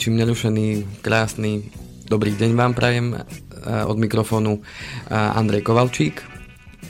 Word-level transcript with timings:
Ničím 0.00 0.16
nerušený, 0.16 0.96
krásny, 1.04 1.68
dobrý 2.08 2.32
deň 2.32 2.56
vám 2.56 2.72
prajem 2.72 3.12
eh, 3.12 3.20
od 3.84 4.00
mikrofónu 4.00 4.56
eh, 4.56 5.12
Andrej 5.12 5.60
Kovalčík. 5.60 6.24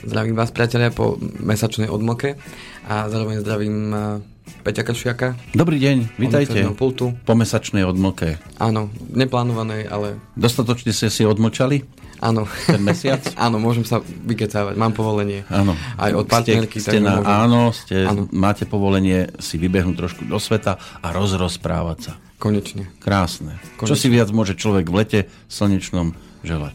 Zdravím 0.07 0.39
vás, 0.39 0.55
priatelia, 0.55 0.95
po 0.95 1.19
mesačnej 1.43 1.91
odmoke 1.91 2.39
a 2.87 3.11
zároveň 3.11 3.43
zdravím 3.43 3.75
eh, 3.91 4.63
Peťa 4.63 4.87
Kršiaka. 4.87 5.35
Dobrý 5.51 5.83
deň, 5.83 6.23
vítajte. 6.23 6.63
Pultu. 6.71 7.11
Po 7.27 7.35
mesačnej 7.35 7.83
odmoke. 7.83 8.39
Áno, 8.63 8.87
neplánovanej, 9.11 9.91
ale... 9.91 10.15
Dostatočne 10.39 10.95
ste 10.95 11.11
si 11.11 11.27
odmočali? 11.27 11.83
Áno. 12.23 12.47
Ten 12.63 12.79
mesiac? 12.79 13.27
áno, 13.43 13.59
môžem 13.59 13.83
sa 13.83 13.99
vykecávať, 14.07 14.79
mám 14.79 14.95
povolenie. 14.95 15.43
Áno. 15.51 15.75
Aj 15.99 16.15
od 16.15 16.31
partnerky. 16.31 16.79
Ste, 16.79 16.95
ste 16.95 16.99
na, 17.03 17.19
áno, 17.19 17.75
ste, 17.75 18.07
áno, 18.07 18.31
máte 18.31 18.63
povolenie 18.63 19.35
si 19.35 19.59
vybehnúť 19.59 19.99
trošku 19.99 20.23
do 20.31 20.39
sveta 20.39 20.79
a 21.03 21.11
rozrozprávať 21.11 21.99
sa. 22.07 22.30
Konečne. 22.41 22.89
Krásne. 22.97 23.61
Konečne. 23.77 23.89
Čo 23.93 23.95
si 23.95 24.09
viac 24.09 24.33
môže 24.33 24.57
človek 24.57 24.89
v 24.89 24.95
lete 24.97 25.19
slnečnom 25.45 26.17
želať? 26.41 26.73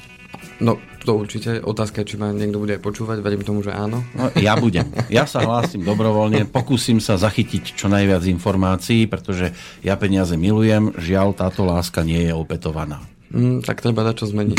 No, 0.62 0.78
to 1.02 1.18
určite. 1.18 1.58
Otázka 1.58 2.06
je, 2.06 2.14
či 2.14 2.16
ma 2.16 2.30
niekto 2.30 2.62
bude 2.62 2.78
aj 2.78 2.82
počúvať. 2.86 3.18
Verím 3.18 3.42
tomu, 3.42 3.66
že 3.66 3.74
áno. 3.74 4.06
No, 4.14 4.30
ja 4.38 4.54
budem. 4.54 4.88
Ja 5.10 5.26
sa 5.26 5.42
hlásim 5.42 5.82
dobrovoľne. 5.82 6.46
Pokúsim 6.48 7.02
sa 7.02 7.18
zachytiť 7.18 7.76
čo 7.76 7.90
najviac 7.90 8.24
informácií, 8.30 9.10
pretože 9.10 9.52
ja 9.82 9.98
peniaze 9.98 10.38
milujem. 10.38 10.94
Žiaľ, 10.96 11.34
táto 11.34 11.66
láska 11.66 12.06
nie 12.06 12.24
je 12.24 12.32
opetovaná. 12.32 13.02
Mm, 13.34 13.66
tak 13.66 13.82
treba 13.82 14.06
dať 14.06 14.22
čo 14.22 14.26
zmeniť. 14.30 14.58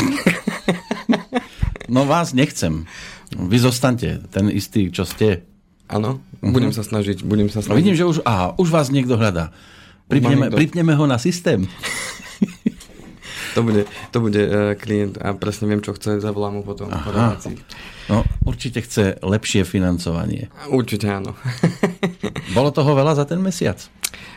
no 1.94 2.04
vás 2.04 2.36
nechcem. 2.36 2.84
Vy 3.32 3.58
zostaňte 3.58 4.28
ten 4.28 4.52
istý, 4.52 4.92
čo 4.92 5.08
ste. 5.08 5.42
Áno, 5.88 6.20
uh-huh. 6.20 6.52
budem 6.52 6.70
sa 6.70 6.84
snažiť. 6.84 7.24
Budem 7.24 7.48
sa 7.48 7.64
snažiť. 7.64 7.72
No 7.72 7.80
vidím, 7.80 7.96
že 7.96 8.04
už, 8.04 8.20
aha, 8.28 8.54
už 8.60 8.68
vás 8.68 8.92
niekto 8.92 9.16
hľadá. 9.16 9.56
Pripneme, 10.08 10.48
pripneme 10.48 10.92
ho 10.96 11.04
na 11.04 11.20
systém. 11.20 11.68
to 13.54 13.60
bude, 13.62 13.84
to 14.10 14.18
bude 14.24 14.40
uh, 14.40 14.72
klient 14.74 15.20
a 15.20 15.36
presne 15.36 15.68
viem, 15.68 15.84
čo 15.84 15.92
chce, 15.92 16.20
zavolám 16.24 16.60
mu 16.60 16.62
potom 16.64 16.88
Aha. 16.88 17.36
No, 18.08 18.24
určite 18.48 18.80
chce 18.80 19.20
lepšie 19.20 19.68
financovanie. 19.68 20.48
Určite 20.72 21.12
áno. 21.12 21.36
Bolo 22.56 22.72
toho 22.72 22.96
veľa 22.96 23.20
za 23.20 23.24
ten 23.28 23.40
mesiac? 23.42 23.76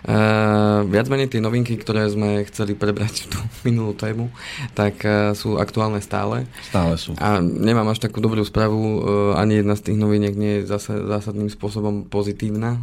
Uh, 0.01 0.83
viac 0.89 1.07
menej 1.07 1.31
tie 1.31 1.39
novinky, 1.39 1.77
ktoré 1.77 2.09
sme 2.09 2.43
chceli 2.49 2.73
prebrať 2.75 3.29
v 3.29 3.37
tú 3.37 3.39
minulú 3.63 3.93
tému, 3.95 4.27
tak 4.75 4.99
uh, 5.05 5.31
sú 5.37 5.61
aktuálne 5.61 6.01
stále. 6.03 6.49
Stále 6.67 6.97
sú. 6.99 7.15
A 7.21 7.39
nemám 7.39 7.87
až 7.87 8.03
takú 8.03 8.19
dobrú 8.19 8.41
správu, 8.43 8.81
uh, 8.81 8.97
ani 9.39 9.61
jedna 9.61 9.77
z 9.77 9.93
tých 9.93 9.97
noviniek 10.01 10.35
nie 10.35 10.61
je 10.61 10.73
zase, 10.73 11.05
zásadným 11.07 11.47
spôsobom 11.47 12.09
pozitívna. 12.09 12.81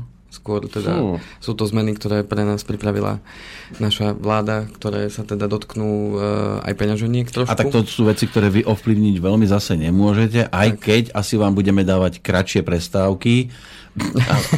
Skôr 0.49 0.65
teda 0.65 0.97
Fú. 0.97 1.21
sú 1.45 1.53
to 1.53 1.69
zmeny, 1.69 1.93
ktoré 1.93 2.25
pre 2.25 2.41
nás 2.41 2.65
pripravila 2.65 3.21
naša 3.77 4.17
vláda, 4.17 4.65
ktoré 4.73 5.13
sa 5.13 5.29
teda 5.29 5.45
dotknú 5.45 6.17
uh, 6.17 6.65
aj 6.65 6.73
peňaženiek 6.73 7.29
trošku. 7.29 7.53
A 7.53 7.61
tak 7.61 7.69
to 7.69 7.85
sú 7.85 8.09
veci, 8.09 8.25
ktoré 8.25 8.49
vy 8.49 8.65
ovplyvniť 8.65 9.21
veľmi 9.21 9.45
zase 9.45 9.77
nemôžete, 9.77 10.49
aj 10.49 10.69
tak. 10.73 10.81
keď 10.81 11.03
asi 11.13 11.37
vám 11.37 11.53
budeme 11.53 11.85
dávať 11.85 12.25
kratšie 12.25 12.65
prestávky, 12.65 13.53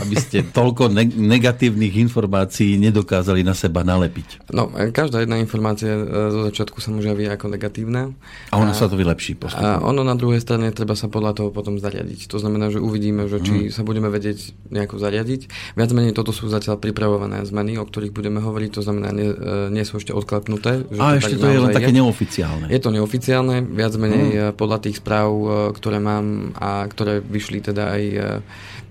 aby 0.05 0.17
ste 0.17 0.39
toľko 0.47 0.93
negatívnych 1.17 1.99
informácií 2.01 2.77
nedokázali 2.81 3.43
na 3.43 3.57
seba 3.57 3.83
nalepiť. 3.83 4.53
No, 4.53 4.71
každá 4.93 5.23
jedna 5.23 5.41
informácia 5.41 5.91
e, 5.91 6.03
zo 6.31 6.41
začiatku 6.47 6.79
sa 6.79 6.93
môže 6.93 7.11
javiť 7.11 7.27
ako 7.37 7.47
negatívna. 7.51 8.13
A 8.53 8.55
ono 8.61 8.73
a, 8.73 8.77
sa 8.77 8.87
to 8.87 8.97
vylepší 8.97 9.37
postupne. 9.37 9.67
A 9.67 9.83
ono 9.83 10.05
na 10.07 10.15
druhej 10.15 10.41
strane 10.43 10.71
treba 10.71 10.95
sa 10.95 11.11
podľa 11.11 11.37
toho 11.37 11.49
potom 11.51 11.81
zariadiť. 11.81 12.31
To 12.31 12.39
znamená, 12.39 12.71
že 12.71 12.79
uvidíme, 12.83 13.27
že 13.27 13.43
či 13.43 13.69
hmm. 13.69 13.73
sa 13.75 13.83
budeme 13.83 14.09
vedieť 14.13 14.55
nejako 14.71 14.97
zariadiť. 15.01 15.75
Viac 15.77 15.91
menej 15.93 16.13
toto 16.15 16.31
sú 16.31 16.47
zatiaľ 16.49 16.79
pripravované 16.79 17.43
zmeny, 17.47 17.81
o 17.81 17.85
ktorých 17.85 18.15
budeme 18.15 18.39
hovoriť, 18.43 18.71
to 18.77 18.83
znamená, 18.85 19.11
nie, 19.13 19.31
e, 19.31 19.73
nie 19.73 19.85
sú 19.87 19.99
ešte 19.99 20.15
odklepnuté. 20.15 20.87
Že 20.91 21.01
a 21.01 21.07
to 21.17 21.19
ešte 21.21 21.37
to 21.41 21.49
je 21.49 21.61
len 21.61 21.73
také 21.75 21.93
je. 21.93 21.99
neoficiálne. 22.01 22.67
Je 22.69 22.81
to 22.81 22.91
neoficiálne, 22.93 23.57
viac 23.67 23.93
menej 23.97 24.27
hmm. 24.31 24.59
podľa 24.59 24.79
tých 24.85 24.99
správ, 25.01 25.29
ktoré 25.77 25.99
mám 26.03 26.53
a 26.57 26.85
ktoré 26.87 27.23
vyšli 27.23 27.63
teda 27.65 27.97
aj 27.97 28.03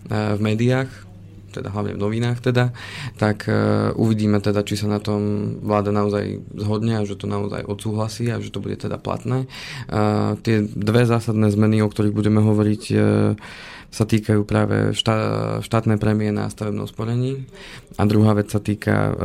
v 0.09 0.39
médiách, 0.41 0.89
teda 1.49 1.73
hlavne 1.73 1.97
v 1.97 2.01
novinách 2.01 2.45
teda, 2.45 2.73
tak 3.17 3.49
uh, 3.49 3.89
uvidíme 3.97 4.37
teda, 4.37 4.61
či 4.61 4.77
sa 4.77 4.85
na 4.85 5.01
tom 5.01 5.53
vláda 5.65 5.89
naozaj 5.89 6.41
zhodne 6.53 7.01
a 7.01 7.05
že 7.05 7.17
to 7.17 7.25
naozaj 7.25 7.65
odsúhlasí 7.65 8.29
a 8.29 8.37
že 8.37 8.53
to 8.53 8.61
bude 8.61 8.77
teda 8.77 9.01
platné. 9.01 9.49
Uh, 9.89 10.37
tie 10.45 10.61
dve 10.61 11.09
zásadné 11.09 11.49
zmeny, 11.49 11.81
o 11.81 11.89
ktorých 11.89 12.13
budeme 12.13 12.41
hovoriť, 12.41 12.83
sa 13.89 14.05
týkajú 14.05 14.45
práve 14.45 14.93
štá, 14.93 15.17
štátne 15.65 15.97
prémie 15.97 16.29
na 16.29 16.45
stavebnom 16.45 16.85
sporení 16.85 17.49
a 17.97 18.05
druhá 18.05 18.37
vec 18.37 18.53
sa 18.53 18.61
týka 18.61 19.17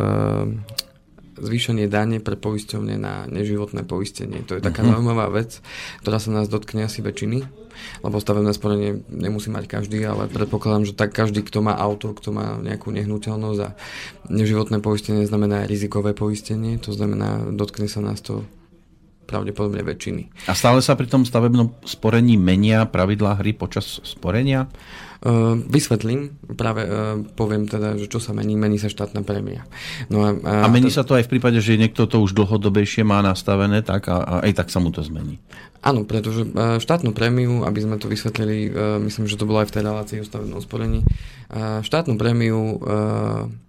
zvýšenie 1.37 1.91
dane 1.91 2.23
pre 2.23 2.39
poisťovne 2.39 2.97
na 2.97 3.29
neživotné 3.29 3.85
poistenie. 3.85 4.41
To 4.47 4.57
je 4.57 4.63
taká 4.65 4.81
uh-huh. 4.81 4.97
zaujímavá 4.97 5.29
vec, 5.35 5.61
ktorá 6.01 6.23
sa 6.23 6.31
nás 6.33 6.47
dotkne 6.49 6.87
asi 6.87 7.03
väčšiny, 7.03 7.45
lebo 8.03 8.21
stavebné 8.21 8.53
sporenie 8.55 9.03
nemusí 9.09 9.49
mať 9.49 9.65
každý, 9.67 10.03
ale 10.05 10.29
predpokladám, 10.31 10.89
že 10.89 10.95
tak 10.97 11.13
každý, 11.13 11.43
kto 11.43 11.65
má 11.65 11.75
auto, 11.77 12.13
kto 12.13 12.35
má 12.35 12.59
nejakú 12.61 12.93
nehnuteľnosť 12.93 13.61
a 13.65 13.75
neživotné 14.29 14.79
poistenie 14.85 15.25
znamená 15.25 15.65
rizikové 15.65 16.13
poistenie, 16.13 16.77
to 16.81 16.93
znamená, 16.93 17.51
dotkne 17.53 17.89
sa 17.89 18.05
nás 18.05 18.21
to 18.21 18.45
pravdepodobne 19.25 19.81
väčšiny. 19.81 20.29
A 20.47 20.53
stále 20.53 20.85
sa 20.85 20.93
pri 20.95 21.09
tom 21.09 21.25
stavebnom 21.25 21.73
sporení 21.89 22.37
menia 22.37 22.85
pravidlá 22.85 23.41
hry 23.41 23.57
počas 23.57 24.05
sporenia? 24.05 24.69
Uh, 25.23 25.57
vysvetlím, 25.71 26.37
práve 26.59 26.85
uh, 26.85 27.23
poviem 27.39 27.65
teda, 27.65 27.97
že 27.97 28.11
čo 28.11 28.19
sa 28.19 28.35
mení, 28.35 28.59
mení 28.59 28.77
sa 28.77 28.91
štátna 28.91 29.23
prémia. 29.23 29.65
No 30.13 30.21
a, 30.21 30.37
a, 30.37 30.53
a 30.65 30.69
mení 30.69 30.91
to... 30.93 31.01
sa 31.01 31.07
to 31.07 31.17
aj 31.17 31.31
v 31.31 31.39
prípade, 31.39 31.63
že 31.63 31.79
niekto 31.79 32.05
to 32.05 32.21
už 32.21 32.35
dlhodobejšie 32.35 33.07
má 33.07 33.25
nastavené, 33.25 33.81
tak 33.81 34.11
a, 34.11 34.21
a 34.21 34.35
aj 34.45 34.53
tak 34.53 34.69
sa 34.69 34.83
mu 34.85 34.93
to 34.93 35.01
zmení. 35.01 35.41
Áno, 35.81 36.05
pretože 36.05 36.45
uh, 36.45 36.77
štátnu 36.77 37.17
prémiu, 37.17 37.65
aby 37.65 37.79
sme 37.81 37.97
to 37.97 38.11
vysvetlili, 38.11 38.73
myslím, 39.05 39.25
že 39.25 39.37
to 39.37 39.49
bolo 39.49 39.65
aj 39.65 39.71
v 39.71 39.75
tej 39.79 39.83
relácii 39.85 40.19
o 40.21 40.29
stavebnom 40.29 40.61
sporení, 40.61 41.05
štátnu 41.85 42.19
prémiu 42.19 42.81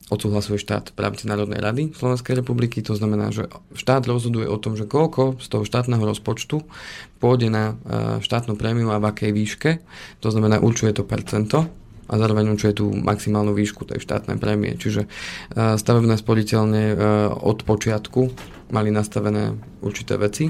odsúhlasuje 0.09 0.61
štát 0.61 0.93
v 0.93 0.99
rámci 1.01 1.25
Národnej 1.25 1.57
rady 1.57 1.83
Slovenskej 1.97 2.37
republiky. 2.37 2.85
To 2.85 2.93
znamená, 2.93 3.33
že 3.33 3.49
štát 3.73 4.05
rozhoduje 4.05 4.45
o 4.45 4.57
tom, 4.61 4.77
že 4.77 4.85
koľko 4.85 5.41
z 5.41 5.47
toho 5.49 5.63
štátneho 5.65 6.01
rozpočtu 6.01 6.61
pôjde 7.17 7.49
na 7.49 7.73
e, 7.73 8.21
štátnu 8.21 8.53
prémiu 8.53 8.93
a 8.93 9.01
v 9.01 9.09
akej 9.09 9.31
výške. 9.33 9.71
To 10.21 10.29
znamená, 10.29 10.61
určuje 10.61 10.93
to 10.93 11.07
percento 11.07 11.84
a 12.05 12.13
zároveň 12.15 12.53
určuje 12.53 12.77
tú 12.77 12.93
maximálnu 12.93 13.57
výšku 13.57 13.85
tej 13.85 14.01
štátnej 14.01 14.37
prémie. 14.37 14.77
Čiže 14.77 15.05
e, 15.05 15.07
stavebné 15.77 16.15
sporiteľne 16.17 16.83
e, 16.91 16.95
od 17.33 17.65
počiatku 17.65 18.29
mali 18.73 18.89
nastavené 18.89 19.53
určité 19.85 20.17
veci, 20.17 20.49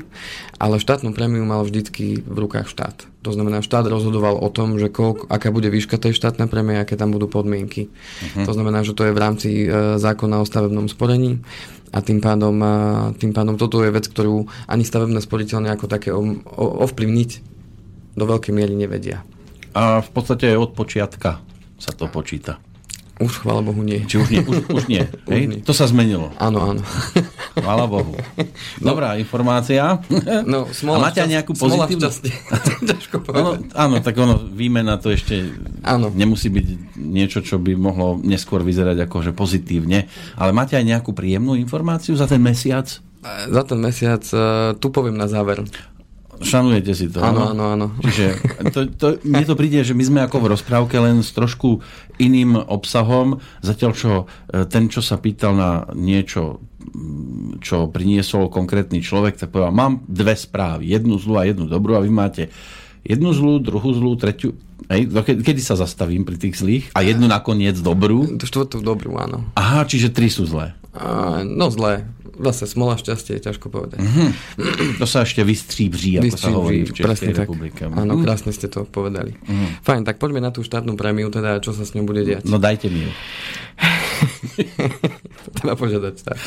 ale 0.55 0.79
štátnu 0.79 1.11
prémiu 1.11 1.43
mal 1.43 1.63
vždycky 1.67 2.23
v 2.23 2.37
rukách 2.47 2.71
štát. 2.71 3.07
To 3.27 3.31
znamená, 3.35 3.59
štát 3.59 3.83
rozhodoval 3.91 4.39
o 4.39 4.47
tom, 4.47 4.79
že 4.79 4.87
koľko, 4.87 5.27
aká 5.27 5.51
bude 5.51 5.67
výška 5.67 5.99
tej 5.99 6.15
štátnej 6.15 6.47
prémie, 6.47 6.79
aké 6.79 6.95
tam 6.95 7.11
budú 7.11 7.27
podmienky. 7.27 7.91
Uh-huh. 7.91 8.47
To 8.47 8.51
znamená, 8.55 8.87
že 8.87 8.95
to 8.95 9.03
je 9.07 9.15
v 9.15 9.19
rámci 9.19 9.49
e, 9.65 9.99
zákona 9.99 10.39
o 10.39 10.47
stavebnom 10.47 10.87
sporení 10.87 11.43
a 11.95 12.03
tým 12.03 12.19
pádom, 12.19 12.59
tým 13.15 13.31
pádom 13.31 13.55
toto 13.55 13.79
je 13.79 13.87
vec, 13.87 14.03
ktorú 14.03 14.51
ani 14.67 14.83
stavebné 14.83 15.23
sporiteľne 15.23 15.71
ako 15.71 15.87
také 15.87 16.11
ovplyvniť 16.59 17.29
do 18.19 18.23
veľkej 18.27 18.51
miery 18.51 18.75
nevedia. 18.75 19.23
A 19.75 19.99
v 19.99 20.09
podstate 20.15 20.55
od 20.55 20.71
počiatka 20.71 21.43
sa 21.75 21.91
to 21.91 22.07
počíta. 22.07 22.63
Už, 23.15 23.47
chvála 23.47 23.63
Bohu, 23.63 23.79
nie. 23.79 24.03
Či 24.03 24.19
už 24.19 24.27
nie? 24.27 24.43
Už, 24.43 24.67
už 24.67 24.83
nie. 24.91 25.07
Hej? 25.31 25.41
nie. 25.47 25.59
To 25.63 25.71
sa 25.71 25.87
zmenilo. 25.87 26.35
Áno, 26.35 26.75
áno. 26.75 26.83
Chvála 27.55 27.87
Bohu. 27.87 28.11
Dobrá 28.83 29.15
no, 29.15 29.19
informácia. 29.23 30.03
No, 30.43 30.67
smola 30.75 30.99
A 30.99 31.05
máte 31.07 31.23
aj 31.23 31.31
nejakú 31.31 31.55
pozitívnu? 31.55 32.11
ono, 33.31 33.51
áno, 33.71 33.95
tak 34.03 34.19
ono, 34.19 34.35
výmena 34.51 34.99
to 34.99 35.15
ešte 35.15 35.47
áno. 35.87 36.11
nemusí 36.11 36.51
byť 36.51 36.67
niečo, 36.99 37.39
čo 37.39 37.55
by 37.55 37.79
mohlo 37.79 38.19
neskôr 38.19 38.59
vyzerať 38.67 39.07
ako 39.07 39.23
že 39.23 39.31
pozitívne. 39.31 40.11
Ale 40.35 40.51
máte 40.51 40.75
aj 40.75 40.83
nejakú 40.83 41.15
príjemnú 41.15 41.55
informáciu 41.55 42.19
za 42.19 42.27
ten 42.27 42.43
mesiac? 42.43 42.99
Za 43.47 43.63
ten 43.63 43.79
mesiac, 43.79 44.27
uh, 44.35 44.75
tu 44.75 44.91
poviem 44.91 45.15
na 45.15 45.31
záver. 45.31 45.63
Šanujete 46.41 46.91
si 46.95 47.07
to. 47.07 47.23
Áno, 47.23 47.51
áno, 47.53 47.63
áno. 47.75 47.87
Čiže 48.03 48.25
to, 48.73 48.79
to, 48.91 49.07
mne 49.23 49.43
to 49.45 49.55
príde, 49.55 49.83
že 49.85 49.95
my 49.95 50.03
sme 50.03 50.19
ako 50.23 50.43
v 50.43 50.51
rozprávke 50.55 50.95
len 50.99 51.23
s 51.23 51.31
trošku 51.31 51.79
iným 52.19 52.55
obsahom, 52.55 53.39
zatiaľ 53.63 53.91
čo 53.95 54.11
e, 54.51 54.65
ten, 54.67 54.91
čo 54.91 54.99
sa 54.99 55.19
pýtal 55.19 55.53
na 55.55 55.71
niečo, 55.95 56.63
čo 57.59 57.89
priniesol 57.89 58.51
konkrétny 58.51 58.99
človek, 59.03 59.39
tak 59.39 59.51
povedal, 59.51 59.75
mám 59.75 60.03
dve 60.05 60.35
správy, 60.35 60.91
jednu 60.91 61.19
zlú 61.19 61.39
a 61.39 61.47
jednu 61.47 61.65
dobrú 61.67 61.95
a 61.97 62.03
vy 62.03 62.11
máte 62.11 62.43
jednu 63.05 63.31
zlú, 63.31 63.61
druhú 63.61 63.93
zlú, 63.93 64.17
tretiu... 64.17 64.57
Hej, 64.91 65.09
kedy 65.23 65.61
sa 65.63 65.79
zastavím 65.79 66.27
pri 66.27 66.37
tých 66.37 66.61
zlých? 66.61 66.85
A 66.93 67.01
jednu 67.01 67.25
nakoniec 67.25 67.79
dobrú? 67.79 68.37
Štvrtú 68.37 68.83
dobrú, 68.85 69.17
áno. 69.17 69.47
Aha, 69.57 69.87
čiže 69.87 70.13
tri 70.13 70.29
sú 70.29 70.45
zlé. 70.45 70.77
Uh, 70.95 71.41
no 71.43 71.67
zlé 71.73 72.07
zase 72.39 72.67
smola 72.67 72.99
šťastie 72.99 73.39
je 73.39 73.41
ťažko 73.51 73.71
povedať. 73.71 73.99
Mm-hmm. 73.99 74.99
To 74.99 75.05
sa 75.07 75.23
ešte 75.23 75.41
vystříbří, 75.41 76.21
ako 76.21 76.37
sa 76.37 76.49
hovorí 76.51 76.85
v 76.85 76.93
Českej 76.93 77.33
republike. 77.33 77.87
Tak. 77.87 77.95
Áno, 77.95 78.19
krásne 78.21 78.51
ste 78.51 78.67
to 78.67 78.85
povedali. 78.85 79.33
Mm-hmm. 79.35 79.81
Fajn, 79.81 80.03
tak 80.03 80.19
poďme 80.19 80.43
na 80.43 80.51
tú 80.51 80.61
štátnu 80.61 80.99
prémiu, 80.99 81.31
teda 81.31 81.63
čo 81.63 81.71
sa 81.71 81.87
s 81.87 81.95
ňou 81.95 82.05
bude 82.05 82.23
diať. 82.23 82.45
No 82.47 82.61
dajte 82.61 82.91
mi 82.91 83.07
ju. 83.07 83.11
Treba 85.59 85.79
požiadať 85.79 86.13
štát. 86.19 86.39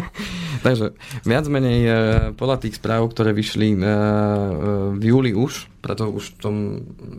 Takže 0.66 0.94
viac 1.24 1.44
menej 1.48 1.80
e, 1.82 1.92
podľa 2.36 2.62
tých 2.62 2.78
správ, 2.78 3.08
ktoré 3.10 3.32
vyšli 3.32 3.74
e, 3.74 3.76
e, 3.76 3.84
v 4.94 5.02
júli 5.02 5.32
už, 5.32 5.72
preto 5.82 6.06
už 6.12 6.36
v, 6.36 6.38
tom, 6.38 6.56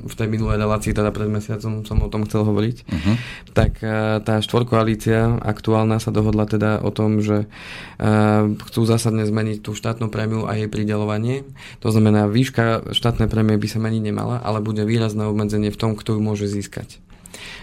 v 0.07 0.13
tej 0.13 0.27
minulej 0.31 0.61
relácii, 0.61 0.95
teda 0.95 1.11
pred 1.11 1.27
mesiacom 1.27 1.83
som 1.83 1.97
o 1.99 2.07
tom 2.07 2.23
chcel 2.23 2.47
hovoriť, 2.47 2.77
uh-huh. 2.87 3.15
tak 3.51 3.83
tá 4.23 4.39
štvorkoalícia 4.39 5.43
aktuálna 5.43 5.99
sa 5.99 6.15
dohodla 6.15 6.47
teda 6.47 6.79
o 6.79 6.87
tom, 6.87 7.19
že 7.19 7.51
chcú 8.71 8.81
zásadne 8.87 9.27
zmeniť 9.27 9.67
tú 9.67 9.75
štátnu 9.75 10.07
prémiu 10.07 10.47
a 10.47 10.55
jej 10.55 10.71
pridelovanie. 10.71 11.43
To 11.83 11.91
znamená, 11.91 12.31
výška 12.31 12.95
štátnej 12.95 13.27
prémie 13.27 13.59
by 13.59 13.67
sa 13.67 13.83
meniť 13.83 13.99
nemala, 13.99 14.39
ale 14.39 14.63
bude 14.63 14.87
výrazné 14.87 15.27
obmedzenie 15.27 15.67
v 15.67 15.79
tom, 15.83 15.99
kto 15.99 16.15
ju 16.15 16.21
môže 16.23 16.47
získať. 16.47 17.03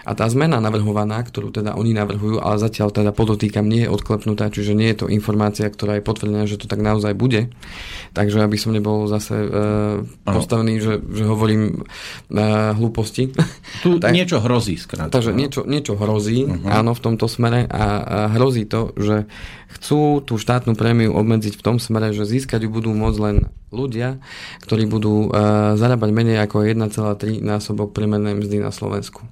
A 0.04 0.12
tá 0.18 0.26
zmena 0.26 0.58
navrhovaná, 0.58 1.22
ktorú 1.22 1.54
teda 1.54 1.76
oni 1.76 1.94
navrhujú, 1.94 2.42
ale 2.42 2.56
zatiaľ 2.58 2.90
teda 2.90 3.10
podotýkam, 3.14 3.66
nie 3.66 3.86
je 3.86 3.92
odklepnutá, 3.92 4.50
čiže 4.50 4.74
nie 4.74 4.90
je 4.92 5.04
to 5.04 5.06
informácia, 5.06 5.68
ktorá 5.68 5.98
je 5.98 6.06
potvrdená, 6.06 6.44
že 6.48 6.58
to 6.58 6.66
tak 6.66 6.82
naozaj 6.82 7.14
bude. 7.14 7.52
Takže 8.16 8.42
aby 8.42 8.56
som 8.58 8.74
nebol 8.74 9.06
zase 9.06 9.34
uh, 9.36 10.02
postavený, 10.26 10.82
že, 10.82 10.94
že 10.98 11.24
hovorím 11.28 11.86
uh, 11.86 12.74
hlúposti. 12.74 13.30
Tu 13.84 13.88
tak, 14.02 14.10
niečo 14.10 14.42
hrozí, 14.42 14.80
skrátka. 14.80 15.14
Takže 15.14 15.30
niečo, 15.36 15.62
niečo 15.62 15.94
hrozí, 15.94 16.46
uh-huh. 16.46 16.80
áno, 16.80 16.96
v 16.96 17.00
tomto 17.00 17.30
smere 17.30 17.66
a, 17.70 17.84
a 18.00 18.18
hrozí 18.34 18.66
to, 18.66 18.90
že 18.98 19.30
chcú 19.78 20.20
tú 20.26 20.34
štátnu 20.36 20.74
prémiu 20.74 21.14
obmedziť 21.14 21.54
v 21.54 21.62
tom 21.62 21.76
smere, 21.78 22.10
že 22.10 22.26
získať 22.26 22.66
ju 22.66 22.70
budú 22.70 22.90
môcť 22.90 23.18
len 23.22 23.36
ľudia, 23.70 24.18
ktorí 24.66 24.90
budú 24.90 25.30
uh, 25.30 25.78
zarábať 25.78 26.10
menej 26.10 26.42
ako 26.42 26.66
1,3 26.66 27.38
násobok 27.38 27.94
priemernej 27.94 28.34
mzdy 28.34 28.58
na 28.58 28.74
Slovensku. 28.74 29.22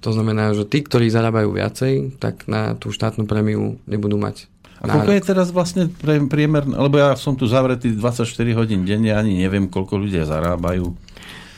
To 0.00 0.10
znamená, 0.16 0.56
že 0.56 0.64
tí, 0.64 0.80
ktorí 0.80 1.12
zarábajú 1.12 1.52
viacej, 1.52 2.16
tak 2.16 2.48
na 2.48 2.72
tú 2.76 2.88
štátnu 2.92 3.28
prémiu 3.28 3.76
nebudú 3.84 4.16
mať 4.16 4.48
a 4.80 4.84
koľko 4.88 5.12
je 5.12 5.22
teraz 5.22 5.52
vlastne 5.52 5.92
priemer, 6.02 6.64
lebo 6.64 6.96
ja 6.96 7.12
som 7.12 7.36
tu 7.36 7.44
zavretý 7.44 7.92
24 7.92 8.24
hodín 8.56 8.88
denne, 8.88 9.12
ani 9.12 9.36
neviem, 9.36 9.68
koľko 9.68 10.00
ľudia 10.00 10.24
zarábajú. 10.24 10.96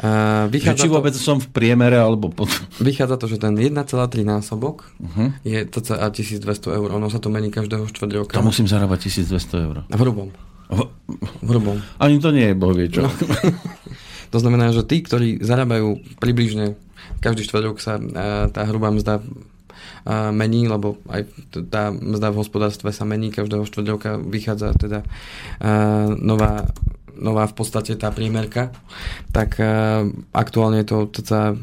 Uh, 0.03 0.51
či 0.51 0.91
vôbec 0.91 1.15
to, 1.15 1.23
som 1.23 1.39
v 1.39 1.47
priemere, 1.55 1.95
alebo 1.95 2.27
pod... 2.27 2.51
Vychádza 2.83 3.23
to, 3.23 3.31
že 3.31 3.39
ten 3.39 3.55
1,3 3.55 3.87
násobok 4.27 4.91
uh-huh. 4.99 5.31
je 5.47 5.63
cca 5.71 6.11
1200 6.11 6.43
eur. 6.75 6.89
Ono 6.99 7.07
sa 7.07 7.23
to 7.23 7.31
mení 7.31 7.55
každého 7.55 7.87
štvrť 7.87 8.11
roka. 8.19 8.35
To 8.35 8.43
musím 8.43 8.67
zarábať 8.67 9.07
1200 9.07 9.67
eur. 9.71 9.77
V 9.87 10.01
hrubom. 10.03 10.35
V, 10.67 10.91
v 11.39 11.49
hrubom. 11.55 11.79
Ani 12.03 12.19
to 12.19 12.35
nie 12.35 12.51
je, 12.51 12.55
boh 12.59 12.75
vie 12.75 12.91
čo. 12.91 13.07
No. 13.07 13.11
to 14.35 14.39
znamená, 14.43 14.75
že 14.75 14.83
tí, 14.83 15.07
ktorí 15.07 15.39
zarábajú 15.39 16.03
približne 16.19 16.75
každý 17.23 17.47
štvrtok 17.47 17.79
sa 17.79 18.03
e, 18.03 18.05
tá 18.51 18.67
hrubá 18.67 18.91
mzda 18.91 19.23
e, 19.23 19.25
mení, 20.35 20.67
lebo 20.67 20.99
aj 21.07 21.31
tá 21.71 21.95
mzda 21.95 22.35
v 22.35 22.41
hospodárstve 22.43 22.91
sa 22.91 23.07
mení, 23.07 23.31
každého 23.31 23.63
štvrťroka 23.63 24.19
vychádza 24.19 24.75
teda 24.75 25.01
e, 25.01 25.09
nová, 26.19 26.67
nová 27.15 27.47
v 27.47 27.55
podstate 27.55 27.95
tá 27.95 28.11
priemerka, 28.11 28.75
tak 29.31 29.63
aktuálne 30.35 30.83
je 30.83 30.87
to 30.91 30.99
teda 31.23 31.55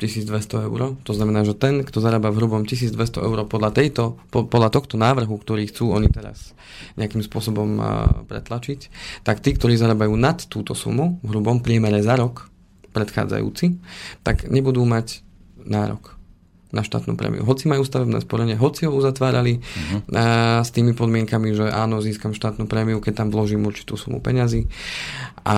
1200 0.00 0.66
eur. 0.66 0.80
To 1.06 1.12
znamená, 1.14 1.46
že 1.46 1.54
ten, 1.54 1.84
kto 1.86 2.02
zarába 2.02 2.32
v 2.32 2.42
hrubom 2.42 2.62
1200 2.66 2.98
eur 3.20 3.38
podľa, 3.46 3.70
tejto, 3.76 4.18
podľa 4.32 4.70
tohto 4.74 4.98
návrhu, 4.98 5.36
ktorý 5.38 5.70
chcú 5.70 5.94
oni 5.94 6.10
teraz 6.10 6.56
nejakým 6.98 7.22
spôsobom 7.22 7.78
pretlačiť, 8.26 8.80
tak 9.22 9.38
tí, 9.38 9.54
ktorí 9.54 9.78
zarábajú 9.78 10.18
nad 10.18 10.42
túto 10.50 10.74
sumu 10.74 11.22
v 11.22 11.26
hrubom 11.30 11.62
priemere 11.62 12.02
za 12.02 12.18
rok, 12.18 12.53
predchádzajúci, 12.94 13.76
tak 14.22 14.46
nebudú 14.46 14.86
mať 14.86 15.26
nárok 15.58 16.14
na 16.74 16.82
štátnu 16.82 17.14
prémiu. 17.14 17.46
Hoci 17.46 17.70
majú 17.70 17.86
stavebné 17.86 18.18
sporenie, 18.18 18.58
hoci 18.58 18.90
ho 18.90 18.92
uzatvárali 18.92 19.62
uh-huh. 19.62 19.98
a, 20.10 20.24
s 20.66 20.74
tými 20.74 20.90
podmienkami, 20.98 21.54
že 21.54 21.70
áno, 21.70 22.02
získam 22.02 22.34
štátnu 22.34 22.66
prémiu, 22.66 22.98
keď 22.98 23.22
tam 23.22 23.28
vložím 23.30 23.62
určitú 23.62 23.94
sumu 23.94 24.18
peňazí 24.18 24.66
a 25.46 25.56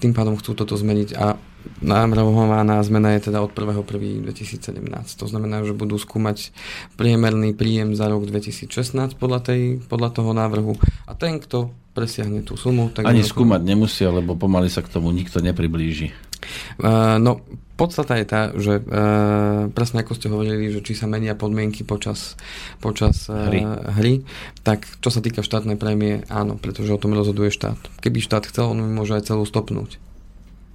tým 0.00 0.16
pádom 0.16 0.40
chcú 0.40 0.56
toto 0.56 0.72
zmeniť 0.80 1.12
a 1.20 1.36
navrhovaná 1.84 2.80
zmena 2.80 3.12
je 3.18 3.28
teda 3.28 3.44
od 3.44 3.52
1.1.2017. 3.52 4.80
To 5.20 5.26
znamená, 5.28 5.62
že 5.68 5.76
budú 5.76 6.00
skúmať 6.00 6.50
priemerný 6.96 7.52
príjem 7.52 7.92
za 7.92 8.08
rok 8.08 8.24
2016 8.24 9.20
podľa, 9.20 9.52
tej, 9.52 9.62
podľa 9.84 10.10
toho 10.16 10.32
návrhu 10.32 10.74
a 11.04 11.12
ten, 11.12 11.36
kto 11.38 11.68
presiahne 11.92 12.46
tú 12.46 12.54
sumu. 12.54 12.94
Tak 12.94 13.04
Ani 13.04 13.26
skúmať 13.26 13.62
nemusia, 13.66 14.08
lebo 14.08 14.38
pomaly 14.38 14.70
sa 14.70 14.86
k 14.86 14.88
tomu 14.88 15.10
nikto 15.10 15.42
nepriblíži. 15.42 16.14
Uh, 16.78 17.18
no, 17.22 17.44
podstata 17.78 18.18
je 18.18 18.26
tá, 18.26 18.42
že 18.58 18.82
uh, 18.82 19.70
presne 19.70 20.02
ako 20.02 20.12
ste 20.18 20.32
hovorili, 20.32 20.74
že 20.74 20.82
či 20.82 20.98
sa 20.98 21.06
menia 21.06 21.38
podmienky 21.38 21.86
počas, 21.86 22.34
počas 22.82 23.30
uh, 23.30 23.48
hry. 23.48 23.60
hry, 23.98 24.14
tak 24.66 24.84
čo 24.98 25.08
sa 25.14 25.22
týka 25.22 25.46
štátnej 25.46 25.78
prémie, 25.78 26.26
áno, 26.26 26.58
pretože 26.58 26.90
o 26.90 27.00
tom 27.00 27.14
rozhoduje 27.14 27.54
štát. 27.54 27.78
Keby 28.02 28.18
štát 28.18 28.50
chcel, 28.50 28.74
on 28.74 28.82
môže 28.82 29.14
aj 29.14 29.30
celú 29.30 29.46
stopnúť. 29.46 29.98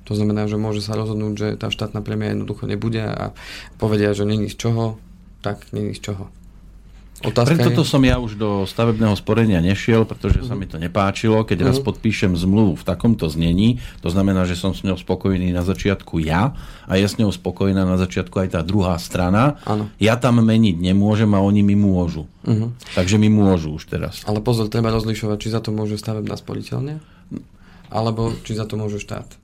To 0.04 0.20
znamená, 0.20 0.52
že 0.52 0.60
môže 0.60 0.84
sa 0.84 1.00
rozhodnúť, 1.00 1.34
že 1.40 1.48
tá 1.56 1.72
štátna 1.72 2.04
prémia 2.04 2.36
jednoducho 2.36 2.68
nebude 2.68 3.04
a 3.04 3.32
povedia, 3.80 4.12
že 4.12 4.28
není 4.28 4.52
z 4.52 4.60
čoho, 4.60 5.00
tak 5.40 5.72
není 5.72 5.96
z 5.96 6.12
čoho. 6.12 6.28
Otázka 7.24 7.56
Preto 7.56 7.72
to 7.72 7.84
som 7.88 8.04
ja 8.04 8.20
už 8.20 8.36
do 8.36 8.68
stavebného 8.68 9.16
sporenia 9.16 9.64
nešiel, 9.64 10.04
pretože 10.04 10.44
sa 10.44 10.54
mhm. 10.54 10.60
mi 10.60 10.66
to 10.68 10.78
nepáčilo. 10.78 11.48
Keď 11.48 11.58
raz 11.64 11.78
mhm. 11.80 11.86
podpíšem 11.88 12.32
zmluvu 12.36 12.76
v 12.76 12.84
takomto 12.84 13.32
znení, 13.32 13.80
to 14.04 14.12
znamená, 14.12 14.44
že 14.44 14.60
som 14.60 14.76
s 14.76 14.84
ňou 14.84 15.00
spokojný 15.00 15.56
na 15.56 15.64
začiatku 15.64 16.20
ja 16.20 16.52
a 16.84 16.94
je 17.00 17.08
s 17.08 17.16
ňou 17.16 17.32
spokojná 17.32 17.88
na 17.88 17.96
začiatku 17.96 18.36
aj 18.44 18.60
tá 18.60 18.62
druhá 18.62 19.00
strana. 19.00 19.58
Ano. 19.64 19.88
Ja 19.98 20.20
tam 20.20 20.44
meniť 20.44 20.76
nemôžem 20.84 21.32
a 21.32 21.40
oni 21.40 21.64
mi 21.64 21.80
môžu. 21.80 22.28
Uh-huh. 22.44 22.76
Takže 22.94 23.16
mi 23.16 23.32
môžu 23.32 23.72
už 23.72 23.88
teraz. 23.88 24.28
Ale 24.28 24.44
pozor, 24.44 24.68
treba 24.68 24.92
rozlišovať, 24.92 25.38
či 25.40 25.54
za 25.56 25.64
to 25.64 25.72
môže 25.72 25.96
stavebná 25.96 26.36
sporiteľne, 26.36 27.00
alebo 27.88 28.36
či 28.44 28.60
za 28.60 28.68
to 28.68 28.76
môže 28.76 29.00
štát. 29.00 29.43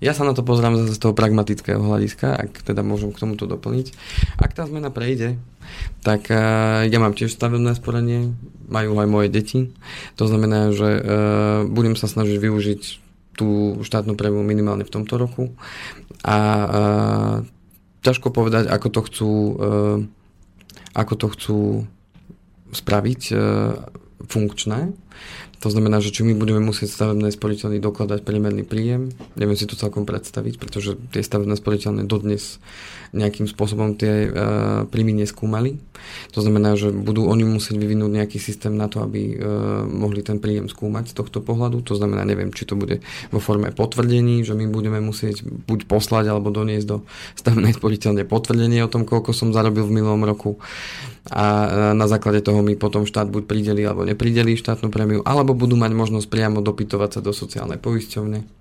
Ja 0.00 0.16
sa 0.16 0.24
na 0.24 0.32
to 0.32 0.40
pozerám 0.40 0.88
z 0.88 0.96
toho 0.96 1.12
pragmatického 1.12 1.76
hľadiska, 1.76 2.32
ak 2.32 2.64
teda 2.64 2.80
môžem 2.80 3.12
k 3.12 3.20
tomuto 3.20 3.44
doplniť. 3.44 3.92
Ak 4.40 4.56
tá 4.56 4.64
zmena 4.64 4.88
prejde, 4.88 5.36
tak 6.00 6.32
uh, 6.32 6.88
ja 6.88 6.98
mám 6.98 7.12
tiež 7.12 7.28
stavebné 7.28 7.76
sporenie, 7.76 8.32
majú 8.64 8.96
aj 8.96 9.08
moje 9.12 9.28
deti. 9.28 9.60
To 10.16 10.24
znamená, 10.24 10.72
že 10.72 10.88
uh, 10.88 11.02
budem 11.68 12.00
sa 12.00 12.08
snažiť 12.08 12.40
využiť 12.40 12.82
tú 13.36 13.80
štátnu 13.84 14.16
prémiu 14.16 14.40
minimálne 14.40 14.88
v 14.88 14.94
tomto 14.96 15.20
roku. 15.20 15.52
A 16.24 16.36
uh, 16.40 17.36
ťažko 18.00 18.32
povedať, 18.32 18.72
ako 18.72 18.88
to 18.88 19.00
chcú, 19.04 19.32
ako 20.96 21.14
to 21.20 21.26
chcú 21.36 21.60
spraviť 22.72 23.22
funkčné. 24.24 24.96
To 25.60 25.68
znamená, 25.68 26.00
že 26.00 26.08
či 26.08 26.24
my 26.24 26.32
budeme 26.32 26.64
musieť 26.64 26.88
stavebné 26.88 27.28
sporiteľny 27.36 27.84
dokladať 27.84 28.24
priemerný 28.24 28.64
príjem, 28.64 29.12
neviem 29.36 29.56
si 29.60 29.68
to 29.68 29.76
celkom 29.76 30.08
predstaviť, 30.08 30.56
pretože 30.56 30.96
tie 31.12 31.20
stavebné 31.20 31.52
sporiteľné 31.52 32.08
dodnes 32.08 32.56
nejakým 33.12 33.44
spôsobom 33.44 33.98
tie 33.98 34.30
uh, 34.30 34.86
príjmy 34.88 35.12
neskúmali. 35.20 35.76
To 36.32 36.40
znamená, 36.40 36.78
že 36.80 36.94
budú 36.94 37.28
oni 37.28 37.44
musieť 37.44 37.76
vyvinúť 37.76 38.08
nejaký 38.08 38.38
systém 38.40 38.72
na 38.72 38.88
to, 38.88 39.04
aby 39.04 39.36
uh, 39.36 39.84
mohli 39.84 40.24
ten 40.24 40.40
príjem 40.40 40.70
skúmať 40.70 41.12
z 41.12 41.14
tohto 41.18 41.44
pohľadu. 41.44 41.84
To 41.90 41.94
znamená, 41.98 42.24
neviem, 42.24 42.54
či 42.54 42.64
to 42.64 42.78
bude 42.78 43.02
vo 43.28 43.40
forme 43.42 43.68
potvrdení, 43.74 44.46
že 44.46 44.56
my 44.56 44.64
budeme 44.70 45.02
musieť 45.02 45.42
buď 45.44 45.90
poslať 45.90 46.30
alebo 46.30 46.48
doniesť 46.54 46.86
do 46.86 46.96
stavebnej 47.36 47.76
sporiteľne 47.76 48.24
potvrdenie 48.24 48.80
o 48.80 48.88
tom, 48.88 49.04
koľko 49.04 49.34
som 49.36 49.52
zarobil 49.52 49.84
v 49.84 50.00
minulom 50.00 50.24
roku 50.24 50.56
a 51.28 51.42
na 51.92 52.06
základe 52.08 52.40
toho 52.40 52.64
mi 52.64 52.80
potom 52.80 53.04
štát 53.04 53.28
buď 53.28 53.42
prideli 53.44 53.84
alebo 53.84 54.08
neprideli 54.08 54.56
štátnu 54.56 54.88
prémiu, 54.88 55.20
alebo 55.28 55.52
budú 55.52 55.76
mať 55.76 55.92
možnosť 55.92 56.26
priamo 56.32 56.64
dopytovať 56.64 57.10
sa 57.12 57.20
do 57.20 57.36
sociálnej 57.36 57.76
poisťovne 57.76 58.59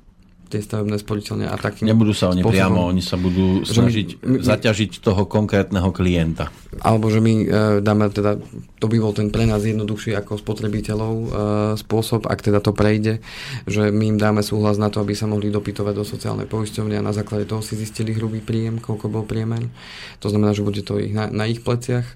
tie 0.50 0.66
stavebné 0.66 0.98
sporiteľne 0.98 1.46
a 1.46 1.56
takým 1.56 1.86
Nebudú 1.86 2.12
sa 2.12 2.34
oni 2.34 2.42
spôsobom, 2.42 2.58
priamo, 2.58 2.90
oni 2.90 3.04
sa 3.06 3.22
budú 3.22 3.62
snažiť 3.62 4.26
my, 4.26 4.42
my, 4.42 4.44
zaťažiť 4.44 4.98
toho 4.98 5.30
konkrétneho 5.30 5.94
klienta. 5.94 6.50
Alebo 6.82 7.14
že 7.14 7.22
my 7.22 7.34
e, 7.40 7.46
dáme 7.86 8.10
teda, 8.10 8.42
to 8.82 8.86
by 8.90 8.98
bol 8.98 9.14
ten 9.14 9.30
pre 9.30 9.46
nás 9.46 9.62
jednoduchší 9.62 10.18
ako 10.18 10.42
spotrebiteľov 10.42 11.14
e, 11.14 11.28
spôsob, 11.78 12.26
ak 12.26 12.42
teda 12.42 12.66
to 12.66 12.74
prejde, 12.74 13.22
že 13.70 13.94
my 13.94 14.18
im 14.18 14.18
dáme 14.18 14.42
súhlas 14.42 14.82
na 14.82 14.90
to, 14.90 15.06
aby 15.06 15.14
sa 15.14 15.30
mohli 15.30 15.54
dopytovať 15.54 15.94
do 15.94 16.02
sociálnej 16.02 16.50
poisťovne 16.50 16.98
a 16.98 17.06
na 17.06 17.14
základe 17.14 17.46
toho 17.46 17.62
si 17.62 17.78
zistili 17.78 18.18
hrubý 18.18 18.42
príjem, 18.42 18.82
koľko 18.82 19.06
bol 19.06 19.24
priemer. 19.30 19.70
To 20.26 20.34
znamená, 20.34 20.58
že 20.58 20.66
bude 20.66 20.82
to 20.82 20.98
ich 20.98 21.14
na, 21.14 21.30
na 21.30 21.46
ich 21.46 21.62
pleciach. 21.62 22.10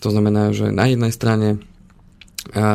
To 0.00 0.08
znamená, 0.08 0.56
že 0.56 0.72
na 0.72 0.88
jednej 0.88 1.12
strane 1.12 1.60
a 2.52 2.66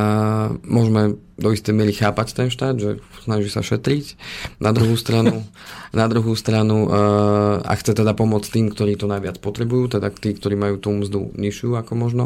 môžeme 0.65 1.21
do 1.39 1.53
istej 1.53 1.71
miery 1.71 1.93
chápať 1.95 2.35
ten 2.35 2.49
štát, 2.51 2.75
že 2.75 2.99
snaží 3.23 3.47
sa 3.47 3.63
šetriť. 3.63 4.17
Na 4.59 4.73
druhú 4.73 4.97
stranu, 4.97 5.45
na 5.99 6.09
druhú 6.09 6.33
stranu 6.33 6.89
uh, 6.89 7.61
a 7.61 7.73
chce 7.77 7.93
teda 7.93 8.17
pomôcť 8.17 8.49
tým, 8.49 8.67
ktorí 8.73 8.97
to 8.97 9.05
najviac 9.05 9.37
potrebujú, 9.39 9.95
teda 9.95 10.09
tí, 10.11 10.33
ktorí 10.33 10.57
majú 10.57 10.81
tú 10.81 10.89
mzdu 10.91 11.31
nižšiu 11.37 11.77
ako 11.77 11.93
možno 11.95 12.25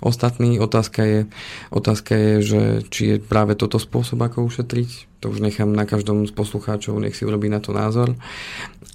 ostatní. 0.00 0.56
Otázka 0.62 1.02
je, 1.02 1.20
otázka 1.74 2.12
je, 2.14 2.32
že 2.40 2.62
či 2.88 3.02
je 3.04 3.16
práve 3.18 3.58
toto 3.58 3.76
spôsob, 3.82 4.22
ako 4.22 4.46
ušetriť. 4.46 5.20
To 5.26 5.34
už 5.34 5.42
nechám 5.42 5.74
na 5.74 5.84
každom 5.84 6.24
z 6.24 6.32
poslucháčov, 6.32 7.00
nech 7.02 7.18
si 7.18 7.26
urobí 7.26 7.50
na 7.50 7.58
to 7.58 7.74
názor. 7.74 8.14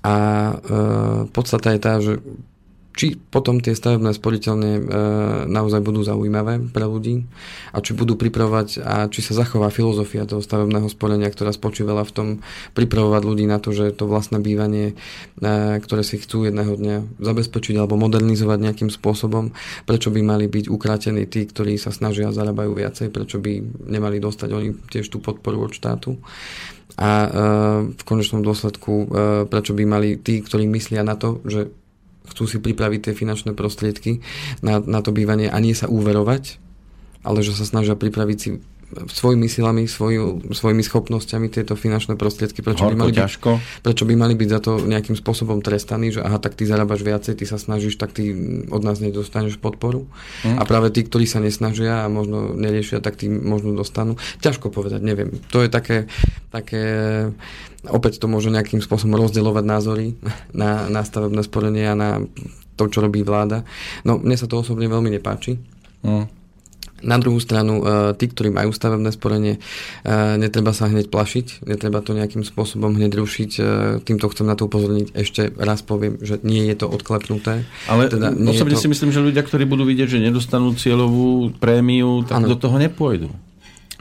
A 0.02 0.16
uh, 0.56 1.28
podstata 1.30 1.76
je 1.76 1.80
tá, 1.84 1.94
že 2.00 2.24
či 2.94 3.16
potom 3.16 3.64
tie 3.64 3.78
stavebné 3.78 4.12
sporiteľne 4.12 4.72
e, 4.76 4.82
naozaj 5.48 5.80
budú 5.80 6.04
zaujímavé 6.04 6.60
pre 6.74 6.84
ľudí? 6.84 7.24
A 7.72 7.80
či 7.80 7.96
budú 7.96 8.20
pripravovať 8.20 8.84
a 8.84 9.08
či 9.08 9.24
sa 9.24 9.40
zachová 9.40 9.72
filozofia 9.72 10.28
toho 10.28 10.44
stavebného 10.44 10.90
sporenia, 10.92 11.32
ktorá 11.32 11.56
spočívala 11.56 12.04
v 12.04 12.12
tom 12.12 12.28
pripravovať 12.76 13.22
ľudí 13.24 13.46
na 13.48 13.62
to, 13.62 13.72
že 13.72 13.96
to 13.96 14.10
vlastné 14.10 14.44
bývanie, 14.44 15.00
e, 15.40 15.80
ktoré 15.80 16.04
si 16.04 16.20
chcú 16.20 16.50
jedného 16.50 16.76
dňa 16.76 17.24
zabezpečiť 17.24 17.76
alebo 17.80 17.96
modernizovať 17.96 18.60
nejakým 18.60 18.92
spôsobom, 18.92 19.56
prečo 19.88 20.12
by 20.12 20.20
mali 20.20 20.52
byť 20.52 20.66
ukrátení 20.68 21.24
tí, 21.30 21.48
ktorí 21.48 21.80
sa 21.80 21.96
snažia 21.96 22.28
a 22.28 22.36
zarábajú 22.36 22.76
viacej, 22.76 23.14
prečo 23.14 23.40
by 23.40 23.86
nemali 23.88 24.20
dostať 24.20 24.50
oni 24.52 24.70
tiež 24.92 25.08
tú 25.08 25.24
podporu 25.24 25.70
od 25.70 25.72
štátu? 25.72 26.20
A 27.00 27.10
e, 27.24 27.30
v 27.96 28.04
konečnom 28.04 28.44
dôsledku 28.44 28.92
e, 28.92 29.06
prečo 29.48 29.72
by 29.72 29.84
mali 29.88 30.20
tí, 30.20 30.44
ktorí 30.44 30.68
myslia 30.68 31.06
na 31.08 31.16
to, 31.16 31.40
že 31.48 31.72
chcú 32.32 32.46
si 32.46 32.58
pripraviť 32.62 33.10
tie 33.10 33.14
finančné 33.18 33.58
prostriedky 33.58 34.22
na, 34.62 34.80
na 34.80 35.00
to 35.02 35.10
bývanie 35.12 35.50
a 35.50 35.58
nie 35.60 35.74
sa 35.74 35.90
úverovať, 35.90 36.62
ale 37.26 37.44
že 37.44 37.54
sa 37.58 37.68
snažia 37.68 38.00
pripraviť 38.00 38.38
si 38.38 38.50
svojimi 38.90 39.46
silami, 39.46 39.86
svoju, 39.86 40.50
svojimi 40.50 40.82
schopnosťami 40.82 41.54
tieto 41.54 41.78
finančné 41.78 42.18
prostriedky, 42.18 42.66
prečo 42.66 42.90
by, 42.90 42.98
mali 42.98 43.14
ťažko. 43.14 43.50
byť, 43.62 43.86
prečo 43.86 44.04
by 44.10 44.14
mali 44.18 44.34
byť 44.34 44.50
za 44.50 44.60
to 44.66 44.72
nejakým 44.82 45.14
spôsobom 45.14 45.62
trestaní, 45.62 46.10
že 46.10 46.26
aha, 46.26 46.42
tak 46.42 46.58
ty 46.58 46.66
zarábaš 46.66 47.06
viacej, 47.06 47.38
ty 47.38 47.46
sa 47.46 47.62
snažíš, 47.62 48.02
tak 48.02 48.18
ty 48.18 48.34
od 48.66 48.82
nás 48.82 48.98
nedostaneš 48.98 49.62
podporu. 49.62 50.10
Mm. 50.42 50.58
A 50.58 50.64
práve 50.66 50.90
tí, 50.90 51.06
ktorí 51.06 51.30
sa 51.30 51.38
nesnažia 51.38 52.02
a 52.02 52.10
možno 52.10 52.58
neriešia, 52.58 52.98
tak 52.98 53.22
tí 53.22 53.30
možno 53.30 53.78
dostanú. 53.78 54.18
Ťažko 54.42 54.74
povedať, 54.74 55.06
neviem. 55.06 55.38
To 55.54 55.62
je 55.62 55.70
také, 55.70 56.10
také 56.50 56.82
opäť 57.86 58.18
to 58.18 58.26
môže 58.26 58.50
nejakým 58.50 58.82
spôsobom 58.82 59.22
rozdielovať 59.22 59.66
názory 59.70 60.08
na, 60.50 60.90
na 60.90 61.06
stavebné 61.06 61.46
sporenie 61.46 61.86
a 61.86 61.94
na 61.94 62.10
to, 62.74 62.90
čo 62.90 63.06
robí 63.06 63.22
vláda. 63.22 63.62
No, 64.02 64.18
mne 64.18 64.34
sa 64.34 64.50
to 64.50 64.66
osobne 64.66 64.90
veľmi 64.90 65.14
nepáči. 65.14 65.62
Mm 66.02 66.39
na 67.04 67.18
druhú 67.18 67.40
stranu, 67.40 67.82
e, 67.82 67.84
tí, 68.16 68.28
ktorí 68.30 68.52
majú 68.54 68.72
stavebné 68.72 69.10
sporenie, 69.16 69.58
e, 69.58 70.10
netreba 70.40 70.76
sa 70.76 70.88
hneď 70.88 71.12
plašiť, 71.12 71.66
netreba 71.68 72.04
to 72.04 72.16
nejakým 72.16 72.44
spôsobom 72.44 72.96
hneď 72.96 73.18
rušiť. 73.18 73.52
E, 73.58 73.62
týmto 74.04 74.30
chcem 74.32 74.46
na 74.48 74.56
to 74.56 74.68
upozorniť. 74.68 75.16
Ešte 75.16 75.52
raz 75.56 75.84
poviem, 75.84 76.20
že 76.20 76.40
nie 76.46 76.68
je 76.70 76.76
to 76.80 76.88
odklepnuté. 76.88 77.68
Ale 77.88 78.08
teda 78.08 78.36
osobne 78.36 78.76
to... 78.78 78.84
si 78.84 78.88
myslím, 78.92 79.12
že 79.12 79.24
ľudia, 79.24 79.44
ktorí 79.44 79.66
budú 79.66 79.84
vidieť, 79.88 80.20
že 80.20 80.20
nedostanú 80.24 80.76
cieľovú 80.76 81.56
prémiu, 81.58 82.24
tak 82.28 82.44
ano. 82.44 82.54
do 82.54 82.58
toho 82.60 82.76
nepôjdu. 82.78 83.32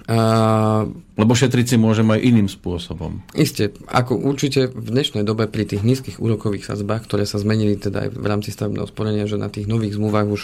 Uh, 0.08 0.88
Lebo 1.18 1.34
šetriť 1.34 1.74
si 1.74 1.76
môžem 1.82 2.06
aj 2.14 2.22
iným 2.22 2.46
spôsobom. 2.46 3.26
Isté, 3.34 3.74
ako 3.90 4.22
určite 4.22 4.70
v 4.70 4.94
dnešnej 4.94 5.26
dobe 5.26 5.50
pri 5.50 5.66
tých 5.66 5.82
nízkych 5.82 6.22
úrokových 6.22 6.70
sadzbách, 6.70 7.10
ktoré 7.10 7.26
sa 7.26 7.42
zmenili 7.42 7.74
teda 7.74 8.06
aj 8.06 8.08
v 8.14 8.26
rámci 8.30 8.54
stavebného 8.54 8.86
sporenia, 8.86 9.26
že 9.26 9.34
na 9.34 9.50
tých 9.50 9.66
nových 9.66 9.98
zmluvách 9.98 10.28
už 10.30 10.42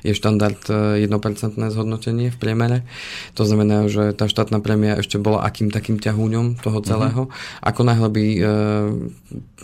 je 0.00 0.16
štandard 0.16 0.56
1% 0.64 1.04
e, 1.04 1.68
zhodnotenie 1.68 2.32
v 2.32 2.40
priemere. 2.40 2.88
To 3.36 3.44
znamená, 3.44 3.84
že 3.92 4.16
tá 4.16 4.24
štátna 4.24 4.64
prémia 4.64 4.96
ešte 4.96 5.20
bola 5.20 5.44
akým 5.44 5.68
takým 5.68 6.00
ťahúňom 6.00 6.64
toho 6.64 6.80
mhm. 6.80 6.86
celého. 6.88 7.22
Uh-huh. 7.28 7.60
Ako 7.60 7.84
náhle 7.84 8.08
by 8.08 8.24
e, 8.24 8.40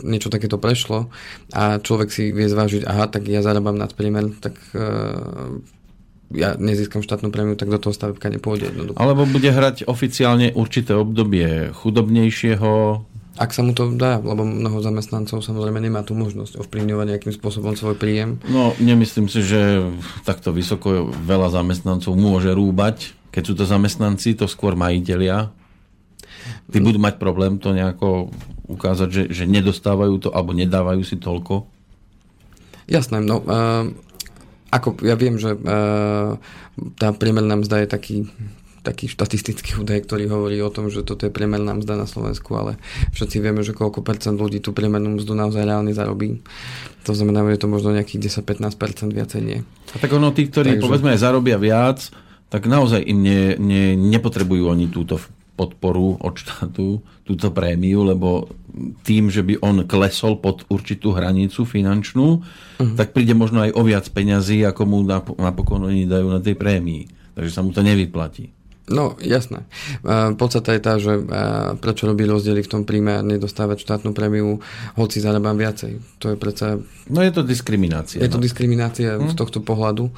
niečo 0.05 0.29
takéto 0.29 0.61
prešlo 0.61 1.09
a 1.57 1.81
človek 1.81 2.13
si 2.13 2.29
vie 2.29 2.45
zvážiť, 2.45 2.85
aha, 2.85 3.09
tak 3.09 3.25
ja 3.25 3.41
zarábam 3.41 3.81
nad 3.81 3.97
priemer, 3.97 4.29
tak 4.37 4.53
e, 4.77 4.79
ja 6.35 6.55
nezískam 6.55 7.03
štátnu 7.03 7.29
prémiu, 7.31 7.59
tak 7.59 7.71
do 7.71 7.79
toho 7.79 7.93
stavebka 7.95 8.31
nepôjde 8.31 8.71
jednoducho. 8.71 8.99
Alebo 8.99 9.27
bude 9.27 9.51
hrať 9.51 9.87
oficiálne 9.87 10.55
určité 10.55 10.95
obdobie 10.95 11.71
chudobnejšieho, 11.75 13.05
ak 13.41 13.55
sa 13.55 13.63
mu 13.63 13.71
to 13.73 13.95
dá, 13.95 14.19
lebo 14.19 14.43
mnoho 14.43 14.83
zamestnancov 14.83 15.41
samozrejme 15.41 15.81
nemá 15.81 16.05
tú 16.05 16.13
možnosť 16.13 16.61
ovplyvňovať 16.61 17.05
nejakým 17.09 17.33
spôsobom 17.33 17.73
svoj 17.79 17.97
príjem. 17.97 18.43
No, 18.45 18.75
nemyslím 18.77 19.31
si, 19.31 19.41
že 19.41 19.87
takto 20.27 20.53
vysoko 20.53 21.09
veľa 21.09 21.49
zamestnancov 21.49 22.13
môže 22.13 22.53
rúbať. 22.53 23.17
Keď 23.31 23.43
sú 23.47 23.53
to 23.55 23.63
zamestnanci, 23.63 24.35
to 24.35 24.51
skôr 24.51 24.75
majiteľia. 24.75 25.49
Tí 26.69 26.77
budú 26.83 26.99
mať 26.99 27.17
problém 27.17 27.55
to 27.55 27.71
nejako 27.71 28.29
ukázať, 28.67 29.09
že, 29.09 29.23
že 29.31 29.43
nedostávajú 29.47 30.27
to 30.27 30.29
alebo 30.35 30.51
nedávajú 30.51 31.01
si 31.01 31.15
toľko. 31.15 31.65
Jasné, 32.91 33.23
no 33.23 33.39
uh, 33.47 33.87
ako 34.71 35.03
ja 35.03 35.19
viem, 35.19 35.35
že 35.35 35.53
uh, 35.53 36.39
tá 36.97 37.11
priemerná 37.11 37.59
mzda 37.59 37.83
je 37.83 37.87
taký 37.91 38.17
taký 38.81 39.05
štatistický 39.05 39.77
údaj, 39.77 40.09
ktorý 40.09 40.25
hovorí 40.25 40.57
o 40.65 40.73
tom, 40.73 40.89
že 40.89 41.05
toto 41.05 41.29
je 41.29 41.33
priemerná 41.33 41.77
mzda 41.77 42.01
na 42.01 42.09
Slovensku, 42.09 42.49
ale 42.57 42.81
všetci 43.13 43.37
vieme, 43.37 43.61
že 43.61 43.77
koľko 43.77 44.01
percent 44.01 44.41
ľudí 44.41 44.57
tú 44.57 44.73
priemernú 44.73 45.21
mzdu 45.21 45.37
naozaj 45.37 45.69
reálne 45.69 45.93
zarobí. 45.93 46.41
To 47.05 47.13
znamená, 47.13 47.45
že 47.45 47.53
je 47.57 47.61
to 47.61 47.69
možno 47.69 47.93
nejakých 47.93 48.41
10-15% 48.41 49.13
viacej 49.13 49.41
nie. 49.45 49.59
A 49.93 49.97
tak 50.01 50.09
ono, 50.17 50.33
tí, 50.33 50.49
ktorí 50.49 50.77
Takže... 50.77 50.81
povedzme 50.81 51.13
zarobia 51.13 51.61
viac, 51.61 52.09
tak 52.49 52.65
naozaj 52.65 53.05
im 53.05 53.21
ne, 53.21 53.41
ne, 53.61 53.83
nepotrebujú 53.93 54.73
oni 54.73 54.89
túto 54.89 55.21
podporu 55.61 56.17
od 56.17 56.33
štátu, 56.33 57.05
túto 57.21 57.53
prémiu, 57.53 58.01
lebo 58.01 58.49
tým, 59.05 59.29
že 59.29 59.45
by 59.45 59.61
on 59.61 59.85
klesol 59.85 60.41
pod 60.41 60.65
určitú 60.73 61.13
hranicu 61.13 61.61
finančnú, 61.61 62.41
uh-huh. 62.41 62.95
tak 62.97 63.13
príde 63.13 63.37
možno 63.37 63.61
aj 63.61 63.77
o 63.77 63.81
viac 63.85 64.09
peňazí, 64.09 64.65
ako 64.65 64.81
mu 64.89 64.97
napokon 65.37 65.85
oni 65.85 66.09
dajú 66.09 66.27
na 66.33 66.41
tej 66.41 66.57
prémii. 66.57 67.35
Takže 67.37 67.51
sa 67.53 67.61
mu 67.61 67.69
to 67.69 67.85
nevyplatí. 67.85 68.60
No, 68.89 69.13
jasné. 69.21 69.69
Uh, 70.01 70.33
podstata 70.33 70.73
je 70.73 70.81
tá, 70.81 70.97
že 70.97 71.13
uh, 71.13 71.77
prečo 71.77 72.09
robí 72.09 72.25
rozdiely 72.25 72.65
v 72.65 72.71
tom 72.71 72.81
príjme 72.81 73.19
a 73.19 73.21
nedostávať 73.21 73.77
štátnu 73.85 74.11
prémiu, 74.11 74.57
hoci 74.97 75.21
zarábam 75.21 75.53
viacej. 75.55 76.01
To 76.17 76.33
je 76.33 76.35
predsa... 76.35 76.81
No 77.07 77.21
je 77.21 77.29
to 77.29 77.45
diskriminácia. 77.45 78.19
Je 78.19 78.27
no. 78.27 78.35
to 78.35 78.43
diskriminácia 78.43 79.15
hm? 79.15 79.31
z 79.31 79.35
tohto 79.37 79.61
pohľadu. 79.61 80.09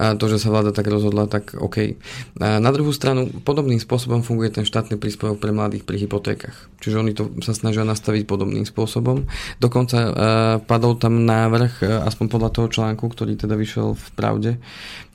A 0.00 0.16
to, 0.16 0.32
že 0.32 0.40
sa 0.40 0.48
vláda 0.48 0.72
tak 0.72 0.88
rozhodla, 0.88 1.28
tak 1.28 1.54
OK. 1.60 1.98
A 2.40 2.56
na 2.56 2.70
druhú 2.72 2.90
stranu, 2.90 3.28
podobným 3.44 3.78
spôsobom 3.78 4.24
funguje 4.24 4.48
ten 4.48 4.64
štátny 4.64 4.96
príspevok 4.96 5.36
pre 5.36 5.52
mladých 5.52 5.84
pri 5.84 6.00
hypotékach. 6.00 6.56
Čiže 6.82 6.96
oni 6.96 7.12
to 7.12 7.30
sa 7.44 7.52
snažia 7.52 7.84
nastaviť 7.84 8.26
podobným 8.26 8.64
spôsobom. 8.64 9.28
Dokonca 9.60 9.98
padol 10.64 10.98
tam 10.98 11.22
návrh, 11.26 11.82
aspoň 12.06 12.26
podľa 12.30 12.50
toho 12.52 12.66
článku, 12.70 13.06
ktorý 13.06 13.38
teda 13.38 13.54
vyšiel 13.54 13.94
v 13.94 14.06
Pravde, 14.16 14.50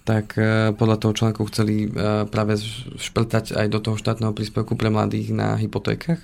tak 0.02 0.34
e, 0.38 0.74
podľa 0.74 0.98
toho 0.98 1.14
článku 1.14 1.46
chceli 1.54 1.86
e, 1.86 1.90
práve 2.26 2.58
šprtať 2.98 3.54
aj 3.54 3.68
do 3.70 3.80
toho 3.80 3.98
štátneho 4.02 4.34
príspevku 4.34 4.74
pre 4.74 4.90
mladých 4.90 5.30
na 5.34 5.54
hypotékach 5.54 6.22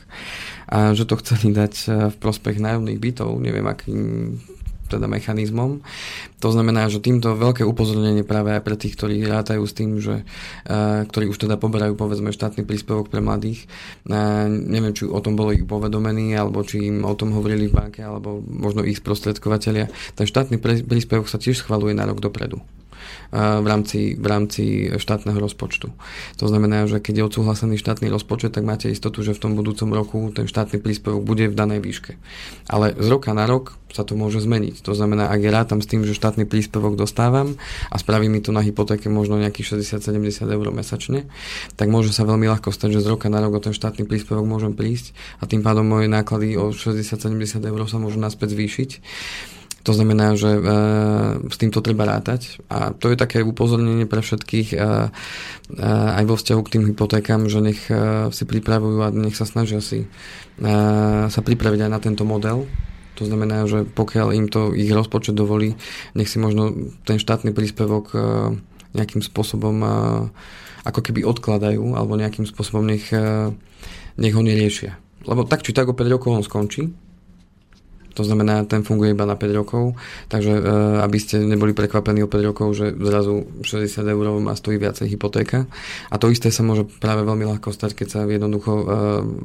a 0.68 0.98
že 0.98 1.06
to 1.06 1.20
chceli 1.22 1.54
dať 1.54 1.74
e, 1.86 1.88
v 2.10 2.16
prospech 2.18 2.58
nájomných 2.58 2.98
bytov, 2.98 3.38
neviem 3.38 3.66
akým 3.70 4.02
teda 4.88 5.04
mechanizmom. 5.04 5.84
To 6.40 6.48
znamená, 6.48 6.88
že 6.88 7.04
týmto 7.04 7.36
veľké 7.36 7.68
upozornenie 7.68 8.24
práve 8.24 8.56
aj 8.56 8.64
pre 8.64 8.80
tých, 8.80 8.96
ktorí 8.96 9.20
rátajú 9.28 9.68
s 9.68 9.76
tým, 9.76 10.00
že 10.00 10.24
ktorí 11.12 11.28
už 11.28 11.44
teda 11.44 11.60
poberajú 11.60 12.00
povedzme 12.00 12.32
štátny 12.32 12.64
príspevok 12.64 13.12
pre 13.12 13.20
mladých. 13.20 13.68
Neviem, 14.48 14.96
či 14.96 15.04
o 15.04 15.20
tom 15.20 15.36
boli 15.36 15.60
povedomení, 15.68 16.32
alebo 16.40 16.64
či 16.64 16.88
im 16.88 17.04
o 17.04 17.12
tom 17.20 17.36
hovorili 17.36 17.68
v 17.68 17.76
banke, 17.76 18.00
alebo 18.00 18.40
možno 18.40 18.88
ich 18.88 19.04
sprostredkovateľia. 19.04 19.92
Ten 20.16 20.24
štátny 20.24 20.56
príspevok 20.88 21.28
sa 21.28 21.36
tiež 21.36 21.68
schvaluje 21.68 21.92
na 21.92 22.08
rok 22.08 22.24
dopredu 22.24 22.64
v 23.32 23.68
rámci, 23.68 24.16
v 24.16 24.26
rámci 24.26 24.64
štátneho 24.96 25.38
rozpočtu. 25.38 25.92
To 26.40 26.46
znamená, 26.48 26.88
že 26.88 27.04
keď 27.04 27.14
je 27.20 27.24
odsúhlasený 27.28 27.76
štátny 27.80 28.08
rozpočet, 28.08 28.56
tak 28.56 28.64
máte 28.64 28.88
istotu, 28.88 29.24
že 29.24 29.36
v 29.36 29.42
tom 29.44 29.52
budúcom 29.56 29.90
roku 29.92 30.20
ten 30.32 30.48
štátny 30.48 30.80
príspevok 30.80 31.24
bude 31.24 31.48
v 31.52 31.56
danej 31.56 31.84
výške. 31.84 32.16
Ale 32.72 32.96
z 32.96 33.08
roka 33.08 33.36
na 33.36 33.44
rok 33.48 33.76
sa 33.92 34.04
to 34.04 34.20
môže 34.20 34.44
zmeniť. 34.44 34.84
To 34.84 34.92
znamená, 34.92 35.32
ak 35.32 35.40
ja 35.40 35.52
rátam 35.52 35.80
s 35.80 35.88
tým, 35.88 36.04
že 36.04 36.14
štátny 36.14 36.44
príspevok 36.44 37.00
dostávam 37.00 37.56
a 37.88 37.96
spraví 37.96 38.28
mi 38.28 38.44
to 38.44 38.52
na 38.52 38.60
hypotéke 38.60 39.08
možno 39.08 39.40
nejakých 39.40 39.80
60-70 39.80 40.44
eur 40.44 40.68
mesačne, 40.76 41.26
tak 41.80 41.88
môže 41.88 42.12
sa 42.12 42.28
veľmi 42.28 42.46
ľahko 42.52 42.70
stať, 42.76 43.00
že 43.00 43.04
z 43.04 43.16
roka 43.16 43.32
na 43.32 43.40
rok 43.40 43.58
o 43.58 43.62
ten 43.64 43.74
štátny 43.74 44.04
príspevok 44.04 44.44
môžem 44.44 44.76
prísť 44.76 45.16
a 45.40 45.48
tým 45.48 45.64
pádom 45.64 45.88
moje 45.88 46.12
náklady 46.12 46.60
o 46.60 46.76
60-70 46.76 47.64
eur 47.64 47.82
sa 47.88 47.98
môžu 47.98 48.20
naspäť 48.20 48.54
zvýšiť. 48.54 48.90
To 49.88 49.96
znamená, 49.96 50.36
že 50.36 50.52
e, 50.52 50.62
s 51.48 51.56
týmto 51.56 51.80
treba 51.80 52.04
rátať 52.04 52.60
a 52.68 52.92
to 52.92 53.08
je 53.08 53.16
také 53.16 53.40
upozornenie 53.40 54.04
pre 54.04 54.20
všetkých 54.20 54.76
e, 54.76 54.78
e, 54.78 54.84
aj 56.12 56.24
vo 56.28 56.36
vzťahu 56.36 56.62
k 56.68 56.72
tým 56.76 56.84
hypotékam, 56.92 57.48
že 57.48 57.64
nech 57.64 57.88
e, 57.88 58.28
si 58.36 58.44
pripravujú 58.44 59.00
a 59.00 59.16
nech 59.16 59.40
sa 59.40 59.48
snažia 59.48 59.80
si 59.80 60.04
e, 60.04 60.08
sa 61.32 61.40
pripraviť 61.40 61.88
aj 61.88 61.92
na 61.96 62.04
tento 62.04 62.28
model. 62.28 62.68
To 63.16 63.24
znamená, 63.24 63.64
že 63.64 63.88
pokiaľ 63.88 64.28
im 64.36 64.52
to 64.52 64.76
ich 64.76 64.92
rozpočet 64.92 65.40
dovolí, 65.40 65.80
nech 66.20 66.28
si 66.28 66.36
možno 66.36 66.92
ten 67.08 67.16
štátny 67.16 67.56
príspevok 67.56 68.12
e, 68.12 68.20
nejakým 68.92 69.24
spôsobom 69.24 69.88
e, 69.88 69.90
ako 70.84 71.00
keby 71.00 71.24
odkladajú 71.24 71.96
alebo 71.96 72.20
nejakým 72.20 72.44
spôsobom 72.44 72.84
nech, 72.84 73.08
e, 73.16 73.56
nech 74.20 74.36
ho 74.36 74.44
neriešia. 74.44 75.00
Lebo 75.24 75.48
tak 75.48 75.64
či 75.64 75.72
tak 75.72 75.88
o 75.88 75.96
5 75.96 76.12
rokov 76.12 76.36
on 76.36 76.44
skončí 76.44 77.07
to 78.18 78.26
znamená, 78.26 78.66
ten 78.66 78.82
funguje 78.82 79.14
iba 79.14 79.30
na 79.30 79.38
5 79.38 79.54
rokov, 79.54 79.94
takže 80.26 80.58
e, 80.58 80.62
aby 81.06 81.18
ste 81.22 81.46
neboli 81.46 81.78
prekvapení 81.78 82.26
o 82.26 82.32
5 82.32 82.50
rokov, 82.50 82.74
že 82.74 82.98
zrazu 82.98 83.46
60 83.62 84.02
eur 84.02 84.26
má 84.42 84.58
stojí 84.58 84.82
viacej 84.82 85.14
hypotéka. 85.14 85.70
A 86.10 86.18
to 86.18 86.34
isté 86.34 86.50
sa 86.50 86.66
môže 86.66 86.90
práve 86.98 87.22
veľmi 87.22 87.46
ľahko 87.46 87.70
stať, 87.70 87.94
keď 87.94 88.08
sa 88.10 88.20
jednoducho 88.26 88.72
e, 88.74 88.84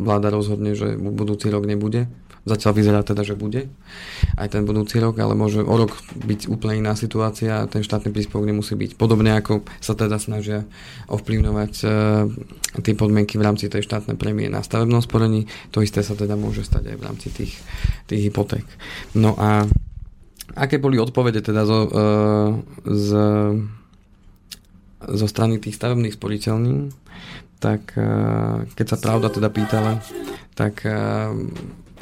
vláda 0.01 0.33
rozhodne, 0.33 0.73
že 0.73 0.97
budúci 0.97 1.53
rok 1.53 1.69
nebude 1.69 2.09
Zatiaľ 2.43 2.73
vyzerá 2.75 3.01
teda, 3.07 3.23
že 3.23 3.39
bude 3.39 3.71
aj 4.35 4.51
ten 4.51 4.67
budúci 4.67 4.99
rok, 4.99 5.15
ale 5.23 5.39
môže 5.39 5.63
o 5.63 5.75
rok 5.79 5.95
byť 6.27 6.51
úplne 6.51 6.83
iná 6.83 6.99
situácia 6.99 7.63
a 7.63 7.71
ten 7.71 7.87
štátny 7.87 8.11
príspevok 8.11 8.51
nemusí 8.51 8.75
byť. 8.75 8.99
Podobne 8.99 9.39
ako 9.39 9.63
sa 9.79 9.95
teda 9.95 10.19
snažia 10.19 10.67
ovplyvňovať 11.07 11.73
e, 11.79 11.87
tie 12.83 12.95
podmienky 12.99 13.39
v 13.39 13.47
rámci 13.47 13.71
tej 13.71 13.87
štátnej 13.87 14.19
prémie 14.19 14.51
na 14.51 14.59
stavebnom 14.59 14.99
sporení, 14.99 15.47
to 15.71 15.87
isté 15.87 16.03
sa 16.03 16.19
teda 16.19 16.35
môže 16.35 16.67
stať 16.67 16.91
aj 16.91 16.97
v 16.99 17.07
rámci 17.07 17.29
tých, 17.31 17.55
tých 18.11 18.27
hypoték. 18.27 18.62
No 19.17 19.37
a 19.37 19.69
aké 20.57 20.77
boli 20.77 21.01
odpovede 21.01 21.41
teda 21.41 21.65
zo, 21.65 21.81
e, 21.87 21.91
z, 22.89 23.09
zo 25.01 25.27
strany 25.29 25.57
tých 25.61 25.77
stavebných 25.77 26.17
sporiteľní, 26.17 26.93
tak 27.63 27.97
e, 27.97 28.05
keď 28.75 28.87
sa 28.87 28.99
pravda 29.01 29.29
teda 29.33 29.49
pýtala, 29.49 30.03
tak 30.53 30.85
e, 30.85 30.93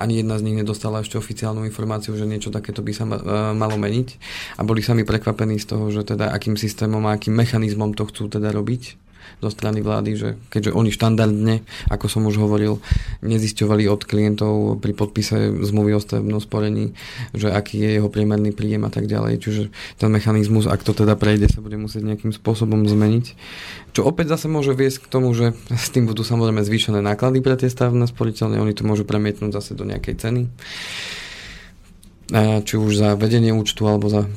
ani 0.01 0.25
jedna 0.25 0.41
z 0.41 0.45
nich 0.49 0.57
nedostala 0.57 1.05
ešte 1.05 1.21
oficiálnu 1.21 1.69
informáciu, 1.69 2.17
že 2.17 2.25
niečo 2.25 2.49
takéto 2.49 2.81
by 2.81 2.93
sa 2.97 3.05
ma, 3.05 3.21
uh, 3.21 3.53
malo 3.53 3.77
meniť. 3.77 4.17
A 4.57 4.65
boli 4.65 4.81
sami 4.81 5.05
prekvapení 5.05 5.61
z 5.61 5.77
toho, 5.77 5.93
že 5.93 6.09
teda 6.09 6.33
akým 6.33 6.57
systémom 6.57 7.05
a 7.05 7.21
akým 7.21 7.37
mechanizmom 7.37 7.93
to 7.93 8.09
chcú 8.09 8.33
teda 8.33 8.49
robiť 8.49 8.97
zo 9.39 9.51
strany 9.55 9.79
vlády, 9.79 10.11
že 10.19 10.29
keďže 10.51 10.75
oni 10.75 10.91
štandardne, 10.91 11.63
ako 11.87 12.07
som 12.11 12.27
už 12.27 12.43
hovoril, 12.43 12.83
nezisťovali 13.23 13.87
od 13.87 14.03
klientov 14.03 14.83
pri 14.83 14.93
podpise 14.99 15.55
zmluvy 15.63 15.95
o 15.95 16.01
stavebnom 16.03 16.43
sporení, 16.43 16.99
že 17.31 17.55
aký 17.55 17.79
je 17.79 18.03
jeho 18.03 18.11
priemerný 18.11 18.51
príjem 18.51 18.83
a 18.83 18.91
tak 18.91 19.07
ďalej. 19.07 19.39
Čiže 19.39 19.63
ten 20.01 20.11
mechanizmus, 20.11 20.67
ak 20.67 20.83
to 20.83 20.91
teda 20.91 21.15
prejde, 21.15 21.47
sa 21.47 21.63
bude 21.63 21.79
musieť 21.79 22.03
nejakým 22.03 22.35
spôsobom 22.35 22.85
zmeniť. 22.91 23.39
Čo 23.95 24.07
opäť 24.07 24.35
zase 24.35 24.51
môže 24.51 24.75
viesť 24.75 25.07
k 25.07 25.11
tomu, 25.11 25.31
že 25.33 25.55
s 25.71 25.95
tým 25.95 26.11
budú 26.11 26.27
samozrejme 26.27 26.67
zvýšené 26.67 26.99
náklady 27.03 27.39
pre 27.43 27.55
tie 27.55 27.71
stavebné 27.71 28.11
sporiteľne, 28.11 28.59
oni 28.59 28.75
to 28.75 28.83
môžu 28.83 29.07
premietnúť 29.07 29.55
zase 29.55 29.79
do 29.79 29.87
nejakej 29.87 30.15
ceny 30.19 30.43
či 32.63 32.75
už 32.79 32.95
za 32.95 33.19
vedenie 33.19 33.51
účtu 33.51 33.83
alebo 33.91 34.07
za 34.07 34.31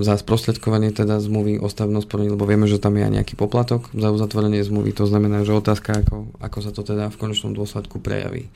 za 0.00 0.14
sprostredkovanie 0.16 0.94
teda 0.94 1.18
zmluvy 1.18 1.58
o 1.58 1.66
stavebnom 1.66 2.00
sporení, 2.00 2.32
lebo 2.32 2.46
vieme, 2.46 2.70
že 2.70 2.78
tam 2.78 2.94
je 2.96 3.04
aj 3.04 3.12
nejaký 3.20 3.34
poplatok 3.34 3.90
za 3.92 4.08
uzatvorenie 4.14 4.62
zmluvy, 4.62 4.94
to 4.94 5.04
znamená, 5.04 5.42
že 5.42 5.56
otázka, 5.56 6.06
ako, 6.06 6.30
ako 6.38 6.58
sa 6.62 6.70
to 6.70 6.86
teda 6.86 7.10
v 7.10 7.16
konečnom 7.18 7.52
dôsledku 7.52 7.98
prejaví. 7.98 8.48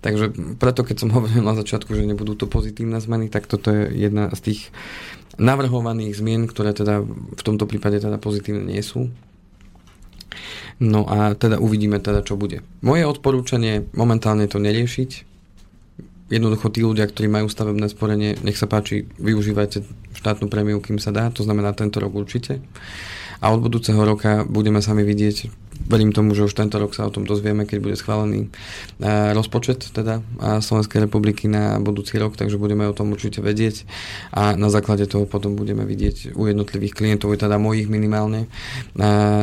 Takže 0.00 0.56
preto, 0.56 0.82
keď 0.82 0.96
som 1.04 1.12
hovoril 1.16 1.44
na 1.44 1.54
začiatku, 1.54 1.92
že 1.92 2.08
nebudú 2.08 2.34
to 2.34 2.48
pozitívne 2.48 2.98
zmeny, 2.98 3.28
tak 3.28 3.44
toto 3.44 3.70
je 3.70 3.92
jedna 3.92 4.32
z 4.32 4.40
tých 4.52 4.60
navrhovaných 5.36 6.14
zmien, 6.14 6.46
ktoré 6.46 6.72
teda 6.72 7.02
v 7.08 7.42
tomto 7.42 7.66
prípade 7.66 7.98
teda 7.98 8.16
pozitívne 8.22 8.70
nie 8.70 8.82
sú. 8.82 9.10
No 10.82 11.06
a 11.06 11.38
teda 11.38 11.62
uvidíme 11.62 12.02
teda, 12.02 12.26
čo 12.26 12.34
bude. 12.34 12.66
Moje 12.82 13.06
odporúčanie 13.06 13.86
momentálne 13.94 14.50
to 14.50 14.58
neriešiť, 14.58 15.33
jednoducho 16.34 16.66
tí 16.74 16.82
ľudia, 16.82 17.06
ktorí 17.06 17.30
majú 17.30 17.46
stavebné 17.46 17.86
sporenie, 17.86 18.34
nech 18.42 18.58
sa 18.58 18.66
páči, 18.66 19.06
využívajte 19.22 19.86
štátnu 20.18 20.50
prémiu, 20.50 20.82
kým 20.82 20.98
sa 20.98 21.14
dá, 21.14 21.30
to 21.30 21.46
znamená 21.46 21.70
tento 21.70 22.02
rok 22.02 22.10
určite. 22.10 22.58
A 23.44 23.52
od 23.52 23.60
budúceho 23.60 24.00
roka 24.00 24.48
budeme 24.48 24.80
sami 24.80 25.04
vidieť, 25.04 25.52
verím 25.84 26.16
tomu, 26.16 26.32
že 26.32 26.48
už 26.48 26.56
tento 26.56 26.80
rok 26.80 26.96
sa 26.96 27.04
o 27.04 27.12
tom 27.12 27.28
dozvieme, 27.28 27.68
keď 27.68 27.78
bude 27.82 27.92
schválený 27.92 28.48
rozpočet 29.36 29.84
teda 29.92 30.24
Slovenskej 30.64 31.04
republiky 31.04 31.44
na 31.44 31.76
budúci 31.76 32.16
rok, 32.16 32.40
takže 32.40 32.56
budeme 32.56 32.88
o 32.88 32.96
tom 32.96 33.12
určite 33.12 33.44
vedieť 33.44 33.84
a 34.32 34.56
na 34.56 34.72
základe 34.72 35.04
toho 35.04 35.28
potom 35.28 35.60
budeme 35.60 35.84
vidieť 35.84 36.32
u 36.32 36.48
jednotlivých 36.48 36.96
klientov, 36.96 37.36
teda 37.36 37.60
mojich 37.60 37.84
minimálne. 37.92 38.48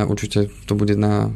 Určite 0.10 0.50
to 0.66 0.74
bude 0.74 0.98
na 0.98 1.30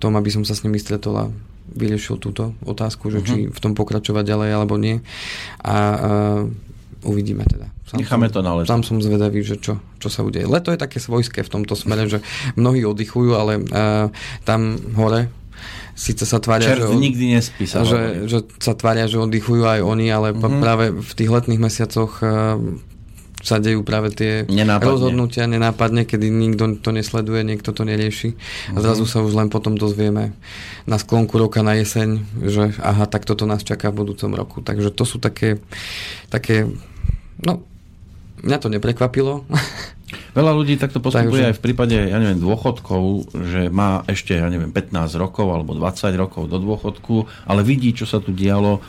tom, 0.00 0.16
aby 0.16 0.32
som 0.32 0.46
sa 0.48 0.56
s 0.56 0.64
nimi 0.64 0.80
stretol 0.80 1.36
vyriešil 1.74 2.18
túto 2.18 2.54
otázku, 2.66 3.10
že 3.10 3.18
uh-huh. 3.22 3.28
či 3.28 3.36
mhm. 3.46 3.52
v 3.54 3.58
tom 3.58 3.72
pokračovať 3.74 4.24
ďalej 4.26 4.50
alebo 4.54 4.74
nie. 4.76 5.00
A 5.62 5.76
uh, 5.76 7.06
uvidíme 7.06 7.46
teda. 7.48 7.70
Sám 7.90 8.06
Necháme 8.06 8.30
som, 8.30 8.34
to 8.34 8.40
na 8.46 8.52
leto. 8.54 8.68
Sám 8.70 8.82
som 8.86 8.96
zvedavý, 9.02 9.42
že 9.42 9.58
čo, 9.58 9.82
čo 9.98 10.08
sa 10.12 10.22
udeje. 10.22 10.46
Leto 10.46 10.70
je 10.70 10.78
také 10.78 11.02
svojské 11.02 11.42
v 11.42 11.50
tomto 11.50 11.74
smere, 11.74 12.06
že 12.06 12.22
mnohí 12.54 12.86
oddychujú, 12.86 13.34
ale 13.34 13.58
uh, 13.58 14.12
tam 14.46 14.78
hore 14.94 15.30
síce 16.00 16.24
sa 16.24 16.40
tvária, 16.40 16.72
Čert 16.72 16.80
že, 16.80 16.88
od, 16.88 16.96
nikdy 16.96 17.36
nespí 17.36 17.68
sa 17.68 17.84
že, 17.84 18.24
že 18.24 18.40
sa 18.56 18.72
tvária, 18.72 19.04
že 19.04 19.20
oddychujú 19.20 19.68
aj 19.68 19.84
oni, 19.84 20.08
ale 20.08 20.32
uh-huh. 20.32 20.56
práve 20.56 20.96
v 20.96 21.12
tých 21.12 21.28
letných 21.28 21.60
mesiacoch 21.60 22.24
uh, 22.24 22.56
sa 23.40 23.56
dejú 23.56 23.80
práve 23.82 24.12
tie 24.12 24.44
nenápadne. 24.46 24.88
rozhodnutia 24.88 25.44
nenápadne, 25.48 26.04
kedy 26.04 26.28
nikto 26.28 26.76
to 26.80 26.92
nesleduje, 26.92 27.40
niekto 27.44 27.72
to 27.72 27.82
nerieši. 27.88 28.36
A 28.76 28.78
mhm. 28.78 28.82
zrazu 28.84 29.04
sa 29.08 29.24
už 29.24 29.32
len 29.32 29.48
potom 29.48 29.74
dozvieme 29.76 30.36
na 30.84 30.96
sklonku 31.00 31.40
roka, 31.40 31.64
na 31.64 31.76
jeseň, 31.76 32.24
že 32.44 32.76
aha, 32.80 33.08
tak 33.08 33.24
toto 33.24 33.48
nás 33.48 33.64
čaká 33.64 33.88
v 33.88 34.04
budúcom 34.04 34.30
roku. 34.36 34.60
Takže 34.60 34.92
to 34.92 35.04
sú 35.08 35.16
také, 35.16 35.58
také 36.28 36.68
no, 37.40 37.64
mňa 38.44 38.58
to 38.60 38.68
neprekvapilo. 38.68 39.44
Veľa 40.38 40.52
ľudí 40.54 40.74
takto 40.74 40.98
postupuje 40.98 41.42
Takže... 41.42 41.50
aj 41.54 41.56
v 41.58 41.62
prípade, 41.62 41.94
ja 41.94 42.18
neviem, 42.18 42.42
dôchodkov, 42.42 43.30
že 43.34 43.70
má 43.70 44.02
ešte, 44.10 44.34
ja 44.34 44.50
neviem, 44.50 44.74
15 44.74 45.14
rokov 45.18 45.46
alebo 45.46 45.74
20 45.74 46.10
rokov 46.18 46.50
do 46.50 46.58
dôchodku, 46.58 47.30
ale 47.46 47.62
vidí, 47.62 47.94
čo 47.94 48.10
sa 48.10 48.18
tu 48.18 48.34
dialo 48.34 48.82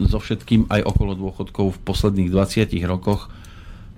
so 0.00 0.18
všetkým 0.18 0.72
aj 0.72 0.80
okolo 0.88 1.12
dôchodkov 1.12 1.76
v 1.76 1.82
posledných 1.84 2.32
20 2.32 2.72
rokoch. 2.88 3.28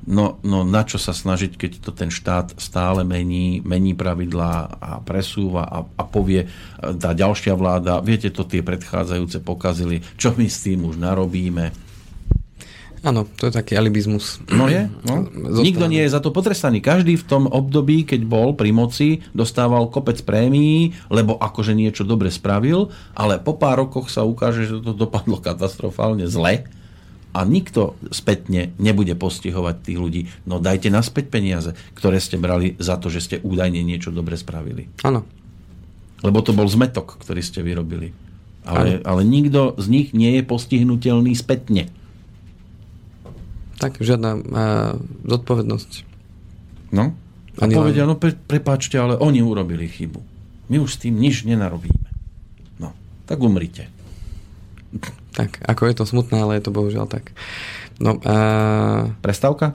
No, 0.05 0.37
no 0.45 0.69
na 0.69 0.85
čo 0.85 1.01
sa 1.01 1.17
snažiť, 1.17 1.57
keď 1.57 1.73
to 1.81 1.91
ten 1.97 2.13
štát 2.13 2.61
stále 2.61 3.09
mení, 3.09 3.65
mení 3.65 3.97
pravidlá 3.97 4.77
a 4.77 4.91
presúva 5.01 5.65
a, 5.65 5.81
a 5.81 6.05
povie 6.05 6.45
tá 6.77 7.17
ďalšia 7.17 7.57
vláda, 7.57 8.05
viete, 8.05 8.29
to 8.29 8.45
tie 8.45 8.61
predchádzajúce 8.61 9.41
pokazili, 9.41 10.05
čo 10.21 10.37
my 10.37 10.45
s 10.45 10.69
tým 10.69 10.85
už 10.85 11.01
narobíme 11.01 11.84
Áno, 13.05 13.29
to 13.37 13.45
je 13.45 13.53
taký 13.53 13.77
alibizmus. 13.77 14.41
No 14.49 14.65
je. 14.65 14.89
No. 15.05 15.29
Nikto 15.61 15.85
nie 15.93 16.01
je 16.09 16.15
za 16.17 16.25
to 16.25 16.33
potrestaný. 16.33 16.81
Každý 16.81 17.21
v 17.21 17.29
tom 17.29 17.45
období, 17.45 18.09
keď 18.09 18.25
bol 18.25 18.57
pri 18.57 18.73
moci, 18.73 19.21
dostával 19.37 19.93
kopec 19.93 20.25
prémií, 20.25 20.97
lebo 21.13 21.37
akože 21.37 21.77
niečo 21.77 22.09
dobre 22.09 22.33
spravil, 22.33 22.89
ale 23.13 23.37
po 23.37 23.61
pár 23.61 23.85
rokoch 23.85 24.09
sa 24.09 24.25
ukáže, 24.25 24.65
že 24.65 24.81
to 24.81 24.97
dopadlo 24.97 25.37
katastrofálne 25.37 26.25
zle 26.25 26.65
a 27.35 27.41
nikto 27.45 27.99
spätne 28.09 28.73
nebude 28.81 29.13
postihovať 29.13 29.77
tých 29.85 29.99
ľudí. 30.01 30.23
No 30.49 30.57
dajte 30.57 30.89
naspäť 30.89 31.29
peniaze, 31.29 31.77
ktoré 31.93 32.17
ste 32.25 32.41
brali 32.41 32.73
za 32.81 32.97
to, 32.97 33.13
že 33.13 33.21
ste 33.21 33.37
údajne 33.45 33.85
niečo 33.85 34.15
dobre 34.15 34.41
spravili. 34.41 34.89
Áno. 35.05 35.29
Lebo 36.25 36.41
to 36.41 36.57
bol 36.57 36.65
zmetok, 36.65 37.21
ktorý 37.21 37.45
ste 37.45 37.61
vyrobili. 37.61 38.17
Ale, 38.65 39.05
ale 39.05 39.29
nikto 39.29 39.77
z 39.77 39.93
nich 39.93 40.17
nie 40.17 40.41
je 40.41 40.43
postihnutelný 40.49 41.37
spätne. 41.37 41.93
Tak, 43.79 43.99
žiadna 43.99 44.31
uh, 44.39 44.43
zodpovednosť. 45.27 45.91
No. 46.95 47.15
A 47.59 47.71
Ani 47.71 47.75
povedia, 47.75 48.07
no 48.07 48.19
pre, 48.19 48.35
prepáčte, 48.35 48.99
ale 48.99 49.15
oni 49.19 49.43
urobili 49.43 49.87
chybu. 49.87 50.23
My 50.71 50.83
už 50.83 50.99
s 50.99 51.01
tým 51.03 51.19
nič 51.19 51.47
nenarobíme. 51.47 52.09
No, 52.83 52.95
tak 53.27 53.39
umrite. 53.43 53.91
Tak, 55.35 55.63
ako 55.67 55.83
je 55.91 55.95
to 55.99 56.05
smutné, 56.07 56.39
ale 56.39 56.59
je 56.59 56.71
to 56.71 56.75
bohužiaľ 56.75 57.11
tak. 57.11 57.35
No, 57.99 58.19
uh... 58.23 59.11
Prestávka? 59.23 59.75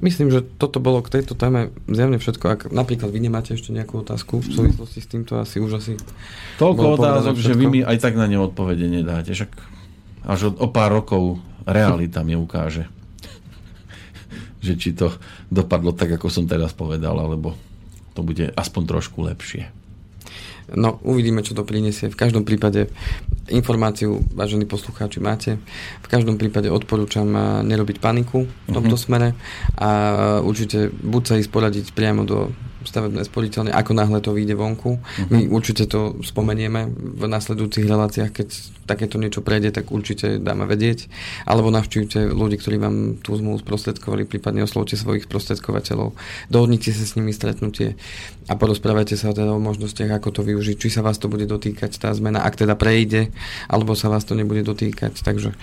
Myslím, 0.00 0.32
že 0.32 0.40
toto 0.42 0.80
bolo 0.80 1.04
k 1.04 1.20
tejto 1.20 1.36
téme 1.36 1.74
zjavne 1.84 2.16
všetko. 2.16 2.44
Ak 2.48 2.60
napríklad 2.72 3.12
vy 3.12 3.20
nemáte 3.20 3.52
ešte 3.52 3.68
nejakú 3.68 4.00
otázku 4.00 4.40
v 4.40 4.48
súvislosti 4.48 4.98
s 5.04 5.06
týmto, 5.06 5.36
asi 5.36 5.60
už 5.60 5.76
asi... 5.76 6.00
Toľko 6.56 6.96
otázok, 6.96 7.36
že 7.36 7.52
vy 7.52 7.66
mi 7.68 7.80
aj 7.84 8.00
tak 8.00 8.16
na 8.16 8.24
ne 8.24 8.40
odpovede 8.40 8.88
nedáte. 8.88 9.36
Však 9.36 9.50
až 10.24 10.40
o, 10.48 10.50
o 10.56 10.66
pár 10.72 10.96
rokov 10.96 11.42
realita 11.66 12.24
mi 12.24 12.36
ukáže, 12.36 12.86
že 14.64 14.76
či 14.76 14.92
to 14.92 15.12
dopadlo 15.48 15.96
tak, 15.96 16.16
ako 16.16 16.28
som 16.28 16.44
teraz 16.48 16.76
povedal, 16.76 17.16
alebo 17.16 17.56
to 18.12 18.20
bude 18.20 18.52
aspoň 18.54 18.82
trošku 18.86 19.24
lepšie. 19.24 19.80
No, 20.70 21.02
uvidíme, 21.02 21.42
čo 21.42 21.58
to 21.58 21.66
prinesie. 21.66 22.06
V 22.06 22.18
každom 22.18 22.46
prípade 22.46 22.86
informáciu, 23.50 24.22
vážení 24.30 24.62
poslucháči, 24.70 25.18
máte. 25.18 25.58
V 26.06 26.08
každom 26.08 26.38
prípade 26.38 26.70
odporúčam 26.70 27.26
eh, 27.34 27.42
nerobiť 27.66 27.98
paniku 27.98 28.46
v 28.46 28.70
tomto 28.70 28.94
uh-huh. 28.94 29.04
smere 29.10 29.28
a 29.74 29.88
eh, 29.90 30.46
určite 30.46 30.94
buď 30.94 31.22
sa 31.26 31.34
ísť 31.42 31.50
poradiť 31.50 31.86
priamo 31.90 32.22
do 32.22 32.54
stavebné 32.84 33.22
sporiteľne, 33.26 33.70
ako 33.72 33.92
náhle 33.92 34.18
to 34.24 34.32
vyjde 34.32 34.56
vonku. 34.56 34.96
Uh-huh. 34.96 35.28
My 35.28 35.46
určite 35.48 35.84
to 35.88 36.16
spomenieme 36.24 36.88
v 36.92 37.24
nasledujúcich 37.28 37.84
reláciách, 37.84 38.30
keď 38.32 38.48
takéto 38.88 39.22
niečo 39.22 39.44
prejde, 39.44 39.70
tak 39.70 39.94
určite 39.94 40.42
dáme 40.42 40.66
vedieť. 40.66 41.06
Alebo 41.46 41.70
navštívte 41.70 42.32
ľudí, 42.34 42.58
ktorí 42.58 42.76
vám 42.82 42.96
tú 43.22 43.38
zmluvu 43.38 43.62
sprostredkovali, 43.62 44.26
prípadne 44.26 44.66
oslovte 44.66 44.98
svojich 44.98 45.30
sprostredkovateľov. 45.30 46.18
Dohodnite 46.50 46.90
sa 46.90 47.06
s 47.06 47.14
nimi 47.14 47.30
stretnutie 47.30 47.94
a 48.50 48.58
porozprávajte 48.58 49.14
sa 49.14 49.30
teda 49.30 49.54
o 49.54 49.62
možnostiach, 49.62 50.10
ako 50.18 50.28
to 50.34 50.42
využiť, 50.42 50.76
či 50.76 50.88
sa 50.90 51.06
vás 51.06 51.22
to 51.22 51.30
bude 51.30 51.46
dotýkať 51.46 52.02
tá 52.02 52.10
zmena, 52.10 52.42
ak 52.42 52.58
teda 52.58 52.74
prejde, 52.74 53.30
alebo 53.70 53.94
sa 53.94 54.10
vás 54.10 54.26
to 54.26 54.34
nebude 54.34 54.66
dotýkať. 54.66 55.22
Takže 55.22 55.54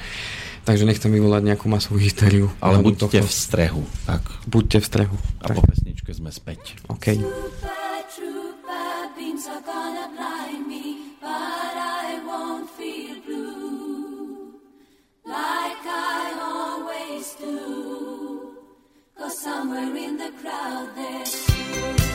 Takže 0.67 0.84
nechcem 0.84 1.08
vyvolať 1.08 1.47
nejakú 1.47 1.71
masovú 1.71 1.95
hysteriu. 1.95 2.51
Ale 2.60 2.84
buďte 2.84 3.23
tohto. 3.23 3.23
v 3.23 3.32
strehu. 3.32 3.84
Tak. 4.03 4.23
Buďte 4.51 4.84
v 4.84 4.86
strehu. 4.86 5.15
A 5.39 5.56
po 5.56 5.63
pesničke 5.63 6.12
sme 6.12 6.27
späť. 6.27 6.75
OK. 6.91 7.15
Somewhere 19.38 19.95
in 19.95 20.17
the 20.17 20.32
crowd 20.41 20.95
there's 20.95 21.49
you. 21.49 22.07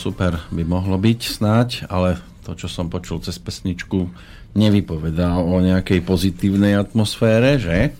Super 0.00 0.40
by 0.48 0.64
mohlo 0.64 0.96
byť 0.96 1.20
snáď, 1.20 1.68
ale 1.92 2.16
to, 2.48 2.56
čo 2.56 2.72
som 2.72 2.88
počul 2.88 3.20
cez 3.20 3.36
pesničku, 3.36 4.08
nevypovedá 4.56 5.36
o 5.36 5.60
nejakej 5.60 6.00
pozitívnej 6.00 6.80
atmosfére, 6.80 7.60
že? 7.60 7.92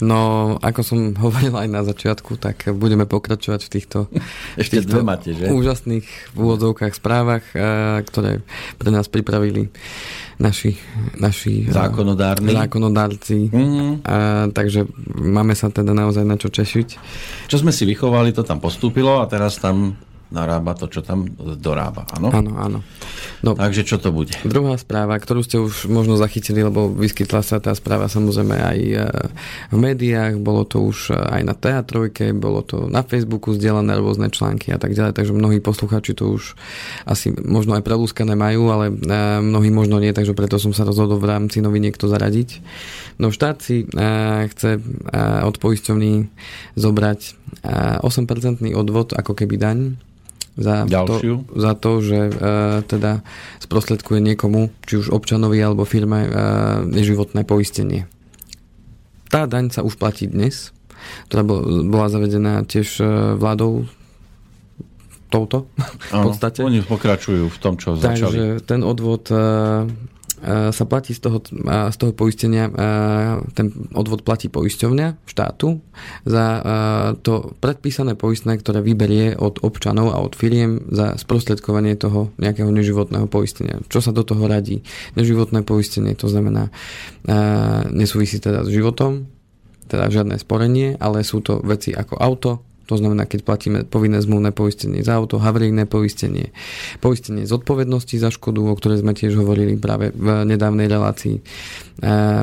No, 0.00 0.56
ako 0.58 0.80
som 0.80 0.98
hovoril 1.24 1.54
aj 1.54 1.68
na 1.70 1.86
začiatku, 1.86 2.40
tak 2.40 2.66
budeme 2.74 3.06
pokračovať 3.06 3.60
v 3.62 3.70
týchto, 3.70 3.98
Ešte 4.60 4.82
v 4.82 4.90
týchto 4.90 5.06
máte, 5.06 5.30
že? 5.36 5.52
úžasných 5.52 6.34
úvodzovkách 6.34 6.92
správach, 6.98 7.44
eh, 7.54 8.02
ktoré 8.02 8.42
pre 8.80 8.90
nás 8.90 9.06
pripravili 9.06 9.70
naši, 10.40 10.74
naši 11.20 11.68
eh, 11.68 11.72
zákonodárni. 11.72 12.50
zákonodárci. 12.56 13.38
Mm-hmm. 13.52 13.90
A, 14.08 14.16
takže 14.50 14.88
máme 15.20 15.52
sa 15.52 15.68
teda 15.68 15.92
naozaj 15.92 16.24
na 16.24 16.40
čo 16.40 16.48
češiť. 16.48 16.88
Čo 17.46 17.56
sme 17.60 17.70
si 17.70 17.84
vychovali, 17.84 18.32
to 18.32 18.42
tam 18.42 18.58
postúpilo 18.58 19.20
a 19.20 19.28
teraz 19.28 19.60
tam 19.60 19.94
narába 20.30 20.78
to, 20.78 20.86
čo 20.86 21.02
tam 21.02 21.26
dorába. 21.58 22.06
Áno, 22.14 22.30
áno. 22.30 22.50
áno. 22.54 22.78
No, 23.42 23.58
Takže 23.58 23.82
čo 23.82 23.98
to 23.98 24.14
bude? 24.14 24.36
Druhá 24.46 24.78
správa, 24.78 25.18
ktorú 25.18 25.42
ste 25.42 25.58
už 25.58 25.90
možno 25.90 26.14
zachytili, 26.14 26.62
lebo 26.62 26.86
vyskytla 26.86 27.42
sa 27.42 27.58
tá 27.58 27.74
správa 27.74 28.06
samozrejme 28.06 28.56
aj 28.56 28.78
e, 28.78 28.96
v 29.74 29.78
médiách, 29.78 30.38
bolo 30.38 30.62
to 30.62 30.86
už 30.86 31.14
aj 31.14 31.42
na 31.42 31.54
teatrojke, 31.56 32.30
bolo 32.30 32.62
to 32.62 32.86
na 32.86 33.02
Facebooku 33.02 33.50
zdieľané 33.56 33.98
rôzne 33.98 34.30
články 34.30 34.70
a 34.70 34.78
tak 34.78 34.94
ďalej, 34.94 35.18
takže 35.18 35.34
mnohí 35.34 35.58
posluchači 35.58 36.14
to 36.14 36.38
už 36.38 36.54
asi 37.08 37.34
možno 37.34 37.74
aj 37.74 37.82
prelúskané 37.82 38.38
majú, 38.38 38.70
ale 38.70 38.92
e, 38.92 38.94
mnohí 39.42 39.74
možno 39.74 39.98
nie, 39.98 40.14
takže 40.14 40.36
preto 40.38 40.62
som 40.62 40.70
sa 40.70 40.86
rozhodol 40.86 41.18
v 41.18 41.26
rámci 41.26 41.58
noviniek 41.58 41.98
to 41.98 42.06
zaradiť. 42.06 42.62
No 43.18 43.34
štát 43.34 43.58
si 43.64 43.82
e, 43.82 43.86
chce 44.54 44.78
od 45.40 45.56
poisťovní 45.58 46.30
zobrať 46.78 47.20
8% 48.00 48.62
odvod 48.72 49.12
ako 49.12 49.32
keby 49.34 49.56
daň 49.58 49.78
za 50.58 50.86
Ďalšiu. 50.86 51.34
to, 51.46 51.58
za 51.58 51.72
to 51.78 51.90
že 52.02 52.18
e, 52.26 52.32
teda 52.86 53.22
sprostredkuje 53.62 54.18
niekomu, 54.18 54.70
či 54.86 55.02
už 55.02 55.14
občanovi 55.14 55.58
alebo 55.62 55.86
firme, 55.86 56.26
e, 56.26 56.30
neživotné 56.90 57.46
poistenie. 57.46 58.10
tá 59.30 59.46
daň 59.46 59.70
sa 59.70 59.86
už 59.86 59.94
platí 59.94 60.26
dnes, 60.26 60.74
ktorá 61.30 61.46
bola 61.86 62.10
zavedená 62.10 62.66
tiež 62.66 63.00
vládou 63.38 63.86
touto 65.30 65.70
v 66.10 66.18
podstate. 66.26 66.66
Oni 66.66 66.82
pokračujú 66.82 67.46
v 67.46 67.58
tom, 67.62 67.78
čo 67.78 67.94
Takže 67.94 68.02
začali. 68.02 68.34
Takže 68.34 68.44
ten 68.66 68.80
odvod 68.82 69.30
sa 70.44 70.84
platí 70.88 71.12
z 71.12 71.20
toho, 71.20 71.44
z 71.68 71.96
toho 72.00 72.12
poistenia, 72.16 72.72
ten 73.52 73.72
odvod 73.92 74.24
platí 74.24 74.48
poisťovňa 74.48 75.28
štátu 75.28 75.84
za 76.24 76.44
to 77.20 77.52
predpísané 77.60 78.16
poistné, 78.16 78.56
ktoré 78.56 78.80
vyberie 78.80 79.36
od 79.36 79.60
občanov 79.60 80.16
a 80.16 80.22
od 80.24 80.32
firiem 80.32 80.88
za 80.88 81.20
sprostredkovanie 81.20 82.00
toho 82.00 82.32
nejakého 82.40 82.72
neživotného 82.72 83.28
poistenia. 83.28 83.84
Čo 83.92 84.00
sa 84.00 84.16
do 84.16 84.24
toho 84.24 84.48
radí? 84.48 84.80
Neživotné 85.14 85.60
poistenie, 85.60 86.16
to 86.16 86.32
znamená, 86.32 86.72
nesúvisí 87.92 88.40
teda 88.40 88.64
s 88.64 88.72
životom, 88.72 89.28
teda 89.90 90.06
žiadne 90.08 90.38
sporenie, 90.38 90.96
ale 90.96 91.26
sú 91.26 91.42
to 91.44 91.60
veci 91.66 91.90
ako 91.90 92.14
auto, 92.16 92.50
to 92.90 92.98
znamená, 92.98 93.22
keď 93.30 93.46
platíme 93.46 93.78
povinné 93.86 94.18
zmluvné 94.18 94.50
poistenie 94.50 95.06
za 95.06 95.14
auto, 95.14 95.38
havarijné 95.38 95.86
poistenie, 95.86 96.50
poistenie 96.98 97.46
zodpovednosti 97.46 98.18
za 98.18 98.34
škodu, 98.34 98.66
o 98.66 98.74
ktorej 98.74 99.06
sme 99.06 99.14
tiež 99.14 99.38
hovorili 99.38 99.78
práve 99.78 100.10
v 100.10 100.42
nedávnej 100.42 100.90
relácii, 100.90 101.38
e, 101.38 101.42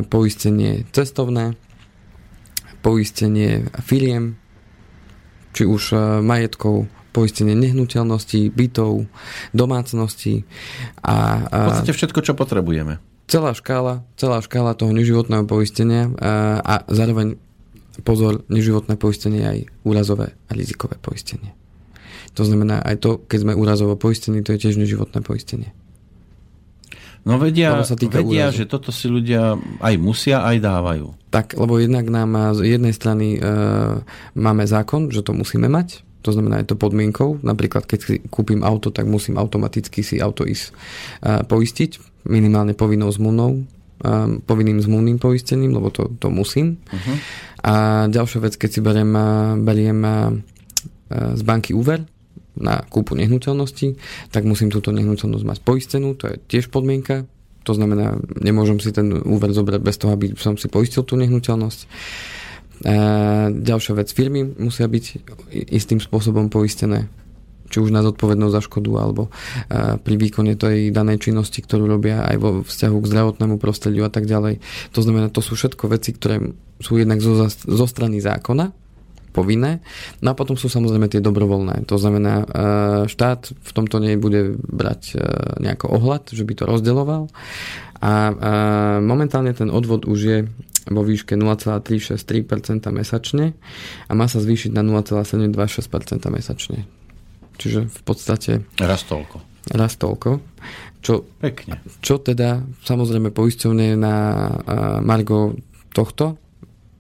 poistenie 0.08 0.88
cestovné, 0.96 1.60
poistenie 2.80 3.68
firiem, 3.84 4.40
či 5.52 5.68
už 5.68 5.92
e, 5.92 6.24
majetkov, 6.24 6.88
poistenie 7.12 7.52
nehnuteľností, 7.60 8.48
bytov, 8.48 9.04
domácností 9.52 10.48
a, 11.04 11.44
a 11.44 11.58
v 11.60 11.68
podstate 11.76 11.92
všetko, 11.92 12.20
čo 12.24 12.40
potrebujeme. 12.40 13.04
Celá 13.28 13.52
škála, 13.52 14.08
celá 14.16 14.40
škála 14.40 14.80
toho 14.80 14.96
neživotného 14.96 15.44
poistenia 15.44 16.08
a, 16.24 16.64
a 16.64 16.76
zároveň 16.88 17.36
pozor, 18.04 18.44
neživotné 18.50 18.98
poistenie 18.98 19.42
je 19.42 19.48
aj 19.48 19.60
úrazové 19.86 20.34
a 20.48 20.52
rizikové 20.54 20.98
poistenie. 21.02 21.54
To 22.38 22.46
znamená, 22.46 22.86
aj 22.86 22.96
to, 23.02 23.10
keď 23.26 23.40
sme 23.50 23.54
úrazovo 23.58 23.98
poistení, 23.98 24.46
to 24.46 24.54
je 24.54 24.70
tiež 24.70 24.78
neživotné 24.78 25.26
poistenie. 25.26 25.74
No 27.28 27.36
vedia, 27.36 27.76
sa 27.84 28.00
týka 28.00 28.24
vedia 28.24 28.56
že 28.56 28.64
toto 28.64 28.88
si 28.94 29.12
ľudia 29.12 29.60
aj 29.84 29.94
musia, 30.00 30.48
aj 30.48 30.64
dávajú. 30.64 31.12
Tak, 31.28 31.60
lebo 31.60 31.76
jednak 31.76 32.08
nám 32.08 32.56
z 32.56 32.80
jednej 32.80 32.96
strany 32.96 33.36
e, 33.36 33.40
máme 34.32 34.64
zákon, 34.64 35.12
že 35.12 35.28
to 35.28 35.36
musíme 35.36 35.68
mať, 35.68 36.08
to 36.24 36.32
znamená, 36.32 36.64
je 36.64 36.72
to 36.72 36.80
podmienkou. 36.80 37.44
Napríklad, 37.44 37.84
keď 37.84 38.00
si 38.00 38.14
kúpim 38.32 38.64
auto, 38.64 38.96
tak 38.96 39.12
musím 39.12 39.36
automaticky 39.36 40.08
si 40.08 40.24
auto 40.24 40.48
ísť 40.48 40.72
e, 40.72 40.74
poistiť, 41.44 42.24
minimálne 42.32 42.72
povinnou 42.72 43.12
zmluvnou 43.12 43.68
Um, 43.98 44.46
povinným 44.46 44.78
zmluvným 44.78 45.18
poistením, 45.18 45.74
lebo 45.74 45.90
to, 45.90 46.06
to 46.22 46.30
musím. 46.30 46.78
Uh-huh. 46.94 47.18
A 47.68 48.08
ďalšia 48.08 48.40
vec, 48.40 48.56
keď 48.56 48.70
si 48.72 48.80
beriem, 48.80 49.12
beriem 49.68 50.00
z 51.12 51.42
banky 51.44 51.76
úver 51.76 52.08
na 52.56 52.80
kúpu 52.88 53.14
nehnuteľnosti, 53.20 54.00
tak 54.32 54.48
musím 54.48 54.72
túto 54.72 54.96
nehnuteľnosť 54.96 55.44
mať 55.44 55.60
poistenú, 55.68 56.16
to 56.16 56.32
je 56.32 56.36
tiež 56.48 56.72
podmienka. 56.72 57.28
To 57.68 57.76
znamená, 57.76 58.16
nemôžem 58.40 58.80
si 58.80 58.96
ten 58.96 59.12
úver 59.12 59.52
zobrať 59.52 59.82
bez 59.84 60.00
toho, 60.00 60.16
aby 60.16 60.32
som 60.40 60.56
si 60.56 60.72
poistil 60.72 61.04
tú 61.04 61.20
nehnuteľnosť. 61.20 61.80
A 62.88 62.96
ďalšia 63.52 63.94
vec, 64.00 64.08
firmy 64.16 64.48
musia 64.64 64.88
byť 64.88 65.06
istým 65.68 66.00
spôsobom 66.00 66.48
poistené 66.48 67.12
či 67.68 67.78
už 67.84 67.92
na 67.92 68.02
zodpovednosť 68.02 68.56
za 68.56 68.62
škodu 68.64 68.92
alebo 68.98 69.30
pri 70.02 70.16
výkone 70.16 70.56
tej 70.56 70.90
danej 70.90 71.22
činnosti, 71.28 71.62
ktorú 71.62 71.86
robia 71.86 72.24
aj 72.26 72.36
vo 72.40 72.50
vzťahu 72.66 72.98
k 73.04 73.10
zdravotnému 73.12 73.56
prostrediu 73.62 74.08
a 74.08 74.12
tak 74.12 74.26
ďalej. 74.26 74.64
To 74.96 75.00
znamená, 75.04 75.28
to 75.30 75.46
sú 75.46 75.54
všetko 75.60 75.92
veci, 75.92 76.16
ktoré 76.16 76.42
sú 76.82 76.98
jednak 76.98 77.20
zo, 77.22 77.48
zo 77.52 77.86
strany 77.90 78.24
zákona, 78.24 78.72
povinné. 79.38 79.86
No 80.26 80.34
a 80.34 80.38
potom 80.38 80.58
sú 80.58 80.66
samozrejme 80.66 81.14
tie 81.14 81.22
dobrovoľné. 81.22 81.86
To 81.86 82.02
znamená, 82.02 82.42
štát 83.06 83.54
v 83.54 83.72
tomto 83.76 84.02
nebude 84.02 84.58
brať 84.58 85.14
nejako 85.62 85.94
ohľad, 85.94 86.34
že 86.34 86.42
by 86.42 86.54
to 86.58 86.66
rozdeloval. 86.66 87.30
A 88.02 88.34
momentálne 88.98 89.54
ten 89.54 89.70
odvod 89.70 90.10
už 90.10 90.20
je 90.22 90.50
vo 90.90 91.06
výške 91.06 91.38
0,363% 91.38 92.90
mesačne 92.90 93.54
a 94.08 94.12
má 94.18 94.26
sa 94.26 94.42
zvýšiť 94.42 94.74
na 94.74 94.82
0,726% 94.82 95.54
mesačne. 96.34 96.90
Čiže 97.58 97.90
v 97.90 98.02
podstate... 98.06 98.52
Raz 98.78 99.04
toľko. 99.06 99.42
Raz 99.74 99.98
toľko. 99.98 100.40
Čo, 101.02 101.26
Pekne. 101.42 101.82
Čo 102.02 102.22
teda, 102.22 102.64
samozrejme, 102.86 103.34
poisťovne 103.34 103.98
na 103.98 104.16
Margo 105.02 105.58
tohto 105.92 106.38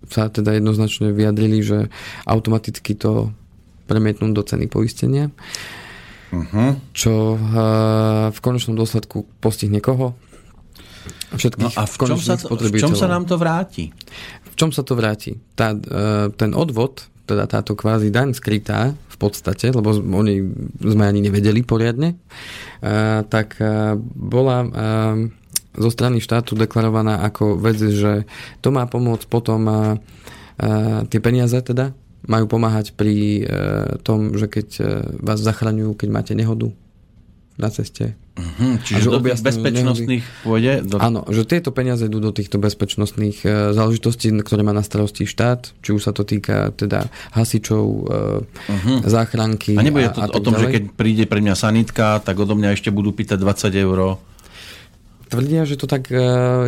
sa 0.07 0.31
teda 0.31 0.55
jednoznačne 0.55 1.11
vyjadrili, 1.11 1.59
že 1.59 1.91
automaticky 2.23 2.95
to 2.95 3.35
premietnú 3.87 4.31
do 4.31 4.43
ceny 4.43 4.71
poistenia. 4.71 5.31
Uh-huh. 6.27 6.75
Čo 6.91 7.39
uh, 7.39 8.27
v 8.31 8.39
konečnom 8.43 8.75
dôsledku 8.75 9.27
postihne 9.39 9.79
koho? 9.79 10.15
Všetkých 11.31 11.75
no 11.75 11.79
a 11.79 11.83
v 11.87 11.95
čom, 11.95 12.19
sa 12.19 12.35
to, 12.35 12.51
v 12.55 12.79
čom 12.79 12.95
sa 12.95 13.07
nám 13.07 13.23
to 13.23 13.39
vráti? 13.39 13.95
V 14.51 14.55
čom 14.59 14.75
sa 14.75 14.83
to 14.83 14.95
vráti? 14.95 15.39
Tá, 15.55 15.71
uh, 15.71 16.27
ten 16.35 16.51
odvod, 16.51 17.07
teda 17.27 17.43
táto 17.51 17.75
kvázi 17.75 18.07
daň 18.07 18.31
skrytá, 18.31 18.95
v 18.95 19.17
podstate, 19.17 19.73
lebo 19.73 19.97
oni 19.97 20.45
sme 20.77 21.09
ani 21.09 21.25
nevedeli 21.25 21.65
poriadne, 21.65 22.21
tak 23.33 23.57
bola 24.13 24.57
zo 25.73 25.89
strany 25.89 26.21
štátu 26.21 26.53
deklarovaná 26.53 27.25
ako 27.25 27.57
vec, 27.57 27.81
že 27.81 28.29
to 28.61 28.69
má 28.69 28.85
pomôcť 28.85 29.25
potom 29.25 29.65
tie 31.09 31.17
peniaze 31.17 31.57
teda 31.65 31.97
majú 32.29 32.45
pomáhať 32.45 32.93
pri 32.93 33.45
tom, 34.05 34.37
že 34.37 34.45
keď 34.53 34.67
vás 35.17 35.41
zachraňujú, 35.41 35.97
keď 35.97 36.09
máte 36.13 36.33
nehodu 36.37 36.69
na 37.57 37.69
ceste, 37.73 38.15
Uh-huh, 38.37 38.77
čiže 38.85 39.09
do 39.09 39.17
tých 39.17 39.41
bezpečnostných 39.41 40.21
nehody. 40.21 40.45
pôjde? 40.45 40.73
Do... 40.85 41.01
Áno, 41.01 41.25
že 41.33 41.41
tieto 41.41 41.73
peniaze 41.73 42.05
idú 42.05 42.21
do 42.21 42.29
týchto 42.29 42.61
bezpečnostných 42.61 43.41
uh, 43.41 43.73
záležitostí, 43.73 44.29
ktoré 44.45 44.61
má 44.61 44.77
na 44.77 44.85
starosti 44.85 45.25
štát, 45.25 45.73
či 45.81 45.89
už 45.89 46.05
sa 46.05 46.13
to 46.13 46.21
týka 46.21 46.69
teda 46.77 47.09
hasičov, 47.33 47.85
uh, 48.05 48.45
uh-huh. 48.45 48.97
záchranky. 49.09 49.73
A 49.73 49.81
nebude 49.81 50.13
to 50.13 50.21
a, 50.21 50.29
a 50.29 50.37
o 50.37 50.41
tom, 50.41 50.53
ďalej? 50.53 50.69
že 50.69 50.73
keď 50.77 50.83
príde 50.93 51.25
pre 51.25 51.41
mňa 51.41 51.55
sanitka, 51.57 52.21
tak 52.21 52.37
odo 52.37 52.53
mňa 52.53 52.77
ešte 52.77 52.93
budú 52.93 53.09
pýtať 53.09 53.41
20 53.41 53.73
eur 53.73 54.21
Tvrdia, 55.27 55.67
že 55.67 55.75
to 55.75 55.91
tak 55.91 56.07
e, 56.07 56.15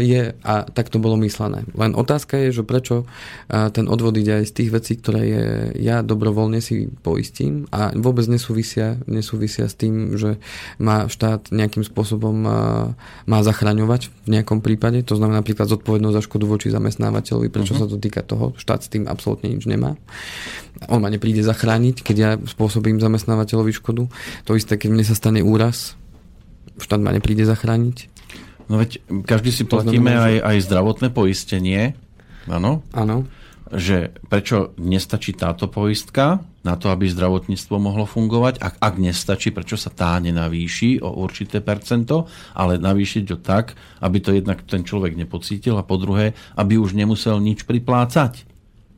je 0.03 0.35
a 0.35 0.53
tak 0.67 0.91
to 0.91 0.99
bolo 0.99 1.15
myslené. 1.23 1.63
Len 1.71 1.95
otázka 1.95 2.35
je, 2.35 2.59
že 2.59 2.67
prečo 2.67 3.07
e, 3.47 3.71
ten 3.71 3.87
odvod 3.87 4.19
ide 4.19 4.43
aj 4.43 4.51
z 4.51 4.55
tých 4.55 4.69
vecí, 4.75 4.93
ktoré 4.99 5.21
je, 5.23 5.45
ja 5.79 6.03
dobrovoľne 6.03 6.59
si 6.59 6.91
poistím 6.91 7.71
a 7.71 7.95
vôbec 7.95 8.27
nesúvisia, 8.27 8.99
nesúvisia 9.07 9.71
s 9.71 9.79
tým, 9.79 10.19
že 10.19 10.35
má 10.75 11.07
štát 11.07 11.55
nejakým 11.55 11.87
spôsobom 11.87 12.35
e, 12.43 12.51
má 13.31 13.39
zachraňovať 13.39 14.11
v 14.27 14.29
nejakom 14.35 14.59
prípade. 14.59 15.07
To 15.07 15.15
znamená 15.15 15.39
napríklad 15.39 15.71
zodpovednosť 15.71 16.15
za 16.19 16.25
škodu 16.27 16.45
voči 16.45 16.67
zamestnávateľovi, 16.67 17.47
prečo 17.47 17.79
uh-huh. 17.79 17.87
sa 17.87 17.91
to 17.91 17.95
týka 17.95 18.27
toho. 18.27 18.51
Štát 18.59 18.83
s 18.83 18.91
tým 18.91 19.07
absolútne 19.07 19.55
nič 19.55 19.63
nemá. 19.71 19.95
On 20.91 20.99
ma 20.99 21.07
nepríde 21.07 21.43
zachrániť, 21.47 22.03
keď 22.03 22.15
ja 22.19 22.31
spôsobím 22.35 22.99
zamestnávateľovi 22.99 23.71
škodu. 23.71 24.11
To 24.47 24.51
isté, 24.59 24.75
keď 24.75 24.89
mne 24.91 25.05
sa 25.07 25.15
stane 25.15 25.39
úraz, 25.39 25.95
štát 26.79 26.99
ma 26.99 27.15
nepríde 27.15 27.47
zachrániť. 27.47 28.18
No 28.69 28.77
veď 28.77 29.01
každý 29.25 29.49
si 29.49 29.65
platíme 29.65 30.13
aj, 30.13 30.33
aj 30.45 30.57
zdravotné 30.69 31.09
poistenie, 31.09 31.97
áno? 32.45 32.85
Áno. 32.93 33.25
Že 33.69 34.13
prečo 34.29 34.77
nestačí 34.77 35.33
táto 35.33 35.69
poistka 35.69 36.45
na 36.61 36.77
to, 36.77 36.93
aby 36.93 37.09
zdravotníctvo 37.09 37.75
mohlo 37.81 38.05
fungovať? 38.05 38.61
Ak, 38.61 38.77
ak 38.77 38.95
nestačí, 39.01 39.49
prečo 39.49 39.73
sa 39.73 39.89
tá 39.89 40.21
nenavýši 40.21 41.01
o 41.01 41.17
určité 41.17 41.65
percento, 41.65 42.29
ale 42.53 42.77
navýšiť 42.77 43.23
to 43.25 43.37
tak, 43.41 43.73
aby 44.05 44.17
to 44.21 44.37
jednak 44.37 44.61
ten 44.69 44.85
človek 44.85 45.17
nepocítil 45.17 45.77
a 45.77 45.85
po 45.85 45.97
druhé, 45.97 46.37
aby 46.53 46.77
už 46.77 46.93
nemusel 46.93 47.41
nič 47.41 47.65
priplácať. 47.65 48.45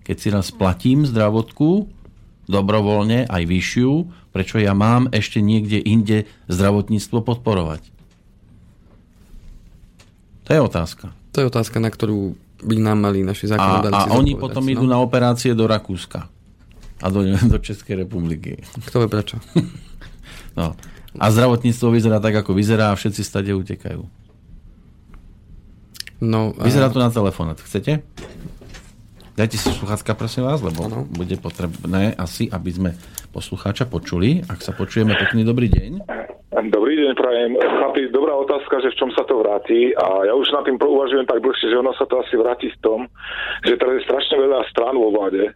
Keď 0.04 0.16
si 0.20 0.28
raz 0.32 0.52
platím 0.52 1.08
zdravotku, 1.08 1.88
dobrovoľne, 2.52 3.32
aj 3.32 3.44
vyššiu, 3.48 3.92
prečo 4.36 4.60
ja 4.60 4.76
mám 4.76 5.08
ešte 5.16 5.40
niekde 5.40 5.80
inde 5.80 6.28
zdravotníctvo 6.52 7.24
podporovať? 7.24 8.01
To 10.52 10.60
je 10.60 10.68
otázka. 10.68 11.16
To 11.32 11.38
je 11.40 11.48
otázka, 11.48 11.80
na 11.80 11.88
ktorú 11.88 12.36
by 12.60 12.76
nám 12.76 13.08
mali 13.08 13.24
naši 13.24 13.48
zákonodárci 13.48 14.04
A, 14.04 14.12
a 14.12 14.20
oni 14.20 14.36
potom 14.36 14.68
no? 14.68 14.72
idú 14.76 14.84
na 14.84 15.00
operácie 15.00 15.56
do 15.56 15.64
Rakúska 15.64 16.28
a 17.00 17.08
do, 17.08 17.24
do 17.24 17.58
Českej 17.58 18.04
republiky. 18.04 18.60
Kto 18.84 19.00
vie 19.00 19.08
prečo? 19.08 19.40
no. 20.60 20.76
A 21.16 21.26
zdravotníctvo 21.32 21.88
vyzerá 21.96 22.20
tak, 22.20 22.36
ako 22.44 22.52
vyzerá 22.52 22.92
a 22.92 23.00
všetci 23.00 23.24
stade 23.24 23.56
utekajú. 23.56 24.04
No, 26.20 26.52
vyzerá 26.60 26.92
to 26.92 27.00
na 27.00 27.08
telefonát. 27.08 27.56
Chcete? 27.64 28.04
Dajte 29.40 29.56
si 29.56 29.72
sluchátka, 29.72 30.20
prosím 30.20 30.52
vás, 30.52 30.60
lebo 30.60 30.84
ano. 30.84 31.08
bude 31.08 31.40
potrebné 31.40 32.12
asi, 32.20 32.52
aby 32.52 32.70
sme 32.76 32.92
poslucháča 33.32 33.88
počuli. 33.88 34.44
Ak 34.52 34.60
sa 34.60 34.76
počujeme, 34.76 35.16
pekný 35.16 35.48
dobrý 35.48 35.72
deň. 35.72 35.92
Dobrý 36.52 37.00
deň, 37.00 37.16
prajem. 37.16 37.56
Chlapi, 37.56 38.12
dobrá 38.12 38.36
otázka, 38.36 38.84
že 38.84 38.92
v 38.92 39.00
čom 39.00 39.10
sa 39.16 39.24
to 39.24 39.40
vráti 39.40 39.96
a 39.96 40.28
ja 40.28 40.36
už 40.36 40.52
na 40.52 40.60
tým 40.68 40.76
uvažujem 40.76 41.24
tak 41.24 41.40
dlhšie, 41.40 41.72
že 41.72 41.80
ono 41.80 41.96
sa 41.96 42.04
to 42.04 42.20
asi 42.20 42.36
vráti 42.36 42.68
v 42.68 42.80
tom, 42.84 43.00
že 43.64 43.80
teraz 43.80 44.04
je 44.04 44.08
strašne 44.12 44.36
veľa 44.36 44.68
strán 44.68 45.00
vo 45.00 45.16
vláde 45.16 45.48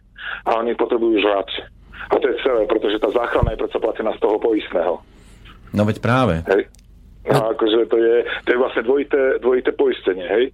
a 0.48 0.56
oni 0.56 0.72
potrebujú 0.72 1.20
žrať. 1.20 1.68
A 2.08 2.16
to 2.16 2.32
je 2.32 2.40
celé, 2.40 2.64
pretože 2.64 2.96
tá 2.96 3.12
záchrana 3.12 3.52
je 3.52 3.60
predsa 3.60 3.76
platená 3.76 4.16
z 4.16 4.20
toho 4.24 4.40
poistného. 4.40 4.94
No 5.76 5.84
veď 5.84 6.00
práve. 6.00 6.40
Hej. 6.48 6.64
No, 7.28 7.52
akože 7.52 7.92
to 7.92 7.96
je, 8.00 8.14
to 8.48 8.48
je 8.56 8.58
vlastne 8.58 8.82
dvojité, 8.88 9.20
dvojité 9.44 9.70
poistenie, 9.76 10.24
hej? 10.24 10.44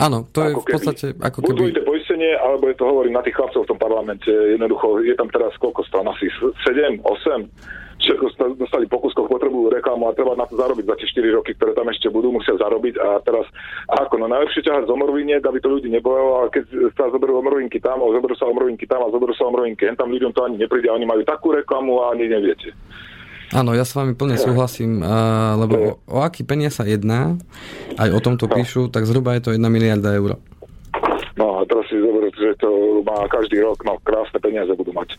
Áno, 0.00 0.24
to 0.32 0.40
je 0.40 0.56
v 0.56 0.64
podstate 0.72 1.06
ako 1.20 1.44
keby... 1.44 1.58
Buď 1.68 1.84
poistenie, 1.84 1.99
alebo 2.36 2.68
je 2.68 2.76
to 2.76 2.84
hovorím 2.84 3.16
na 3.16 3.24
tých 3.24 3.36
chlapcov 3.36 3.64
v 3.64 3.70
tom 3.70 3.80
parlamente. 3.80 4.28
Jednoducho, 4.28 5.00
je 5.00 5.14
tam 5.16 5.32
teraz 5.32 5.54
koľko 5.56 5.80
strán? 5.88 6.08
Asi 6.08 6.28
7, 6.28 7.00
8? 7.00 8.00
Všetko 8.00 8.56
dostali 8.56 8.88
po 8.88 8.96
kuskoch, 8.96 9.28
potrebujú 9.28 9.68
reklamu 9.68 10.08
a 10.08 10.16
treba 10.16 10.32
na 10.32 10.48
to 10.48 10.56
zarobiť 10.56 10.88
za 10.88 10.96
tie 10.96 11.20
4 11.20 11.36
roky, 11.36 11.52
ktoré 11.52 11.76
tam 11.76 11.84
ešte 11.92 12.08
budú, 12.08 12.32
musia 12.32 12.56
zarobiť 12.56 12.96
a 12.96 13.20
teraz 13.20 13.44
ako, 13.92 14.24
no 14.24 14.26
najlepšie 14.32 14.64
ťahať 14.64 14.88
z 14.88 14.94
omroviniek, 14.96 15.44
aby 15.44 15.60
to 15.60 15.68
ľudí 15.68 15.92
nebojalo, 15.92 16.32
a 16.40 16.42
keď 16.48 16.64
sa 16.96 17.12
zoberú 17.12 17.44
omrovinky 17.44 17.76
tam, 17.76 18.00
a 18.00 18.08
zoberú 18.08 18.32
sa 18.40 18.48
omrovinky 18.48 18.88
tam 18.88 19.04
a 19.04 19.12
zoberú 19.12 19.36
sa 19.36 19.44
omrovinky, 19.52 19.84
hen 19.84 20.00
tam 20.00 20.08
ľuďom 20.16 20.32
to 20.32 20.40
ani 20.48 20.56
nepríde, 20.64 20.88
oni 20.88 21.04
majú 21.04 21.20
takú 21.28 21.52
reklamu 21.52 22.00
a 22.00 22.16
ani 22.16 22.24
neviete. 22.24 22.72
Áno, 23.52 23.76
ja 23.76 23.84
s 23.84 23.92
vami 23.92 24.16
plne 24.16 24.40
súhlasím, 24.40 25.04
lebo 25.60 25.74
o, 25.76 25.90
o 26.08 26.18
aký 26.24 26.40
peniaz 26.46 26.80
sa 26.80 26.88
jedná, 26.88 27.36
aj 28.00 28.08
o 28.16 28.20
tomto 28.24 28.48
píšu, 28.48 28.88
tak 28.88 29.04
zhruba 29.04 29.36
je 29.36 29.44
to 29.44 29.50
1 29.52 29.60
miliarda 29.68 30.16
eur. 30.16 30.40
No 31.34 31.58
a 31.58 31.68
teraz 31.68 31.84
si 31.90 31.98
že 32.50 32.58
to 32.58 33.00
má 33.06 33.24
každý 33.30 33.62
rok, 33.62 33.78
no 33.86 33.96
krásne 34.02 34.42
peniaze 34.42 34.74
budú 34.74 34.90
mať. 34.90 35.14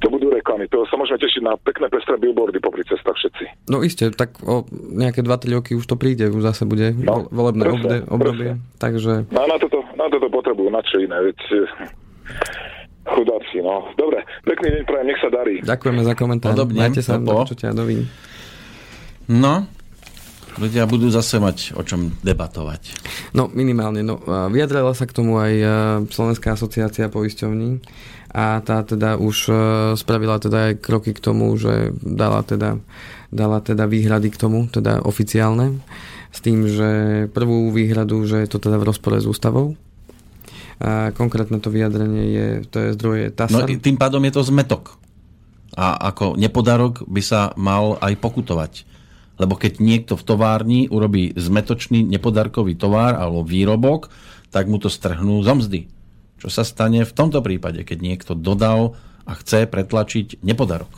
To 0.00 0.08
budú 0.08 0.32
reklamy, 0.32 0.64
to 0.72 0.88
sa 0.88 0.96
môžeme 0.96 1.20
tešiť 1.20 1.42
na 1.44 1.54
pekné 1.60 1.92
pestré 1.92 2.16
billboardy 2.16 2.58
popri 2.58 2.82
cestách 2.88 3.20
všetci. 3.20 3.68
No 3.68 3.84
iste, 3.84 4.08
tak 4.16 4.40
o 4.40 4.64
nejaké 4.72 5.20
2-3 5.20 5.56
roky 5.60 5.72
už 5.76 5.84
to 5.84 6.00
príde, 6.00 6.32
už 6.32 6.40
zase 6.40 6.64
bude 6.64 6.96
no, 6.96 7.28
volebné 7.28 7.62
presne, 7.68 7.96
obdobie, 8.08 8.50
presne. 8.56 8.78
takže... 8.80 9.12
No 9.28 9.44
na 9.44 9.56
toto, 9.60 9.84
na 9.94 10.06
toto 10.08 10.26
potrebujú, 10.32 10.68
na 10.72 10.80
čo 10.80 11.04
iné, 11.04 11.16
veď 11.20 11.38
Chudáci, 13.10 13.58
no. 13.64 13.90
Dobre, 13.96 14.22
pekný 14.44 14.80
deň 14.80 14.82
prajem, 14.86 15.06
nech 15.08 15.20
sa 15.24 15.30
darí. 15.32 15.54
Ďakujeme 15.64 16.02
za 16.04 16.14
komentár. 16.14 16.52
Podobne, 16.52 16.78
Majte 16.84 17.02
sa, 17.02 17.16
do 17.16 17.32
počutia, 17.32 17.72
No, 19.30 19.62
ľudia 20.58 20.88
budú 20.88 21.12
zase 21.12 21.38
mať 21.38 21.78
o 21.78 21.82
čom 21.84 22.16
debatovať. 22.24 22.96
No, 23.36 23.46
minimálne. 23.52 24.02
No, 24.02 24.18
vyjadrala 24.50 24.96
sa 24.96 25.06
k 25.06 25.14
tomu 25.14 25.38
aj 25.38 25.52
Slovenská 26.10 26.56
asociácia 26.56 27.12
poisťovní 27.12 27.84
a 28.30 28.62
tá 28.62 28.86
teda 28.86 29.18
už 29.18 29.36
e, 29.50 29.54
spravila 29.98 30.38
teda 30.38 30.70
aj 30.70 30.74
kroky 30.78 31.10
k 31.10 31.18
tomu, 31.18 31.50
že 31.58 31.90
dala 31.98 32.46
teda, 32.46 32.78
dala 33.34 33.58
teda 33.58 33.90
výhrady 33.90 34.30
k 34.30 34.38
tomu, 34.38 34.70
teda 34.70 35.02
oficiálne, 35.02 35.82
s 36.30 36.38
tým, 36.38 36.62
že 36.70 36.90
prvú 37.34 37.74
výhradu, 37.74 38.22
že 38.30 38.46
je 38.46 38.48
to 38.54 38.62
teda 38.62 38.78
v 38.78 38.86
rozpore 38.86 39.18
s 39.18 39.26
ústavou, 39.26 39.74
a 40.80 41.12
konkrétne 41.12 41.60
to 41.60 41.68
vyjadrenie 41.68 42.24
je, 42.32 42.48
to 42.64 42.76
je 42.80 42.88
zdroje 42.96 43.24
TASAR. 43.36 43.68
No 43.68 43.82
tým 43.84 44.00
pádom 44.00 44.24
je 44.24 44.32
to 44.32 44.48
zmetok. 44.48 44.96
A 45.76 46.08
ako 46.08 46.40
nepodarok 46.40 47.04
by 47.04 47.20
sa 47.20 47.52
mal 47.60 48.00
aj 48.00 48.16
pokutovať. 48.16 48.72
Lebo 49.40 49.56
keď 49.56 49.80
niekto 49.80 50.20
v 50.20 50.26
továrni 50.28 50.80
urobí 50.92 51.32
zmetočný 51.32 52.04
nepodarkový 52.04 52.76
tovar 52.76 53.16
alebo 53.16 53.40
výrobok, 53.40 54.12
tak 54.52 54.68
mu 54.68 54.76
to 54.76 54.92
strhnú 54.92 55.40
zo 55.40 55.56
mzdy. 55.56 55.88
Čo 56.36 56.52
sa 56.52 56.60
stane 56.60 57.08
v 57.08 57.16
tomto 57.16 57.40
prípade, 57.40 57.80
keď 57.88 57.98
niekto 58.04 58.32
dodal 58.36 59.00
a 59.24 59.32
chce 59.40 59.64
pretlačiť 59.64 60.44
nepodarok? 60.44 60.92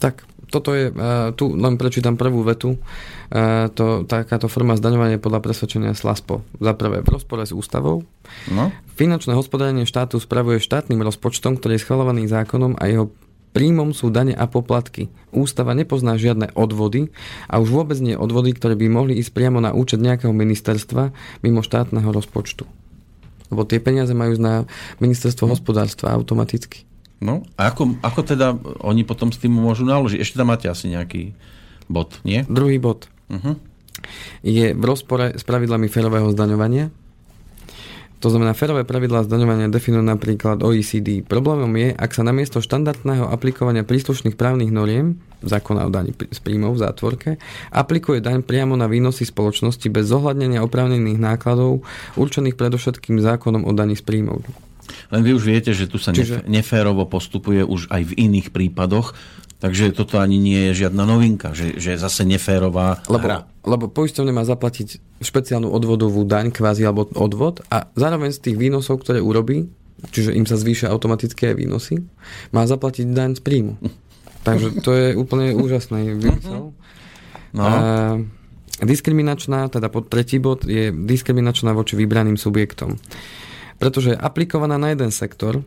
Tak 0.00 0.24
toto 0.46 0.72
je, 0.72 0.94
tu 1.34 1.52
len 1.58 1.74
prečítam 1.74 2.14
prvú 2.14 2.46
vetu, 2.46 2.78
to, 3.74 4.06
takáto 4.06 4.46
forma 4.46 4.78
zdaňovania 4.78 5.18
podľa 5.18 5.42
presvedčenia 5.42 5.92
SLASPO. 5.92 6.62
Za 6.62 6.72
prvé, 6.78 7.02
v 7.02 7.08
rozpore 7.10 7.42
s 7.42 7.50
ústavou. 7.50 8.06
No. 8.46 8.70
Finančné 8.94 9.34
hospodárenie 9.34 9.84
štátu 9.84 10.22
spravuje 10.22 10.62
štátnym 10.62 11.02
rozpočtom, 11.02 11.58
ktorý 11.58 11.76
je 11.76 11.82
schvalovaný 11.82 12.30
zákonom 12.30 12.78
a 12.78 12.86
jeho 12.86 13.10
príjmom 13.56 13.96
sú 13.96 14.12
dane 14.12 14.36
a 14.36 14.44
poplatky. 14.44 15.08
Ústava 15.32 15.72
nepozná 15.72 16.20
žiadne 16.20 16.52
odvody 16.52 17.08
a 17.48 17.56
už 17.56 17.72
vôbec 17.72 17.96
nie 18.04 18.12
odvody, 18.12 18.52
ktoré 18.52 18.76
by 18.76 18.92
mohli 18.92 19.16
ísť 19.16 19.32
priamo 19.32 19.64
na 19.64 19.72
účet 19.72 19.96
nejakého 19.96 20.36
ministerstva 20.36 21.16
mimo 21.40 21.64
štátneho 21.64 22.12
rozpočtu. 22.12 22.68
Lebo 23.48 23.64
tie 23.64 23.80
peniaze 23.80 24.12
majú 24.12 24.36
na 24.36 24.68
ministerstvo 25.00 25.48
hm. 25.48 25.52
hospodárstva 25.56 26.12
automaticky. 26.12 26.84
No 27.16 27.48
a 27.56 27.72
ako, 27.72 27.96
ako 28.04 28.20
teda 28.28 28.52
oni 28.84 29.00
potom 29.08 29.32
s 29.32 29.40
tým 29.40 29.56
môžu 29.56 29.88
naložiť? 29.88 30.20
Ešte 30.20 30.36
tam 30.36 30.52
máte 30.52 30.68
asi 30.68 30.92
nejaký 30.92 31.32
bod, 31.88 32.20
nie? 32.28 32.44
Druhý 32.44 32.76
bod. 32.76 33.08
Uh-huh. 33.32 33.56
Je 34.44 34.76
v 34.76 34.84
rozpore 34.84 35.32
s 35.32 35.40
pravidlami 35.40 35.88
férového 35.88 36.28
zdaňovania. 36.28 36.92
To 38.24 38.32
znamená, 38.32 38.56
férové 38.56 38.88
pravidlá 38.88 39.28
zdaňovania 39.28 39.68
definujú 39.68 40.00
napríklad 40.00 40.64
OECD. 40.64 41.20
Problémom 41.20 41.68
je, 41.76 41.92
ak 41.92 42.16
sa 42.16 42.24
namiesto 42.24 42.64
štandardného 42.64 43.28
aplikovania 43.28 43.84
príslušných 43.84 44.40
právnych 44.40 44.72
noriem, 44.72 45.20
zákona 45.44 45.84
o 45.84 45.90
daní 45.92 46.16
z 46.16 46.40
príjmov 46.40 46.80
v 46.80 46.82
zátvorke, 46.88 47.30
aplikuje 47.68 48.24
daň 48.24 48.40
priamo 48.40 48.72
na 48.72 48.88
výnosy 48.88 49.28
spoločnosti 49.28 49.84
bez 49.92 50.08
zohľadnenia 50.08 50.64
oprávnených 50.64 51.20
nákladov 51.20 51.84
určených 52.16 52.56
predovšetkým 52.56 53.20
zákonom 53.20 53.68
o 53.68 53.72
daní 53.76 54.00
z 54.00 54.02
príjmov. 54.02 54.40
Len 55.12 55.22
vy 55.22 55.36
už 55.36 55.44
viete, 55.44 55.70
že 55.76 55.90
tu 55.90 56.00
sa 56.00 56.14
Čiže... 56.14 56.46
neférovo 56.48 57.04
postupuje 57.04 57.62
už 57.62 57.90
aj 57.92 58.02
v 58.06 58.12
iných 58.16 58.48
prípadoch, 58.54 59.12
takže 59.66 59.90
toto 59.90 60.22
ani 60.22 60.38
nie 60.38 60.70
je 60.70 60.86
žiadna 60.86 61.02
novinka, 61.02 61.50
že, 61.50 61.74
že 61.76 61.94
je 61.94 61.98
zase 61.98 62.22
neférová 62.22 63.02
lebo, 63.10 63.26
hra. 63.26 63.38
Lebo 63.66 63.90
poisťovne 63.90 64.30
má 64.30 64.46
zaplatiť 64.46 65.18
špeciálnu 65.18 65.66
odvodovú 65.66 66.22
daň, 66.22 66.54
kvázi 66.54 66.86
alebo 66.86 67.10
odvod 67.18 67.66
a 67.66 67.90
zároveň 67.98 68.30
z 68.30 68.50
tých 68.50 68.56
výnosov, 68.56 69.02
ktoré 69.02 69.18
urobí, 69.18 69.66
čiže 70.14 70.38
im 70.38 70.46
sa 70.46 70.54
zvýšia 70.54 70.88
automatické 70.94 71.58
výnosy, 71.58 72.06
má 72.54 72.62
zaplatiť 72.62 73.10
daň 73.10 73.30
z 73.34 73.42
príjmu. 73.42 73.74
Takže 74.46 74.78
to 74.86 74.90
je 74.94 75.06
úplne 75.18 75.58
úžasný 75.58 76.14
výmysel. 76.14 76.70
No. 77.50 77.62
A, 77.62 77.70
diskriminačná, 78.86 79.66
teda 79.72 79.90
pod 79.90 80.06
tretí 80.06 80.38
bod, 80.38 80.62
je 80.62 80.94
diskriminačná 80.94 81.74
voči 81.74 81.98
vybraným 81.98 82.38
subjektom 82.38 83.00
pretože 83.76 84.16
je 84.16 84.18
aplikovaná 84.18 84.80
na 84.80 84.92
jeden 84.92 85.12
sektor, 85.12 85.60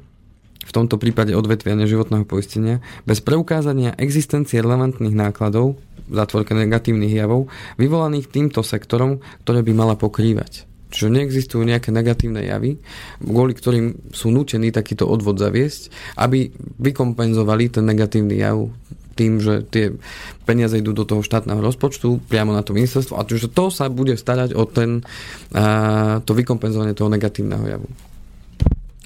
v 0.60 0.72
tomto 0.76 1.00
prípade 1.00 1.32
odvetvia 1.34 1.74
neživotného 1.74 2.28
poistenia, 2.28 2.84
bez 3.08 3.24
preukázania 3.24 3.96
existencie 3.96 4.60
relevantných 4.60 5.16
nákladov, 5.16 5.80
v 6.10 6.14
zátvorke 6.18 6.58
negatívnych 6.58 7.14
javov, 7.14 7.48
vyvolaných 7.78 8.34
týmto 8.34 8.66
sektorom, 8.66 9.22
ktoré 9.46 9.62
by 9.62 9.72
mala 9.78 9.94
pokrývať. 9.94 10.66
Čiže 10.90 11.14
neexistujú 11.14 11.62
nejaké 11.70 11.94
negatívne 11.94 12.42
javy, 12.42 12.82
kvôli 13.22 13.54
ktorým 13.54 14.10
sú 14.10 14.34
nútení 14.34 14.74
takýto 14.74 15.06
odvod 15.06 15.38
zaviesť, 15.38 15.94
aby 16.18 16.50
vykompenzovali 16.82 17.70
ten 17.70 17.86
negatívny 17.86 18.42
jav 18.42 18.74
tým, 19.14 19.44
že 19.44 19.68
tie 19.68 19.92
peniaze 20.48 20.80
idú 20.80 20.96
do 20.96 21.04
toho 21.04 21.20
štátneho 21.20 21.60
rozpočtu, 21.60 22.24
priamo 22.32 22.56
na 22.56 22.64
to 22.64 22.72
ministerstvo 22.72 23.20
a 23.20 23.28
že 23.28 23.52
to 23.52 23.68
sa 23.68 23.92
bude 23.92 24.16
starať 24.16 24.56
o 24.56 24.64
ten, 24.64 25.04
a, 25.52 26.24
to 26.24 26.32
vykompenzovanie 26.32 26.96
toho 26.96 27.12
negatívneho 27.12 27.68
javu. 27.68 27.90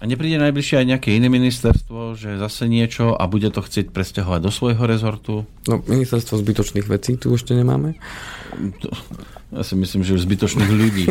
A 0.03 0.07
nepríde 0.11 0.35
najbližšie 0.35 0.83
aj 0.83 0.89
nejaké 0.91 1.15
iné 1.15 1.31
ministerstvo, 1.31 2.19
že 2.19 2.35
zase 2.35 2.67
niečo 2.67 3.15
a 3.15 3.23
bude 3.23 3.47
to 3.55 3.63
chcieť 3.63 3.95
presťahovať 3.95 4.43
do 4.43 4.51
svojho 4.51 4.83
rezortu? 4.83 5.47
No, 5.63 5.79
ministerstvo 5.79 6.43
zbytočných 6.43 6.91
vecí 6.91 7.15
tu 7.15 7.31
ešte 7.31 7.56
nemáme. 7.56 7.95
Ja 9.56 9.63
si 9.63 9.79
myslím, 9.79 10.04
že 10.04 10.19
už 10.19 10.27
zbytočných 10.27 10.71
ľudí 10.75 11.08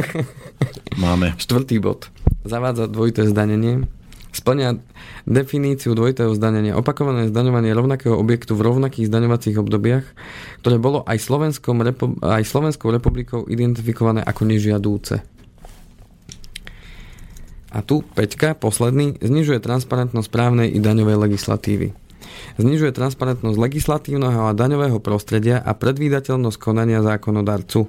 máme. 1.08 1.32
Štvrtý 1.40 1.80
bod. 1.80 2.12
Zavádza 2.44 2.84
dvojité 2.84 3.24
zdanenie 3.24 3.88
splňa 4.32 4.80
definíciu 5.28 5.92
dvojitého 5.92 6.32
zdanenia. 6.36 6.76
Opakované 6.76 7.28
zdaňovanie 7.28 7.76
rovnakého 7.76 8.16
objektu 8.16 8.56
v 8.56 8.64
rovnakých 8.64 9.12
zdaňovacích 9.12 9.60
obdobiach, 9.60 10.04
ktoré 10.64 10.76
bolo 10.80 11.04
aj, 11.04 11.20
Slovenskom, 11.20 11.80
aj 12.24 12.42
Slovenskou 12.48 12.88
republikou 12.88 13.44
identifikované 13.44 14.24
ako 14.24 14.48
nežiadúce. 14.48 15.20
A 17.72 17.80
tu 17.80 18.04
Peťka, 18.04 18.52
posledný, 18.52 19.16
znižuje 19.24 19.64
transparentnosť 19.64 20.28
právnej 20.28 20.68
i 20.68 20.78
daňovej 20.78 21.16
legislatívy. 21.28 21.96
Znižuje 22.60 22.92
transparentnosť 22.92 23.56
legislatívneho 23.56 24.52
a 24.52 24.56
daňového 24.56 25.00
prostredia 25.00 25.56
a 25.56 25.72
predvídateľnosť 25.72 26.58
konania 26.60 27.00
zákonodarcu. 27.00 27.88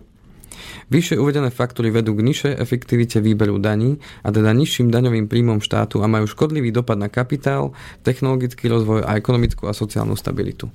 Vyššie 0.87 1.19
uvedené 1.19 1.49
faktory 1.51 1.91
vedú 1.91 2.15
k 2.15 2.23
nižšej 2.23 2.53
efektivite 2.55 3.17
výberu 3.19 3.59
daní 3.59 3.99
a 4.23 4.31
teda 4.31 4.55
nižším 4.55 4.87
daňovým 4.93 5.27
príjmom 5.27 5.59
štátu 5.59 5.99
a 5.99 6.07
majú 6.07 6.29
škodlivý 6.29 6.71
dopad 6.71 6.95
na 6.95 7.11
kapitál, 7.11 7.75
technologický 8.05 8.71
rozvoj 8.71 9.03
a 9.03 9.19
ekonomickú 9.19 9.67
a 9.67 9.75
sociálnu 9.75 10.15
stabilitu. 10.15 10.71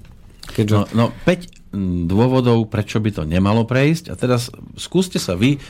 Keďže... 0.53 0.93
No, 0.93 1.09
no 1.09 1.25
5 1.25 1.59
dôvodov, 2.09 2.73
prečo 2.73 3.01
by 3.01 3.11
to 3.13 3.23
nemalo 3.29 3.69
prejsť 3.69 4.09
a 4.09 4.15
teraz 4.17 4.49
skúste 4.81 5.21
sa 5.21 5.37
vy 5.37 5.57
e, 5.57 5.61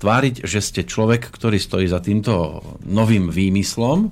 tváriť, 0.00 0.48
že 0.48 0.64
ste 0.64 0.88
človek, 0.88 1.28
ktorý 1.28 1.60
stojí 1.60 1.86
za 1.86 2.00
týmto 2.00 2.64
novým 2.88 3.28
výmyslom 3.28 4.08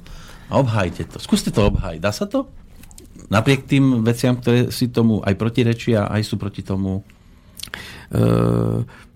a 0.52 0.54
obhajte 0.60 1.08
to. 1.08 1.16
Skúste 1.16 1.48
to 1.48 1.72
obhajiť. 1.72 2.00
Dá 2.04 2.12
sa 2.12 2.28
to? 2.28 2.46
Napriek 3.32 3.64
tým 3.64 4.04
veciam, 4.04 4.36
ktoré 4.36 4.68
si 4.68 4.92
tomu 4.92 5.24
aj 5.24 5.34
protirečia, 5.36 6.08
aj 6.08 6.22
sú 6.24 6.40
proti 6.40 6.64
tomu? 6.64 7.04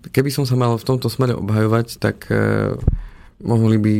Keby 0.05 0.29
som 0.29 0.45
sa 0.45 0.53
mal 0.53 0.77
v 0.77 0.85
tomto 0.85 1.09
smere 1.09 1.33
obhajovať, 1.33 1.97
tak 1.97 2.29
mohli 3.41 3.77
by 3.81 3.93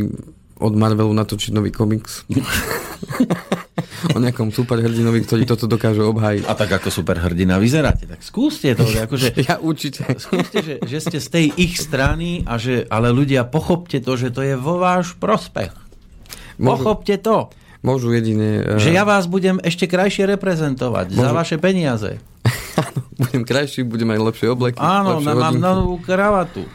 od 0.61 0.74
Marvelu 0.78 1.09
natočiť 1.09 1.51
nový 1.53 1.74
komiks. 1.74 2.30
o 4.12 4.20
nejakom 4.20 4.51
superhrdinovi, 4.51 5.24
ktorý 5.24 5.43
toto 5.47 5.72
dokáže 5.72 6.04
obhájiť. 6.04 6.43
A 6.49 6.54
tak 6.60 6.76
ako 6.76 6.91
superhrdina 6.91 7.56
vyzeráte, 7.56 8.04
tak 8.04 8.20
skúste 8.20 8.76
to. 8.76 8.84
Akože, 8.84 9.32
ja 9.47 9.56
určite. 9.64 10.04
Skúste, 10.20 10.60
že, 10.60 10.76
že 10.84 10.97
ste 10.99 11.18
z 11.24 11.28
tej 11.32 11.45
ich 11.56 11.80
strany, 11.80 12.43
a 12.43 12.60
že, 12.60 12.84
ale 12.91 13.16
ľudia 13.16 13.47
pochopte 13.47 14.04
to, 14.04 14.20
že 14.20 14.36
to 14.36 14.43
je 14.43 14.60
vo 14.60 14.82
váš 14.82 15.16
prospech. 15.16 15.72
Môžu, 16.60 16.84
pochopte 16.84 17.16
to. 17.18 17.49
Môžu 17.84 18.12
jedine... 18.16 18.64
Uh... 18.64 18.80
Že 18.80 18.91
ja 18.95 19.04
vás 19.08 19.28
budem 19.28 19.60
ešte 19.64 19.88
krajšie 19.88 20.28
reprezentovať 20.36 21.16
môžu... 21.16 21.24
za 21.24 21.30
vaše 21.32 21.56
peniaze. 21.60 22.20
Áno, 22.84 22.99
budem 23.16 23.43
krajší, 23.47 23.88
budem 23.88 24.12
mať 24.12 24.20
lepšie 24.20 24.47
obleky. 24.51 24.78
Áno, 24.80 25.20
mám 25.24 25.56
novú 25.56 25.99
kravatu. 26.04 26.68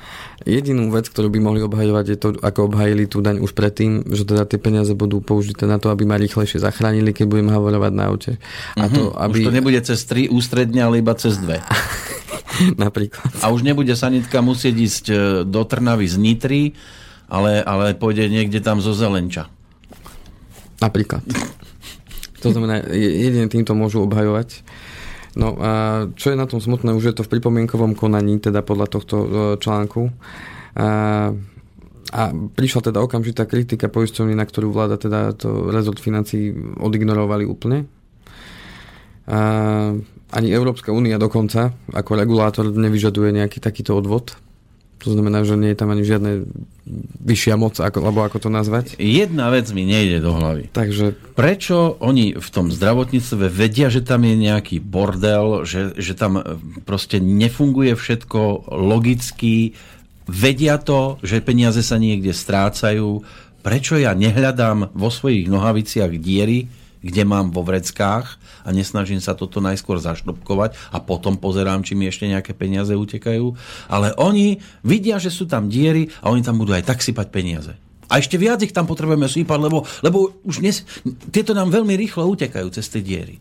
Jedinú 0.46 0.94
vec, 0.94 1.10
ktorú 1.10 1.34
by 1.34 1.38
mohli 1.42 1.60
obhajovať, 1.66 2.04
je 2.14 2.18
to, 2.18 2.28
ako 2.38 2.70
obhajili 2.70 3.10
tú 3.10 3.18
daň 3.18 3.42
už 3.42 3.58
predtým, 3.58 4.06
že 4.06 4.22
teda 4.22 4.46
tie 4.46 4.62
peniaze 4.62 4.94
budú 4.94 5.18
použité 5.18 5.66
na 5.66 5.82
to, 5.82 5.90
aby 5.90 6.06
ma 6.06 6.14
rýchlejšie 6.14 6.62
zachránili, 6.62 7.10
keď 7.10 7.26
budem 7.26 7.50
havorovať 7.50 7.92
na 7.94 8.04
aute. 8.06 8.32
A 8.78 8.86
to, 8.86 9.10
uh-huh. 9.10 9.22
aby... 9.26 9.42
Už 9.42 9.50
to 9.50 9.58
nebude 9.58 9.80
cez 9.82 9.98
tri 10.06 10.30
ústredne, 10.30 10.78
ale 10.78 11.02
iba 11.02 11.10
cez 11.18 11.42
dve. 11.42 11.58
Napríklad. 12.84 13.34
A 13.42 13.50
už 13.50 13.66
nebude 13.66 13.90
sanitka 13.98 14.38
musieť 14.38 14.74
ísť 14.78 15.04
e, 15.10 15.16
do 15.42 15.62
Trnavy 15.66 16.06
z 16.06 16.16
Nitry, 16.22 16.62
ale, 17.26 17.58
ale 17.66 17.98
pôjde 17.98 18.30
niekde 18.30 18.62
tam 18.62 18.78
zo 18.78 18.94
Zelenča. 18.94 19.50
Napríklad. 20.78 21.26
To 22.46 22.54
znamená, 22.54 22.86
jedine 22.94 23.50
týmto 23.50 23.74
môžu 23.74 24.06
obhajovať. 24.06 24.62
No 25.36 25.58
a 25.60 25.70
čo 26.16 26.32
je 26.32 26.40
na 26.40 26.48
tom 26.48 26.62
smutné, 26.62 26.96
už 26.96 27.12
je 27.12 27.14
to 27.20 27.26
v 27.26 27.32
pripomienkovom 27.36 27.92
konaní, 27.92 28.40
teda 28.40 28.64
podľa 28.64 28.86
tohto 28.88 29.16
e, 29.20 29.28
článku. 29.60 30.08
A, 30.78 30.88
a 32.08 32.22
prišla 32.32 32.88
teda 32.88 33.04
okamžitá 33.04 33.44
kritika 33.44 33.92
poisťovní, 33.92 34.32
na 34.32 34.48
ktorú 34.48 34.72
vláda 34.72 34.96
teda 34.96 35.36
to 35.36 35.68
rezort 35.68 36.00
financí 36.00 36.56
odignorovali 36.80 37.44
úplne. 37.44 37.84
A, 39.28 39.92
ani 40.28 40.48
Európska 40.52 40.92
únia 40.92 41.20
dokonca 41.20 41.76
ako 41.92 42.10
regulátor 42.16 42.64
nevyžaduje 42.72 43.36
nejaký 43.36 43.60
takýto 43.60 43.96
odvod 43.96 44.47
to 44.98 45.14
znamená, 45.14 45.46
že 45.46 45.54
nie 45.54 45.70
je 45.72 45.78
tam 45.78 45.94
ani 45.94 46.02
žiadne 46.02 46.32
vyššia 47.22 47.54
moc, 47.54 47.78
ako, 47.78 47.98
alebo 48.02 48.20
ako 48.26 48.38
to 48.42 48.50
nazvať? 48.50 48.98
Jedna 48.98 49.52
vec 49.52 49.70
mi 49.70 49.86
nejde 49.86 50.18
do 50.18 50.34
hlavy. 50.34 50.72
Takže... 50.74 51.14
Prečo 51.38 51.94
oni 52.02 52.34
v 52.34 52.48
tom 52.50 52.72
zdravotníctve 52.74 53.46
vedia, 53.46 53.92
že 53.92 54.02
tam 54.02 54.26
je 54.26 54.34
nejaký 54.34 54.82
bordel, 54.82 55.62
že, 55.62 55.94
že 55.94 56.18
tam 56.18 56.40
e, 56.40 56.42
proste 56.82 57.22
nefunguje 57.22 57.94
všetko 57.94 58.72
logicky, 58.74 59.78
vedia 60.26 60.76
to, 60.82 61.16
že 61.22 61.44
peniaze 61.44 61.80
sa 61.80 61.96
niekde 61.96 62.34
strácajú, 62.34 63.22
prečo 63.62 63.96
ja 64.00 64.12
nehľadám 64.18 64.92
vo 64.96 65.08
svojich 65.12 65.46
nohaviciach 65.46 66.12
diery, 66.18 66.68
kde 67.00 67.22
mám 67.22 67.54
vo 67.54 67.62
vreckách 67.62 68.38
a 68.66 68.68
nesnažím 68.74 69.22
sa 69.22 69.38
toto 69.38 69.62
najskôr 69.62 70.02
zaštopkovať 70.02 70.76
a 70.90 70.98
potom 70.98 71.38
pozerám, 71.38 71.86
či 71.86 71.94
mi 71.94 72.10
ešte 72.10 72.26
nejaké 72.26 72.52
peniaze 72.54 72.94
utekajú. 72.94 73.54
Ale 73.88 74.14
oni 74.18 74.58
vidia, 74.82 75.22
že 75.22 75.30
sú 75.30 75.46
tam 75.46 75.70
diery 75.70 76.10
a 76.20 76.30
oni 76.30 76.42
tam 76.42 76.58
budú 76.58 76.74
aj 76.74 76.86
tak 76.86 77.00
sypať 77.00 77.26
peniaze. 77.30 77.72
A 78.08 78.18
ešte 78.18 78.40
viac 78.40 78.64
ich 78.64 78.72
tam 78.72 78.88
potrebujeme 78.88 79.28
sypať, 79.28 79.58
lebo, 79.60 79.84
lebo 80.00 80.40
už 80.48 80.64
dnes, 80.64 80.80
tieto 81.28 81.52
nám 81.52 81.68
veľmi 81.68 81.92
rýchlo 81.92 82.24
utekajú 82.24 82.72
cez 82.72 82.88
tie 82.88 83.04
diery. 83.04 83.36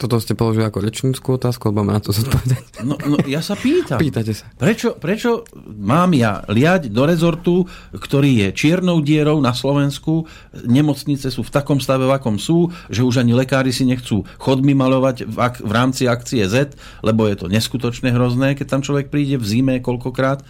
Toto 0.00 0.16
ste 0.16 0.32
položili 0.32 0.64
ako 0.64 0.80
rečníckú 0.80 1.36
otázku, 1.36 1.68
alebo 1.68 1.84
mám 1.84 2.00
na 2.00 2.00
to 2.00 2.16
zodpovedať? 2.16 2.80
No, 2.88 2.96
no 3.04 3.20
ja 3.28 3.44
sa 3.44 3.52
pýtam. 3.52 4.00
Pýtate 4.00 4.32
sa. 4.32 4.48
Prečo, 4.56 4.96
prečo 4.96 5.44
mám 5.68 6.16
ja 6.16 6.40
liať 6.48 6.88
do 6.88 7.04
rezortu, 7.04 7.68
ktorý 7.92 8.48
je 8.48 8.56
čiernou 8.56 9.04
dierou 9.04 9.44
na 9.44 9.52
Slovensku, 9.52 10.24
nemocnice 10.64 11.28
sú 11.28 11.44
v 11.44 11.52
takom 11.52 11.84
stave, 11.84 12.08
v 12.08 12.16
akom 12.16 12.40
sú, 12.40 12.72
že 12.88 13.04
už 13.04 13.20
ani 13.20 13.36
lekári 13.36 13.76
si 13.76 13.84
nechcú 13.84 14.24
chodmi 14.40 14.72
malovať 14.72 15.28
v, 15.28 15.36
ak, 15.36 15.54
v 15.60 15.72
rámci 15.76 16.08
akcie 16.08 16.48
Z, 16.48 16.80
lebo 17.04 17.28
je 17.28 17.36
to 17.36 17.52
neskutočne 17.52 18.08
hrozné, 18.08 18.56
keď 18.56 18.72
tam 18.72 18.80
človek 18.80 19.12
príde 19.12 19.36
v 19.36 19.44
zime 19.44 19.84
koľkokrát. 19.84 20.40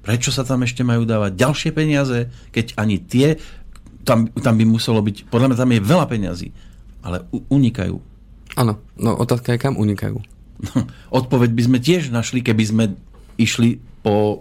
Prečo 0.00 0.32
sa 0.32 0.40
tam 0.40 0.64
ešte 0.64 0.80
majú 0.80 1.04
dávať 1.04 1.36
ďalšie 1.36 1.70
peniaze, 1.76 2.32
keď 2.48 2.80
ani 2.80 2.96
tie, 2.96 3.36
tam, 4.08 4.32
tam 4.40 4.56
by 4.56 4.64
muselo 4.64 5.04
byť, 5.04 5.28
podľa 5.28 5.52
mňa 5.52 5.60
tam 5.60 5.70
je 5.76 5.80
veľa 5.84 6.06
peňazí, 6.08 6.48
ale 7.04 7.28
unikajú 7.52 8.15
Áno, 8.56 8.80
no 8.96 9.10
otázka 9.20 9.52
je, 9.52 9.60
kam 9.60 9.76
unikajú. 9.76 10.18
Odpoveď 11.20 11.50
by 11.52 11.62
sme 11.68 11.78
tiež 11.78 12.08
našli, 12.08 12.40
keby 12.40 12.64
sme 12.64 12.84
išli 13.36 13.78
po, 14.00 14.40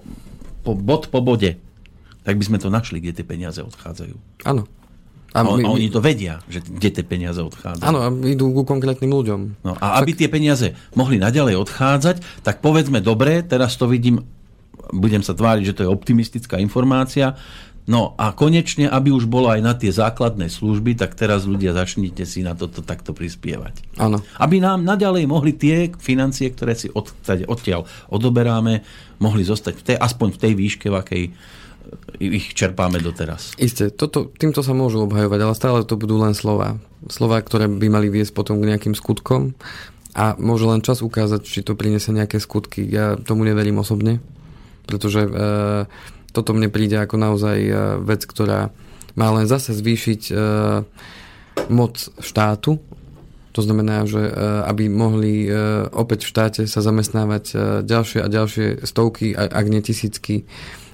po 0.64 0.72
bod 0.74 1.12
po 1.12 1.20
bode. 1.20 1.60
Tak 2.26 2.40
by 2.40 2.44
sme 2.48 2.58
to 2.58 2.74
našli, 2.74 3.04
kde 3.04 3.22
tie 3.22 3.26
peniaze 3.28 3.62
odchádzajú. 3.62 4.16
Áno. 4.48 4.66
A, 5.36 5.44
my, 5.44 5.68
a 5.68 5.76
oni 5.76 5.92
to 5.92 6.00
vedia, 6.00 6.40
že 6.48 6.64
kde 6.64 6.90
tie 6.96 7.04
peniaze 7.04 7.44
odchádzajú. 7.44 7.84
Áno, 7.84 8.00
a 8.00 8.08
idú 8.24 8.56
ku 8.56 8.64
konkrétnym 8.64 9.12
ľuďom. 9.12 9.68
No, 9.68 9.76
a 9.84 10.00
aby 10.00 10.16
tie 10.16 10.32
peniaze 10.32 10.72
mohli 10.96 11.20
naďalej 11.20 11.60
odchádzať, 11.60 12.24
tak 12.40 12.64
povedzme, 12.64 13.04
dobre, 13.04 13.44
teraz 13.44 13.76
to 13.76 13.84
vidím, 13.92 14.24
budem 14.96 15.20
sa 15.20 15.36
tváriť, 15.36 15.64
že 15.68 15.76
to 15.76 15.84
je 15.84 15.92
optimistická 15.92 16.56
informácia, 16.64 17.36
No 17.86 18.18
a 18.18 18.34
konečne, 18.34 18.90
aby 18.90 19.14
už 19.14 19.30
bolo 19.30 19.54
aj 19.54 19.62
na 19.62 19.78
tie 19.78 19.94
základné 19.94 20.50
služby, 20.50 20.98
tak 20.98 21.14
teraz 21.14 21.46
ľudia 21.46 21.78
začnite 21.78 22.26
si 22.26 22.42
na 22.42 22.58
toto 22.58 22.82
takto 22.82 23.14
prispievať. 23.14 24.02
Áno. 24.02 24.26
Aby 24.42 24.58
nám 24.58 24.82
naďalej 24.82 25.30
mohli 25.30 25.54
tie 25.54 25.94
financie, 26.02 26.50
ktoré 26.50 26.74
si 26.74 26.90
od, 26.90 27.14
odtiaľ 27.46 27.86
odoberáme, 28.10 28.82
mohli 29.22 29.46
zostať 29.46 29.74
v 29.78 29.84
tej, 29.86 29.98
aspoň 30.02 30.28
v 30.34 30.42
tej 30.42 30.54
výške, 30.58 30.88
v 30.90 30.98
akej 30.98 31.24
ich 32.18 32.58
čerpáme 32.58 32.98
doteraz. 32.98 33.54
Isté, 33.62 33.94
toto, 33.94 34.34
týmto 34.34 34.66
sa 34.66 34.74
môžu 34.74 35.06
obhajovať, 35.06 35.40
ale 35.46 35.54
stále 35.54 35.80
to 35.86 36.00
budú 36.00 36.18
len 36.18 36.34
slova. 36.34 36.82
Slova, 37.06 37.38
ktoré 37.38 37.70
by 37.70 37.88
mali 37.92 38.10
viesť 38.10 38.34
potom 38.34 38.58
k 38.58 38.74
nejakým 38.74 38.98
skutkom 38.98 39.54
a 40.16 40.34
môže 40.40 40.66
len 40.66 40.82
čas 40.82 41.04
ukázať, 41.06 41.46
či 41.46 41.62
to 41.62 41.78
priniesie 41.78 42.16
nejaké 42.16 42.42
skutky. 42.42 42.82
Ja 42.88 43.20
tomu 43.20 43.46
neverím 43.46 43.84
osobne, 43.84 44.24
pretože 44.88 45.28
e, 45.28 45.30
toto 46.36 46.52
mne 46.52 46.68
príde 46.68 47.00
ako 47.00 47.16
naozaj 47.16 47.58
e, 47.64 47.74
vec, 48.04 48.28
ktorá 48.28 48.76
má 49.16 49.32
len 49.32 49.48
zase 49.48 49.72
zvýšiť 49.72 50.22
e, 50.28 50.34
moc 51.72 51.96
štátu. 52.20 52.84
To 53.56 53.62
znamená, 53.64 54.04
že 54.04 54.20
e, 54.20 54.32
aby 54.68 54.92
mohli 54.92 55.48
opäť 55.96 56.28
v 56.28 56.32
štáte 56.36 56.62
sa 56.68 56.84
zamestnávať 56.84 57.56
ďalšie 57.88 58.20
a 58.20 58.28
ďalšie 58.28 58.84
stovky, 58.84 59.32
ak 59.32 59.66
nie 59.72 59.80
tisícky 59.80 60.44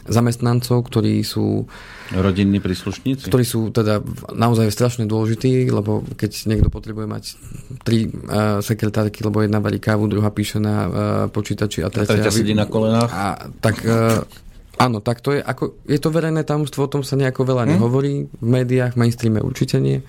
zamestnancov, 0.08 0.82
ktorí 0.90 1.22
sú 1.22 1.70
rodinní 2.12 2.58
príslušníci? 2.58 3.30
Ktorí 3.30 3.46
sú 3.46 3.70
teda 3.70 4.02
naozaj 4.34 4.74
strašne 4.74 5.06
dôležití, 5.06 5.70
lebo 5.70 6.04
keď 6.18 6.32
niekto 6.50 6.68
potrebuje 6.74 7.08
mať 7.08 7.24
tri 7.86 8.10
uh, 8.10 8.60
sekretárky, 8.60 9.22
lebo 9.22 9.46
jedna 9.46 9.62
varí 9.62 9.78
kávu, 9.78 10.10
druhá 10.10 10.34
píše 10.34 10.58
na 10.58 10.76
uh, 10.86 10.92
počítači 11.30 11.86
a 11.86 11.90
tretia, 11.94 12.18
a 12.18 12.28
tretia 12.28 12.34
sedí 12.34 12.58
na 12.58 12.66
kolenách. 12.66 13.10
A, 13.14 13.48
tak 13.62 13.86
uh, 13.86 14.26
Áno, 14.82 14.98
tak 15.06 15.22
to 15.22 15.38
je, 15.38 15.42
ako, 15.46 15.78
je 15.86 16.00
to 16.02 16.10
verejné 16.10 16.42
tajomstvo, 16.42 16.90
o 16.90 16.92
tom 16.92 17.06
sa 17.06 17.14
nejako 17.14 17.46
veľa 17.46 17.70
hm? 17.70 17.70
nehovorí 17.78 18.14
v 18.26 18.48
médiách, 18.48 18.98
v 18.98 19.00
mainstreame 19.06 19.40
určite 19.46 19.78
nie. 19.78 20.02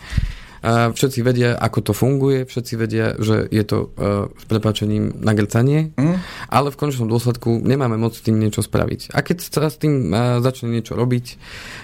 Všetci 0.62 1.26
vedia, 1.26 1.58
ako 1.58 1.78
to 1.90 1.92
funguje, 1.92 2.46
všetci 2.46 2.72
vedia, 2.78 3.18
že 3.18 3.50
je 3.50 3.64
to 3.66 3.90
uh, 3.90 4.30
s 4.30 4.44
prepačením 4.46 5.10
nagrcanie, 5.18 5.90
mm. 5.98 6.16
ale 6.54 6.70
v 6.70 6.78
konečnom 6.78 7.10
dôsledku 7.10 7.58
nemáme 7.58 7.98
moc 7.98 8.14
s 8.14 8.22
tým 8.22 8.38
niečo 8.38 8.62
spraviť. 8.62 9.10
A 9.10 9.26
keď 9.26 9.42
sa 9.42 9.66
s 9.66 9.82
tým 9.82 10.14
uh, 10.14 10.38
začne 10.38 10.70
niečo 10.70 10.94
robiť, 10.94 11.34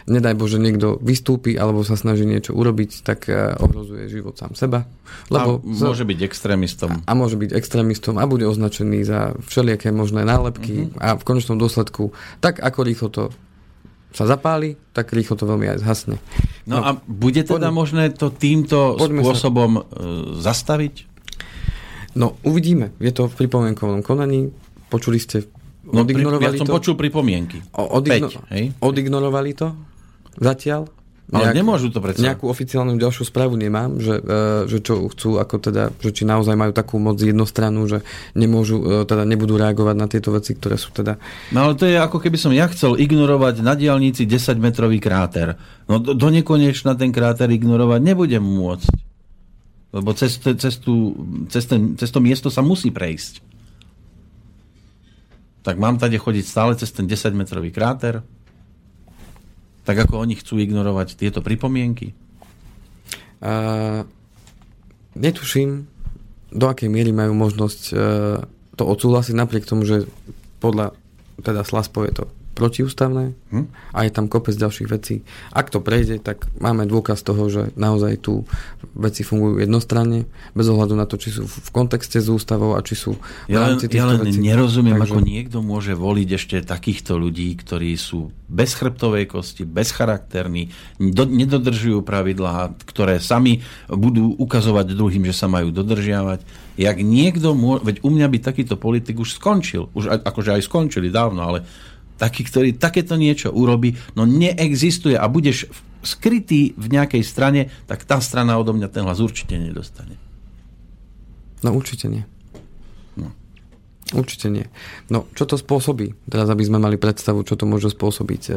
nedaj 0.07 0.35
Bože, 0.39 0.63
niekto 0.63 0.95
vystúpi 1.03 1.59
alebo 1.59 1.83
sa 1.83 1.99
snaží 1.99 2.23
niečo 2.23 2.55
urobiť, 2.55 3.03
tak 3.03 3.27
uh, 3.27 3.59
ohrozuje 3.59 4.07
život 4.07 4.39
sám 4.39 4.55
seba. 4.55 4.87
Lebo 5.27 5.59
a 5.59 5.67
môže 5.67 6.07
byť 6.07 6.19
extrémistom. 6.23 7.03
A, 7.03 7.11
a 7.11 7.13
môže 7.19 7.35
byť 7.35 7.51
extrémistom 7.59 8.15
a 8.15 8.31
bude 8.31 8.47
označený 8.47 9.03
za 9.03 9.35
všelijaké 9.43 9.91
možné 9.91 10.23
nálepky 10.23 10.87
mm-hmm. 10.87 11.03
a 11.03 11.19
v 11.19 11.27
konečnom 11.27 11.59
dôsledku 11.59 12.15
tak 12.39 12.63
ako 12.63 12.81
rýchlo 12.87 13.09
to 13.11 13.23
sa 14.13 14.25
zapáli, 14.25 14.75
tak 14.97 15.13
rýchlo 15.13 15.37
to 15.37 15.45
veľmi 15.45 15.69
aj 15.77 15.79
zhasne. 15.85 16.17
No, 16.65 16.81
no 16.81 16.85
a 16.85 16.91
bude 17.05 17.45
teda 17.45 17.69
poďme, 17.69 17.77
možné 17.77 18.05
to 18.13 18.33
týmto 18.33 18.97
spôsobom 18.97 19.85
sa... 19.85 19.85
E, 19.85 20.43
zastaviť? 20.43 20.95
No, 22.19 22.35
uvidíme. 22.43 22.97
Je 22.99 23.13
to 23.15 23.29
v 23.31 23.35
pripomienkovom 23.47 24.01
konaní. 24.03 24.51
Počuli 24.89 25.21
ste, 25.21 25.47
no, 25.87 26.03
odignorovali 26.03 26.57
ja 26.57 26.61
som 26.65 26.69
to? 26.69 26.75
počul 26.75 26.95
pripomienky. 26.97 27.61
O, 27.77 28.01
odigno, 28.01 28.33
5, 28.33 28.53
hej? 28.57 28.65
Odignorovali 28.81 29.53
to 29.55 29.77
zatiaľ? 30.41 30.89
Ale 31.29 31.53
nejak, 31.53 31.57
nemôžu 31.61 31.93
to 31.93 32.01
predsa. 32.01 32.25
Nejakú 32.25 32.49
oficiálnu 32.49 32.97
ďalšiu 32.97 33.29
správu 33.29 33.61
nemám, 33.61 34.01
že, 34.01 34.17
uh, 34.17 34.65
že 34.65 34.81
čo 34.81 35.13
chcú, 35.13 35.37
ako 35.37 35.61
teda, 35.61 35.93
že 36.01 36.11
či 36.17 36.25
naozaj 36.25 36.57
majú 36.57 36.73
takú 36.73 36.97
moc 36.97 37.21
jednostranu, 37.21 37.85
že 37.85 38.01
nemôžu, 38.33 38.81
uh, 38.81 39.05
teda 39.05 39.29
nebudú 39.29 39.61
reagovať 39.61 39.97
na 40.01 40.09
tieto 40.09 40.33
veci, 40.33 40.57
ktoré 40.57 40.81
sú 40.81 40.89
teda... 40.97 41.21
No 41.53 41.69
ale 41.69 41.77
to 41.77 41.85
je 41.85 42.01
ako 42.01 42.17
keby 42.17 42.41
som 42.41 42.49
ja 42.57 42.65
chcel 42.73 42.97
ignorovať 42.97 43.61
na 43.61 43.77
diálnici 43.77 44.25
10-metrový 44.25 44.97
kráter. 45.05 45.61
No 45.85 46.01
do, 46.01 46.17
do 46.17 46.29
nekonečna 46.33 46.97
ten 46.97 47.13
kráter 47.13 47.53
ignorovať 47.53 48.01
nebudem 48.01 48.41
môcť. 48.41 48.89
Lebo 49.93 50.17
cez, 50.17 50.41
cez, 50.41 50.75
tú, 50.81 51.13
cez, 51.53 51.65
ten, 51.69 51.97
cez 52.01 52.09
to 52.09 52.25
miesto 52.25 52.49
sa 52.49 52.65
musí 52.65 52.89
prejsť. 52.89 53.45
Tak 55.61 55.77
mám 55.77 56.01
tady 56.01 56.17
chodiť 56.17 56.45
stále 56.45 56.73
cez 56.77 56.89
ten 56.89 57.05
10-metrový 57.05 57.69
kráter, 57.69 58.25
tak 59.89 60.05
ako 60.05 60.21
oni 60.21 60.37
chcú 60.37 60.61
ignorovať 60.61 61.17
tieto 61.17 61.41
pripomienky? 61.41 62.13
Uh, 63.41 64.05
netuším, 65.17 65.89
do 66.53 66.67
akej 66.69 66.93
miery 66.93 67.17
majú 67.17 67.33
možnosť 67.33 67.81
uh, 67.97 68.45
to 68.77 68.85
odsúhlasiť 68.85 69.33
napriek 69.33 69.65
tomu, 69.65 69.89
že 69.89 70.05
podľa 70.61 70.93
teda 71.41 71.65
Slaspo 71.65 72.05
je 72.05 72.21
to 72.21 72.25
protiústavné 72.59 73.39
hm? 73.55 73.67
a 73.95 73.99
je 74.03 74.11
tam 74.11 74.27
kopec 74.27 74.59
ďalších 74.59 74.91
vecí. 74.91 75.23
Ak 75.55 75.71
to 75.71 75.79
prejde, 75.79 76.19
tak 76.19 76.51
máme 76.59 76.91
dôkaz 76.91 77.23
toho, 77.23 77.47
že 77.47 77.71
naozaj 77.79 78.19
tu 78.19 78.43
veci 78.99 79.23
fungujú 79.23 79.63
jednostranne, 79.63 80.27
bez 80.59 80.67
ohľadu 80.67 80.99
na 80.99 81.07
to, 81.07 81.15
či 81.15 81.31
sú 81.31 81.47
v 81.47 81.71
kontexte 81.71 82.19
s 82.19 82.27
ústavou 82.27 82.75
a 82.75 82.83
či 82.83 82.99
sú 82.99 83.15
v 83.47 83.55
rámci 83.55 83.87
Ja 83.95 84.11
len, 84.11 84.19
ja 84.19 84.19
len 84.19 84.19
vecí. 84.27 84.43
nerozumiem, 84.43 84.99
Takže... 84.99 85.15
ako 85.15 85.19
niekto 85.23 85.59
môže 85.63 85.95
voliť 85.95 86.29
ešte 86.35 86.57
takýchto 86.67 87.15
ľudí, 87.15 87.55
ktorí 87.55 87.95
sú 87.95 88.35
bez 88.49 88.73
chrbtovej 88.75 89.29
kosti, 89.29 89.69
bezcharakterní, 89.69 90.73
do, 90.97 91.29
nedodržujú 91.29 92.01
pravidlá, 92.01 92.73
ktoré 92.89 93.21
sami 93.21 93.61
budú 93.87 94.33
ukazovať 94.41 94.97
druhým, 94.97 95.29
že 95.29 95.37
sa 95.37 95.47
majú 95.47 95.69
dodržiavať. 95.69 96.43
Jak 96.81 96.97
niekto 97.05 97.53
môže, 97.53 97.85
veď 97.85 97.97
u 98.01 98.09
mňa 98.09 98.27
by 98.33 98.39
takýto 98.41 98.81
politik 98.81 99.21
už 99.21 99.37
skončil, 99.37 99.93
už 99.93 100.25
akože 100.25 100.57
aj 100.57 100.63
skončili 100.65 101.13
dávno, 101.13 101.45
ale 101.45 101.59
taký, 102.19 102.43
ktorý 102.45 102.75
takéto 102.75 103.15
niečo 103.15 103.55
urobí, 103.55 103.95
no 104.19 104.27
neexistuje 104.27 105.15
a 105.15 105.25
budeš 105.31 105.71
skrytý 106.03 106.75
v 106.75 106.87
nejakej 106.91 107.23
strane, 107.23 107.71
tak 107.87 108.03
tá 108.03 108.19
strana 108.19 108.59
odo 108.59 108.75
mňa 108.75 108.89
ten 108.91 109.03
hlas 109.07 109.23
určite 109.23 109.59
nedostane. 109.59 110.19
No 111.63 111.75
určite 111.75 112.07
nie. 112.07 112.23
No. 113.19 113.35
Určite 114.15 114.47
nie. 114.47 114.67
No, 115.11 115.27
čo 115.35 115.43
to 115.43 115.59
spôsobí? 115.59 116.15
Teraz, 116.31 116.47
aby 116.47 116.63
sme 116.63 116.79
mali 116.79 116.95
predstavu, 116.99 117.43
čo 117.43 117.59
to 117.59 117.67
môže 117.67 117.91
spôsobiť 117.91 118.43
e, 118.47 118.53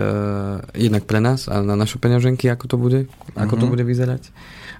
jednak 0.78 1.10
pre 1.10 1.18
nás 1.18 1.50
a 1.50 1.66
na 1.66 1.74
naše 1.74 1.98
peňaženky, 1.98 2.46
ako 2.46 2.66
to 2.70 2.78
bude, 2.78 3.00
ako 3.34 3.58
mm-hmm. 3.58 3.58
to 3.58 3.66
mhm. 3.66 3.72
bude 3.74 3.86
vyzerať 3.86 4.24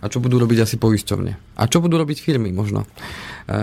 a 0.02 0.10
čo 0.10 0.18
budú 0.18 0.42
robiť 0.42 0.66
asi 0.66 0.76
poisťovne. 0.82 1.62
A 1.62 1.64
čo 1.70 1.78
budú 1.78 2.02
robiť 2.02 2.18
firmy 2.26 2.50
možno. 2.50 2.90
E, 3.46 3.58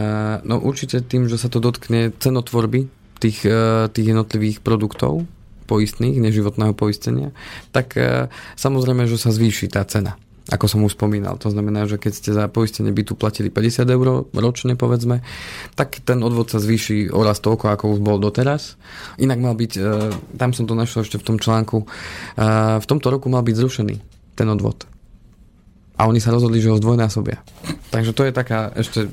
no 0.47 0.62
určite 0.62 1.03
tým, 1.03 1.27
že 1.27 1.35
sa 1.35 1.51
to 1.51 1.59
dotkne 1.59 2.14
cenotvorby 2.14 2.87
tých, 3.19 3.45
e, 3.45 3.91
tých 3.91 4.07
jednotlivých 4.14 4.62
produktov 4.62 5.27
poistných, 5.69 6.16
neživotného 6.16 6.73
poistenia, 6.73 7.35
tak 7.71 7.99
e, 8.01 8.33
samozrejme, 8.57 9.05
že 9.05 9.21
sa 9.21 9.35
zvýši 9.35 9.69
tá 9.69 9.85
cena 9.85 10.16
ako 10.49 10.64
som 10.64 10.81
už 10.81 10.97
spomínal. 10.97 11.37
To 11.45 11.53
znamená, 11.53 11.85
že 11.85 12.01
keď 12.01 12.12
ste 12.16 12.33
za 12.33 12.49
poistenie 12.49 12.89
bytu 12.89 13.12
platili 13.12 13.53
50 13.53 13.85
eur 13.85 14.25
ročne, 14.33 14.81
povedzme, 14.81 15.21
tak 15.77 16.01
ten 16.01 16.25
odvod 16.25 16.49
sa 16.49 16.57
zvýši 16.57 17.12
o 17.12 17.21
raz 17.21 17.45
toľko, 17.45 17.69
ako 17.69 17.85
už 17.93 18.01
bol 18.01 18.16
doteraz. 18.16 18.81
Inak 19.21 19.45
mal 19.45 19.53
byť, 19.53 19.73
e, 19.77 19.81
tam 20.41 20.57
som 20.57 20.64
to 20.64 20.73
našiel 20.73 21.05
ešte 21.05 21.21
v 21.21 21.27
tom 21.29 21.37
článku, 21.37 21.85
v 22.81 22.87
tomto 22.89 23.12
roku 23.12 23.29
mal 23.29 23.45
byť 23.45 23.57
zrušený 23.61 23.97
ten 24.41 24.49
odvod 24.49 24.89
a 25.99 26.07
oni 26.07 26.23
sa 26.23 26.31
rozhodli, 26.31 26.63
že 26.63 26.71
ho 26.71 26.79
zdvojnásobia. 26.79 27.43
Takže 27.91 28.15
to 28.15 28.23
je 28.23 28.33
taká 28.33 28.71
ešte 28.79 29.11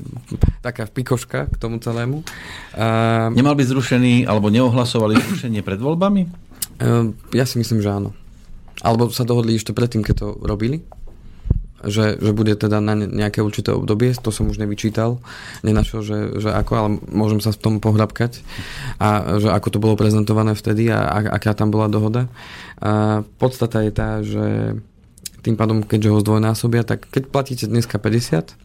taká 0.62 0.86
pikoška 0.86 1.50
k 1.50 1.56
tomu 1.58 1.82
celému. 1.82 2.22
Uh, 2.78 3.34
Nemal 3.34 3.58
byť 3.58 3.66
zrušený, 3.74 4.14
alebo 4.30 4.54
neohlasovali 4.54 5.18
zrušenie 5.18 5.66
pred 5.66 5.82
voľbami? 5.82 6.22
Uh, 6.78 7.10
ja 7.34 7.42
si 7.42 7.58
myslím, 7.58 7.82
že 7.82 7.90
áno. 7.90 8.14
Alebo 8.86 9.10
sa 9.10 9.26
dohodli 9.26 9.58
ešte 9.58 9.74
predtým, 9.74 10.06
keď 10.06 10.14
to 10.14 10.28
robili, 10.46 10.86
že, 11.82 12.16
že 12.22 12.30
bude 12.32 12.54
teda 12.54 12.78
na 12.78 12.94
nejaké 12.96 13.40
určité 13.42 13.74
obdobie, 13.74 14.14
to 14.16 14.30
som 14.30 14.48
už 14.48 14.60
nevyčítal, 14.60 15.18
nenašiel, 15.66 16.00
že, 16.00 16.18
že 16.40 16.50
ako, 16.52 16.72
ale 16.72 16.88
môžem 17.10 17.40
sa 17.40 17.52
v 17.52 17.60
tom 17.60 17.74
pohrabkať 17.78 18.40
a 18.96 19.38
že 19.42 19.48
ako 19.52 19.68
to 19.74 19.82
bolo 19.82 19.94
prezentované 19.98 20.56
vtedy 20.56 20.88
a, 20.88 21.04
a 21.04 21.18
aká 21.36 21.52
tam 21.52 21.68
bola 21.68 21.90
dohoda. 21.90 22.28
A 22.80 23.22
podstata 23.40 23.84
je 23.84 23.92
tá, 23.92 24.20
že 24.20 24.76
tým 25.46 25.54
pádom, 25.54 25.86
keďže 25.86 26.10
ho 26.10 26.18
zdvojnásobia, 26.18 26.82
tak 26.82 27.06
keď 27.06 27.30
platíte 27.30 27.64
dneska 27.70 28.02
50, 28.02 28.58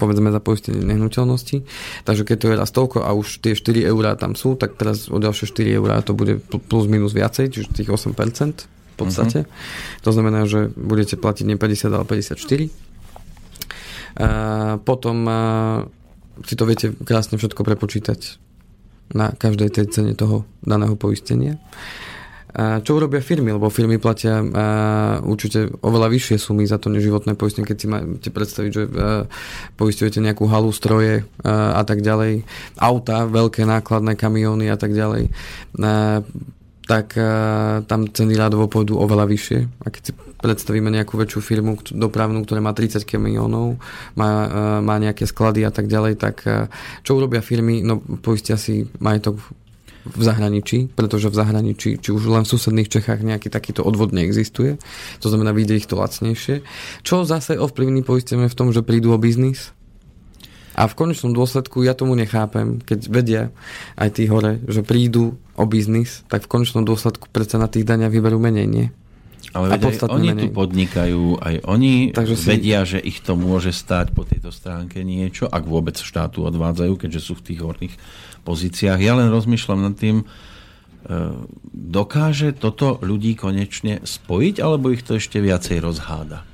povedzme 0.00 0.32
za 0.32 0.40
poistenie 0.40 0.82
nehnuteľnosti. 0.82 1.62
Takže 2.02 2.22
keď 2.26 2.36
to 2.40 2.46
je 2.50 2.56
raz 2.58 2.70
toľko 2.72 3.04
a 3.04 3.14
už 3.14 3.44
tie 3.44 3.54
4 3.54 3.86
eurá 3.86 4.16
tam 4.16 4.32
sú, 4.34 4.56
tak 4.56 4.74
teraz 4.80 5.06
o 5.12 5.20
ďalšie 5.20 5.46
4 5.46 5.78
eurá 5.78 6.00
to 6.02 6.16
bude 6.16 6.40
plus 6.48 6.90
minus 6.90 7.14
viacej, 7.14 7.52
čiže 7.52 7.70
tých 7.70 7.92
8% 7.92 8.10
v 8.12 8.96
podstate. 8.96 9.46
Uh-huh. 9.46 10.02
To 10.04 10.10
znamená, 10.10 10.48
že 10.48 10.72
budete 10.74 11.14
platiť 11.20 11.44
nie 11.46 11.56
50, 11.60 11.92
ale 11.92 12.04
54. 12.08 12.72
A 14.12 14.76
potom 14.84 15.16
a, 15.24 15.40
si 16.44 16.54
to 16.58 16.68
viete 16.68 16.92
krásne 17.04 17.40
všetko 17.40 17.64
prepočítať 17.64 18.42
na 19.12 19.32
každej 19.32 19.68
tej 19.72 19.86
cene 19.92 20.12
toho 20.16 20.44
daného 20.64 20.96
poistenia. 20.96 21.60
Čo 22.56 22.90
urobia 23.00 23.24
firmy? 23.24 23.56
Lebo 23.56 23.72
firmy 23.72 23.96
platia 23.96 24.44
určite 25.24 25.72
oveľa 25.80 26.12
vyššie 26.12 26.36
sumy 26.36 26.68
za 26.68 26.76
to 26.76 26.92
neživotné 26.92 27.32
poistenie, 27.32 27.64
keď 27.64 27.76
si 27.80 27.86
máte 27.88 28.28
predstaviť, 28.28 28.70
že 28.70 28.82
poistujete 29.80 30.20
nejakú 30.20 30.44
halu, 30.48 30.68
stroje 30.68 31.24
a 31.48 31.80
tak 31.88 32.04
ďalej, 32.04 32.44
auta, 32.76 33.24
veľké 33.24 33.64
nákladné 33.64 34.16
kamióny 34.20 34.68
a 34.68 34.76
tak 34.76 34.92
ďalej 34.92 35.32
tak 36.82 37.14
tam 37.86 38.10
ceny 38.10 38.34
rádovo 38.34 38.66
pôjdu 38.66 38.98
oveľa 38.98 39.30
vyššie. 39.30 39.86
A 39.86 39.88
keď 39.88 40.02
si 40.02 40.12
predstavíme 40.42 40.90
nejakú 40.90 41.14
väčšiu 41.14 41.38
firmu 41.38 41.78
dopravnú, 41.78 42.42
ktorá 42.42 42.58
má 42.58 42.74
30 42.74 43.06
kamionov, 43.06 43.78
má, 44.18 44.30
má 44.82 44.98
nejaké 44.98 45.22
sklady 45.22 45.62
a 45.62 45.70
tak 45.70 45.86
ďalej, 45.86 46.18
tak 46.18 46.42
čo 47.06 47.10
urobia 47.14 47.38
firmy? 47.38 47.86
No 47.86 48.02
poistia 48.02 48.58
si 48.58 48.90
majetok 48.98 49.38
v 50.02 50.22
zahraničí, 50.22 50.90
pretože 50.92 51.30
v 51.30 51.38
zahraničí, 51.38 52.02
či 52.02 52.10
už 52.10 52.26
len 52.26 52.42
v 52.42 52.52
susedných 52.52 52.90
Čechách 52.90 53.22
nejaký 53.22 53.48
takýto 53.48 53.86
odvod 53.86 54.10
neexistuje. 54.10 54.78
To 55.22 55.26
znamená, 55.30 55.54
vyjde 55.54 55.78
ich 55.78 55.86
to 55.86 55.94
lacnejšie. 55.98 56.66
Čo 57.06 57.22
zase 57.22 57.54
ovplyvní 57.58 58.02
poistenie 58.02 58.50
v 58.50 58.58
tom, 58.58 58.74
že 58.74 58.82
prídu 58.82 59.14
o 59.14 59.18
biznis? 59.18 59.70
A 60.72 60.88
v 60.88 60.96
konečnom 60.96 61.36
dôsledku 61.36 61.84
ja 61.84 61.92
tomu 61.92 62.16
nechápem, 62.16 62.80
keď 62.80 63.00
vedia 63.12 63.42
aj 64.00 64.08
tí 64.16 64.24
hore, 64.24 64.56
že 64.64 64.80
prídu 64.80 65.36
o 65.52 65.64
biznis, 65.68 66.24
tak 66.32 66.48
v 66.48 66.50
konečnom 66.50 66.88
dôsledku 66.88 67.28
predsa 67.28 67.60
na 67.60 67.68
tých 67.68 67.84
daniach 67.84 68.08
vyberú 68.08 68.40
menej, 68.40 68.66
nie? 68.66 68.86
Ale 69.50 69.74
veď 69.74 69.82
aj 69.82 69.96
oni 70.06 70.28
menej. 70.32 70.42
tu 70.46 70.46
podnikajú, 70.54 71.24
aj 71.42 71.54
oni 71.66 72.14
Takže 72.14 72.36
si... 72.38 72.46
vedia, 72.46 72.86
že 72.86 73.02
ich 73.02 73.20
to 73.20 73.34
môže 73.34 73.74
stať 73.74 74.14
po 74.14 74.22
tejto 74.22 74.54
stránke 74.54 75.02
niečo, 75.02 75.50
ak 75.50 75.66
vôbec 75.66 75.98
štátu 75.98 76.46
odvádzajú, 76.46 76.94
keďže 76.94 77.20
sú 77.20 77.32
v 77.36 77.44
tých 77.50 77.60
horných 77.60 77.94
pozíciách. 78.46 78.98
Ja 79.02 79.18
len 79.18 79.28
rozmýšľam 79.28 79.80
nad 79.82 79.94
tým, 79.98 80.22
e, 80.22 80.26
dokáže 81.74 82.56
toto 82.56 83.02
ľudí 83.02 83.36
konečne 83.36 84.00
spojiť, 84.06 84.62
alebo 84.62 84.94
ich 84.94 85.04
to 85.04 85.18
ešte 85.18 85.42
viacej 85.42 85.82
rozháda? 85.82 86.46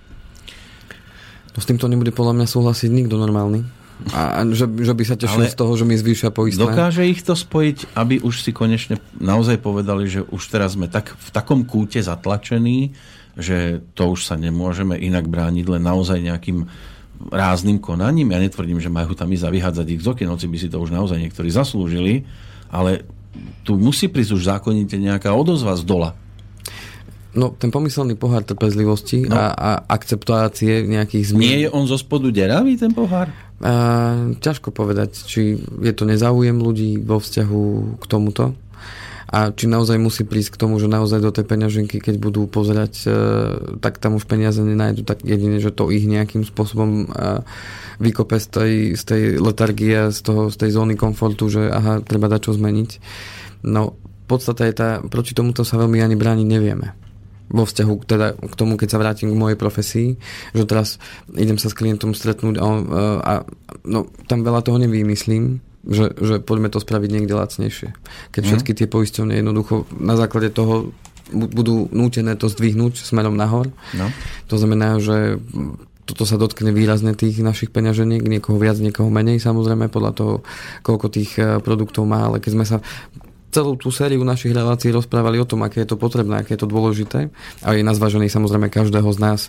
No 1.55 1.59
s 1.59 1.66
týmto 1.66 1.86
nebude 1.86 2.11
podľa 2.11 2.34
mňa 2.39 2.47
súhlasiť 2.51 2.91
nikto 2.91 3.18
normálny. 3.18 3.78
A 4.14 4.46
že, 4.55 4.70
že 4.70 4.94
by 4.94 5.05
sa 5.05 5.18
tešil 5.18 5.42
Ale 5.42 5.51
z 5.51 5.59
toho, 5.59 5.74
že 5.74 5.82
mi 5.82 5.99
zvýšia 5.99 6.30
poistné. 6.30 6.62
Dokáže 6.62 7.03
ich 7.03 7.26
to 7.26 7.34
spojiť, 7.34 7.99
aby 7.99 8.22
už 8.22 8.46
si 8.46 8.55
konečne 8.55 9.03
naozaj 9.18 9.59
povedali, 9.59 10.07
že 10.07 10.22
už 10.22 10.42
teraz 10.49 10.78
sme 10.78 10.86
tak 10.86 11.18
v 11.18 11.28
takom 11.34 11.66
kúte 11.66 11.99
zatlačení, 11.99 12.94
že 13.34 13.82
to 13.99 14.14
už 14.14 14.30
sa 14.30 14.38
nemôžeme 14.38 14.94
inak 14.94 15.26
brániť 15.26 15.66
len 15.66 15.82
naozaj 15.82 16.18
nejakým 16.22 16.70
rázným 17.30 17.82
konaním. 17.82 18.30
Ja 18.30 18.38
netvrdím, 18.38 18.78
že 18.78 18.90
majú 18.90 19.18
tam 19.18 19.34
ísť 19.34 19.44
a 19.46 19.55
vyhádzať 19.55 19.86
ich 19.90 20.03
z 20.07 20.11
okien, 20.14 20.30
hoci 20.30 20.46
by 20.46 20.57
si 20.62 20.70
to 20.70 20.78
už 20.78 20.94
naozaj 20.94 21.18
niektorí 21.18 21.51
zaslúžili, 21.51 22.22
ale 22.70 23.03
tu 23.66 23.74
musí 23.78 24.07
prísť 24.07 24.32
už 24.38 24.42
zákonite 24.46 24.94
nejaká 24.94 25.34
odozva 25.34 25.74
z 25.74 25.82
dola. 25.82 26.14
No, 27.37 27.53
ten 27.53 27.68
pomyselný 27.68 28.16
pohár 28.16 28.41
trpezlivosti 28.41 29.29
no. 29.29 29.37
a, 29.37 29.53
a 29.53 29.70
akceptácie 29.85 30.89
nejakých 30.89 31.37
zmien. 31.37 31.45
Nie 31.45 31.59
je 31.66 31.68
on 31.68 31.85
zo 31.85 32.01
spodu 32.01 32.33
deravý, 32.33 32.81
ten 32.81 32.89
pohár? 32.97 33.29
A, 33.61 33.72
ťažko 34.41 34.72
povedať, 34.72 35.29
či 35.29 35.61
je 35.61 35.93
to 35.93 36.09
nezáujem 36.09 36.57
ľudí 36.57 36.97
vo 37.05 37.20
vzťahu 37.20 37.64
k 38.01 38.05
tomuto 38.09 38.57
a 39.29 39.53
či 39.53 39.68
naozaj 39.68 40.01
musí 40.01 40.24
prísť 40.24 40.57
k 40.57 40.61
tomu, 40.64 40.81
že 40.81 40.89
naozaj 40.89 41.20
do 41.20 41.29
tej 41.29 41.45
peňaženky, 41.45 42.01
keď 42.01 42.16
budú 42.16 42.49
pozerať, 42.49 43.05
e, 43.05 43.09
tak 43.76 44.01
tam 44.01 44.16
už 44.16 44.24
peniaze 44.24 44.57
nenajdu, 44.57 45.05
tak 45.05 45.20
jedine, 45.20 45.61
že 45.61 45.68
to 45.68 45.93
ich 45.93 46.09
nejakým 46.09 46.49
spôsobom 46.49 47.05
e, 47.05 47.45
vykope 48.01 48.41
z 48.41 48.47
tej, 48.49 48.72
z 48.97 49.03
tej 49.05 49.22
letargie, 49.37 50.09
z, 50.16 50.20
toho, 50.24 50.49
z 50.49 50.57
tej 50.57 50.70
zóny 50.72 50.97
komfortu, 50.97 51.53
že 51.53 51.68
aha, 51.68 52.01
treba 52.01 52.33
dať 52.33 52.41
čo 52.49 52.57
zmeniť. 52.57 52.91
No, 53.68 54.01
podstata 54.24 54.64
je 54.64 54.72
tá, 54.72 54.89
proti 55.05 55.37
tomuto 55.37 55.61
sa 55.61 55.76
veľmi 55.76 56.01
ani 56.01 56.16
brániť 56.16 56.49
nevieme 56.49 57.07
vo 57.49 57.64
vzťahu 57.64 57.94
teda 58.05 58.26
k 58.36 58.55
tomu, 58.55 58.76
keď 58.76 58.88
sa 58.92 59.01
vrátim 59.01 59.32
k 59.32 59.40
mojej 59.40 59.59
profesii, 59.59 60.09
že 60.53 60.64
teraz 60.68 61.01
idem 61.32 61.57
sa 61.57 61.72
s 61.72 61.76
klientom 61.76 62.12
stretnúť 62.12 62.61
a, 62.61 62.64
a, 62.64 63.03
a 63.24 63.32
no, 63.88 64.09
tam 64.28 64.44
veľa 64.44 64.64
toho 64.64 64.76
nevymyslím, 64.80 65.64
že, 65.88 66.12
že 66.20 66.34
poďme 66.44 66.68
to 66.68 66.82
spraviť 66.82 67.11
niekde 67.11 67.34
lacnejšie. 67.34 67.88
Keď 68.34 68.42
mm. 68.44 68.49
všetky 68.49 68.72
tie 68.76 68.86
poisťovne 68.86 69.40
jednoducho 69.40 69.88
na 69.96 70.14
základe 70.20 70.53
toho 70.53 70.92
budú 71.32 71.92
nútené 71.92 72.36
to 72.40 72.49
zdvihnúť 72.49 73.05
smerom 73.05 73.36
nahor. 73.36 73.68
No. 73.92 74.09
To 74.49 74.57
znamená, 74.57 74.96
že 74.96 75.36
toto 76.09 76.24
sa 76.24 76.40
dotkne 76.40 76.72
výrazne 76.72 77.12
tých 77.12 77.44
našich 77.44 77.68
peňaženiek, 77.68 78.24
niekoho 78.24 78.57
viac, 78.57 78.80
niekoho 78.80 79.12
menej, 79.12 79.44
samozrejme, 79.44 79.92
podľa 79.92 80.12
toho, 80.16 80.34
koľko 80.80 81.07
tých 81.12 81.36
e, 81.36 81.61
produktov 81.61 82.09
má, 82.09 82.24
ale 82.24 82.40
keď 82.40 82.53
sme 82.57 82.64
sa 82.64 82.80
celú 83.49 83.80
tú 83.80 83.88
sériu 83.88 84.20
našich 84.28 84.53
relácií 84.53 84.92
rozprávali 84.92 85.40
o 85.40 85.49
tom, 85.49 85.64
aké 85.64 85.80
je 85.80 85.88
to 85.88 85.96
potrebné, 85.96 86.44
aké 86.44 86.55
je 86.55 86.62
to 86.62 86.68
dôležité 86.68 87.32
a 87.64 87.68
je 87.72 87.80
na 87.80 87.96
zvážení 87.96 88.28
samozrejme 88.28 88.68
každého 88.68 89.09
z 89.09 89.18
nás, 89.24 89.40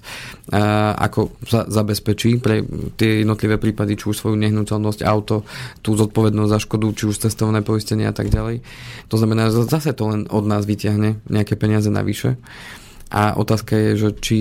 ako 0.95 1.35
sa 1.43 1.67
zabezpečí 1.67 2.39
pre 2.39 2.63
tie 2.95 3.27
jednotlivé 3.27 3.59
prípady, 3.59 3.99
či 3.99 4.07
už 4.07 4.15
svoju 4.15 4.39
nehnuteľnosť, 4.39 5.03
auto, 5.03 5.43
tú 5.83 5.99
zodpovednosť 5.99 6.51
za 6.51 6.59
škodu, 6.63 6.87
či 6.95 7.03
už 7.11 7.19
cestovné 7.27 7.59
poistenie 7.59 8.07
a 8.07 8.15
tak 8.15 8.31
ďalej. 8.31 8.63
To 9.11 9.15
znamená, 9.19 9.51
že 9.51 9.67
zase 9.67 9.91
to 9.91 10.07
len 10.07 10.31
od 10.31 10.47
nás 10.47 10.63
vyťahne 10.63 11.19
nejaké 11.27 11.59
peniaze 11.59 11.91
navyše. 11.91 12.39
A 13.11 13.35
otázka 13.35 13.75
je, 13.75 13.91
že 13.99 14.09
či 14.21 14.39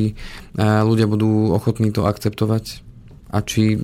ľudia 0.60 1.10
budú 1.10 1.50
ochotní 1.50 1.90
to 1.90 2.06
akceptovať 2.06 2.84
a 3.34 3.42
či 3.42 3.82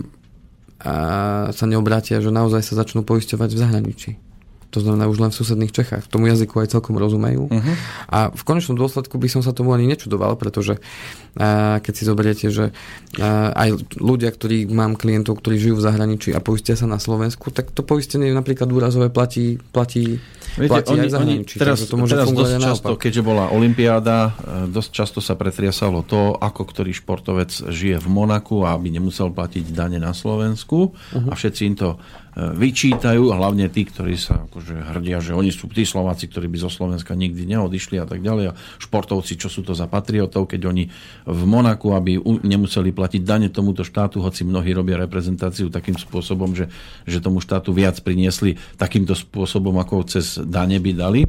sa 1.50 1.64
neobrátia, 1.64 2.20
že 2.20 2.28
naozaj 2.28 2.62
sa 2.62 2.78
začnú 2.78 3.02
poisťovať 3.02 3.50
v 3.50 3.58
zahraničí 3.58 4.12
to 4.74 4.82
znamená 4.82 5.06
už 5.06 5.22
len 5.22 5.30
v 5.30 5.38
susedných 5.38 5.70
Čechách. 5.70 6.10
Tomu 6.10 6.26
jazyku 6.26 6.58
aj 6.58 6.74
celkom 6.74 6.98
rozumejú. 6.98 7.46
Uh-huh. 7.46 7.74
A 8.10 8.34
v 8.34 8.42
konečnom 8.42 8.74
dôsledku 8.74 9.14
by 9.22 9.30
som 9.30 9.46
sa 9.46 9.54
tomu 9.54 9.70
ani 9.70 9.86
nečudoval, 9.86 10.34
pretože 10.34 10.82
a, 11.38 11.78
keď 11.78 11.92
si 11.94 12.02
zoberiete, 12.02 12.46
že 12.50 12.74
a, 13.22 13.54
aj 13.54 13.94
ľudia, 14.02 14.34
ktorí 14.34 14.66
mám 14.66 14.98
klientov, 14.98 15.38
ktorí 15.38 15.62
žijú 15.62 15.78
v 15.78 15.86
zahraničí 15.86 16.34
a 16.34 16.42
poistia 16.42 16.74
sa 16.74 16.90
na 16.90 16.98
Slovensku, 16.98 17.54
tak 17.54 17.70
to 17.70 17.86
poistenie 17.86 18.34
napríklad 18.34 18.66
úrazové 18.74 19.14
platí, 19.14 19.62
platí 19.70 20.18
Viete, 20.54 20.70
platí 20.70 20.94
oni, 20.94 21.06
aj 21.10 21.14
oni 21.18 21.36
teraz, 21.50 21.82
to 21.82 21.98
môže 21.98 22.14
teraz 22.14 22.30
dosť 22.30 22.54
často, 22.62 22.90
naopak. 22.94 23.02
keďže 23.02 23.22
bola 23.26 23.50
Olympiáda, 23.50 24.18
e, 24.18 24.70
dosť 24.70 24.90
často 24.94 25.18
sa 25.18 25.34
pretriasalo 25.34 26.06
to, 26.06 26.38
ako 26.38 26.62
ktorý 26.62 26.94
športovec 26.94 27.50
žije 27.50 27.98
v 27.98 28.06
Monaku 28.06 28.62
a 28.62 28.78
aby 28.78 28.94
nemusel 28.94 29.34
platiť 29.34 29.74
dane 29.74 29.98
na 29.98 30.14
Slovensku 30.14 30.94
uh-huh. 30.94 31.30
a 31.30 31.34
všetci 31.34 31.60
im 31.66 31.74
to 31.74 31.88
e, 31.94 31.98
vyčítajú, 32.34 33.30
hlavne 33.30 33.70
tí, 33.70 33.86
ktorí 33.86 34.18
sa 34.18 34.42
akože 34.50 34.74
hrdia, 34.74 35.22
že 35.22 35.38
oni 35.38 35.54
sú 35.54 35.70
tí 35.70 35.86
Slováci, 35.86 36.26
ktorí 36.26 36.50
by 36.50 36.66
zo 36.66 36.70
Slovenska 36.70 37.14
nikdy 37.14 37.46
neodišli 37.46 38.02
a 38.02 38.06
tak 38.10 38.26
ďalej. 38.26 38.44
A 38.50 38.56
športovci, 38.82 39.38
čo 39.38 39.46
sú 39.46 39.62
to 39.62 39.70
za 39.70 39.86
patriotov, 39.86 40.50
keď 40.50 40.66
oni 40.66 40.90
v 41.30 41.42
Monaku, 41.46 41.94
aby 41.94 42.18
nemuseli 42.42 42.90
platiť 42.90 43.22
dane 43.22 43.48
tomuto 43.54 43.86
štátu, 43.86 44.18
hoci 44.18 44.42
mnohí 44.42 44.74
robia 44.74 44.98
reprezentáciu 44.98 45.70
takým 45.70 45.94
spôsobom, 45.94 46.58
že, 46.58 46.66
že 47.06 47.22
tomu 47.22 47.38
štátu 47.38 47.70
viac 47.70 48.02
priniesli 48.02 48.58
takýmto 48.74 49.14
spôsobom, 49.14 49.78
ako 49.78 50.02
cez 50.10 50.42
dane 50.42 50.82
by 50.82 50.90
dali. 50.90 51.22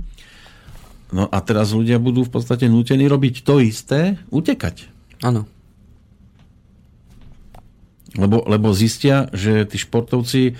No 1.13 1.29
a 1.29 1.37
teraz 1.45 1.69
ľudia 1.69 2.01
budú 2.01 2.25
v 2.25 2.33
podstate 2.33 2.65
nútení 2.65 3.05
robiť 3.05 3.45
to 3.45 3.61
isté, 3.61 4.17
utekať. 4.33 4.89
Áno. 5.21 5.45
Lebo, 8.15 8.47
lebo 8.47 8.71
zistia, 8.71 9.27
že 9.35 9.67
tí 9.67 9.75
športovci 9.75 10.41
e, 10.49 10.53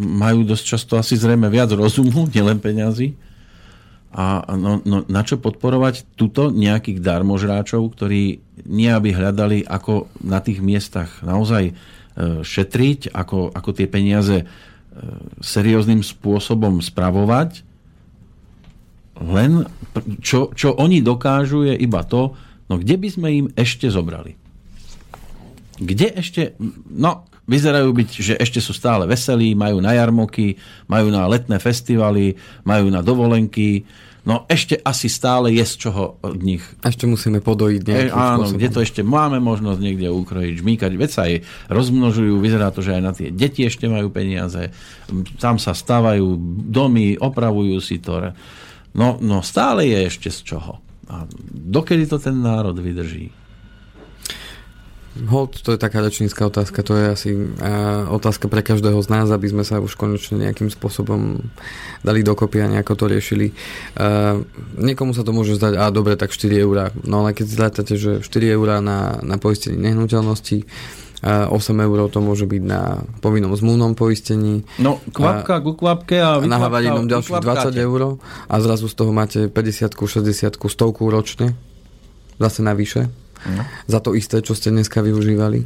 majú 0.00 0.42
dosť 0.42 0.64
často 0.66 0.92
asi 0.98 1.14
zrejme 1.14 1.46
viac 1.46 1.70
rozumu, 1.70 2.26
nielen 2.34 2.58
peňazí. 2.58 3.14
A 4.10 4.42
no, 4.58 4.82
no, 4.82 5.06
na 5.06 5.22
čo 5.22 5.38
podporovať 5.38 6.18
tuto 6.18 6.50
nejakých 6.50 6.98
darmožráčov, 6.98 7.94
ktorí 7.94 8.42
nie 8.66 8.90
aby 8.90 9.14
hľadali, 9.14 9.62
ako 9.62 10.10
na 10.26 10.42
tých 10.42 10.58
miestach 10.58 11.22
naozaj 11.22 11.70
e, 11.70 11.72
šetriť, 12.42 13.14
ako, 13.14 13.54
ako 13.54 13.70
tie 13.70 13.86
peniaze 13.86 14.42
e, 14.42 14.46
serióznym 15.38 16.02
spôsobom 16.02 16.82
spravovať, 16.82 17.62
len 19.22 19.70
čo, 20.18 20.50
čo 20.58 20.74
oni 20.74 21.06
dokážu 21.06 21.70
je 21.70 21.78
iba 21.78 22.02
to, 22.02 22.34
no 22.66 22.74
kde 22.82 22.98
by 22.98 23.08
sme 23.14 23.28
im 23.30 23.46
ešte 23.54 23.86
zobrali? 23.94 24.34
Kde 25.78 26.18
ešte, 26.18 26.58
no 26.90 27.29
vyzerajú 27.50 27.90
byť, 27.90 28.10
že 28.14 28.34
ešte 28.38 28.62
sú 28.62 28.70
stále 28.70 29.10
veselí, 29.10 29.58
majú 29.58 29.82
na 29.82 29.98
jarmoky, 29.98 30.54
majú 30.86 31.10
na 31.10 31.26
letné 31.26 31.58
festivaly, 31.58 32.38
majú 32.62 32.94
na 32.94 33.02
dovolenky, 33.02 33.82
no 34.22 34.46
ešte 34.46 34.78
asi 34.78 35.10
stále 35.10 35.50
je 35.58 35.64
z 35.66 35.74
čoho 35.88 36.22
od 36.22 36.38
nich. 36.38 36.62
Ešte 36.86 37.10
musíme 37.10 37.42
podojiť 37.42 37.80
nejakým 37.82 38.12
e, 38.12 38.14
Áno, 38.14 38.46
spôsobom. 38.46 38.58
kde 38.62 38.68
to 38.70 38.80
ešte 38.86 39.02
máme 39.02 39.42
možnosť 39.42 39.80
niekde 39.82 40.08
ukrojiť, 40.14 40.54
žmýkať, 40.62 40.90
veď 40.94 41.10
sa 41.10 41.22
aj 41.26 41.34
rozmnožujú, 41.66 42.38
vyzerá 42.38 42.70
to, 42.70 42.86
že 42.86 42.94
aj 42.94 43.02
na 43.02 43.12
tie 43.16 43.28
deti 43.34 43.66
ešte 43.66 43.90
majú 43.90 44.14
peniaze, 44.14 44.70
tam 45.42 45.58
sa 45.58 45.74
stávajú 45.74 46.38
domy, 46.70 47.18
opravujú 47.18 47.82
si 47.82 47.98
to. 47.98 48.30
No, 48.94 49.18
no 49.18 49.42
stále 49.42 49.90
je 49.90 49.98
ešte 50.06 50.30
z 50.30 50.54
čoho. 50.54 50.78
A 51.10 51.26
dokedy 51.50 52.06
to 52.06 52.22
ten 52.22 52.38
národ 52.38 52.78
vydrží? 52.78 53.39
Hold, 55.20 55.60
to 55.60 55.76
je 55.76 55.78
taká 55.80 56.00
rečnícka 56.00 56.48
otázka, 56.48 56.80
to 56.80 56.96
je 56.96 57.04
asi 57.12 57.30
uh, 57.36 58.08
otázka 58.08 58.48
pre 58.48 58.64
každého 58.64 58.96
z 59.04 59.08
nás, 59.12 59.28
aby 59.28 59.52
sme 59.52 59.68
sa 59.68 59.76
už 59.76 59.98
konečne 60.00 60.40
nejakým 60.40 60.72
spôsobom 60.72 61.44
dali 62.00 62.24
dokopy 62.24 62.64
a 62.64 62.72
nejako 62.72 62.94
to 62.96 63.04
riešili. 63.10 63.52
Uh, 63.98 64.40
niekomu 64.80 65.12
sa 65.12 65.20
to 65.20 65.36
môže 65.36 65.60
zdať, 65.60 65.76
a 65.76 65.92
dobre, 65.92 66.16
tak 66.16 66.32
4 66.32 66.64
eurá, 66.64 66.88
no 67.04 67.26
ale 67.26 67.36
keď 67.36 67.46
zlátate, 67.52 67.94
že 68.00 68.24
4 68.24 68.56
eurá 68.56 68.80
na, 68.80 69.20
na 69.20 69.36
poistenie 69.36 69.76
nehnuteľnosti, 69.76 70.64
8 71.20 71.52
eur 71.52 72.08
to 72.08 72.24
môže 72.24 72.48
byť 72.48 72.62
na 72.64 73.04
povinnom 73.20 73.52
zmluvnom 73.52 73.92
poistení. 73.92 74.64
No, 74.80 75.04
kvapka 75.12 75.60
ku 75.60 75.76
kvapke 75.76 76.16
a 76.16 76.40
na 76.40 76.56
havarinom 76.56 77.04
ďalších 77.04 77.44
20 77.44 77.76
eur 77.76 78.16
a 78.48 78.54
zrazu 78.56 78.88
z 78.88 78.94
toho 78.96 79.12
máte 79.12 79.52
50 79.52 79.92
60 80.00 80.56
100 80.56 81.12
ročne. 81.12 81.52
Zase 82.40 82.64
navyše. 82.64 83.12
No. 83.46 83.62
Za 83.88 84.00
to 84.04 84.12
isté, 84.12 84.44
čo 84.44 84.52
ste 84.52 84.68
dneska 84.68 85.00
využívali. 85.00 85.64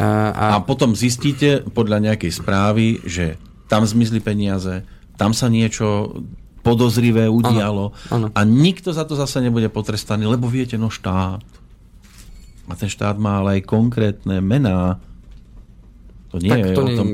A, 0.00 0.32
a... 0.32 0.44
a 0.56 0.64
potom 0.64 0.96
zistíte 0.96 1.60
podľa 1.72 2.12
nejakej 2.12 2.32
správy, 2.32 3.04
že 3.04 3.36
tam 3.68 3.84
zmizli 3.84 4.20
peniaze, 4.20 4.84
tam 5.20 5.36
sa 5.36 5.52
niečo 5.52 6.18
podozrivé 6.62 7.26
udialo 7.26 7.90
ano, 8.14 8.14
ano. 8.14 8.26
a 8.32 8.40
nikto 8.46 8.94
za 8.94 9.02
to 9.02 9.18
zase 9.18 9.42
nebude 9.42 9.66
potrestaný, 9.66 10.30
lebo 10.30 10.46
viete, 10.46 10.78
no 10.78 10.88
štát 10.88 11.42
a 12.70 12.72
ten 12.78 12.86
štát 12.86 13.18
má 13.18 13.42
ale 13.42 13.58
aj 13.58 13.68
konkrétne 13.68 14.38
mená. 14.38 15.02
To 16.32 16.40
nie 16.40 16.48
tak 16.48 16.58
je 16.64 16.72
to, 16.72 16.82
nie, 16.88 16.96
tom... 16.96 17.08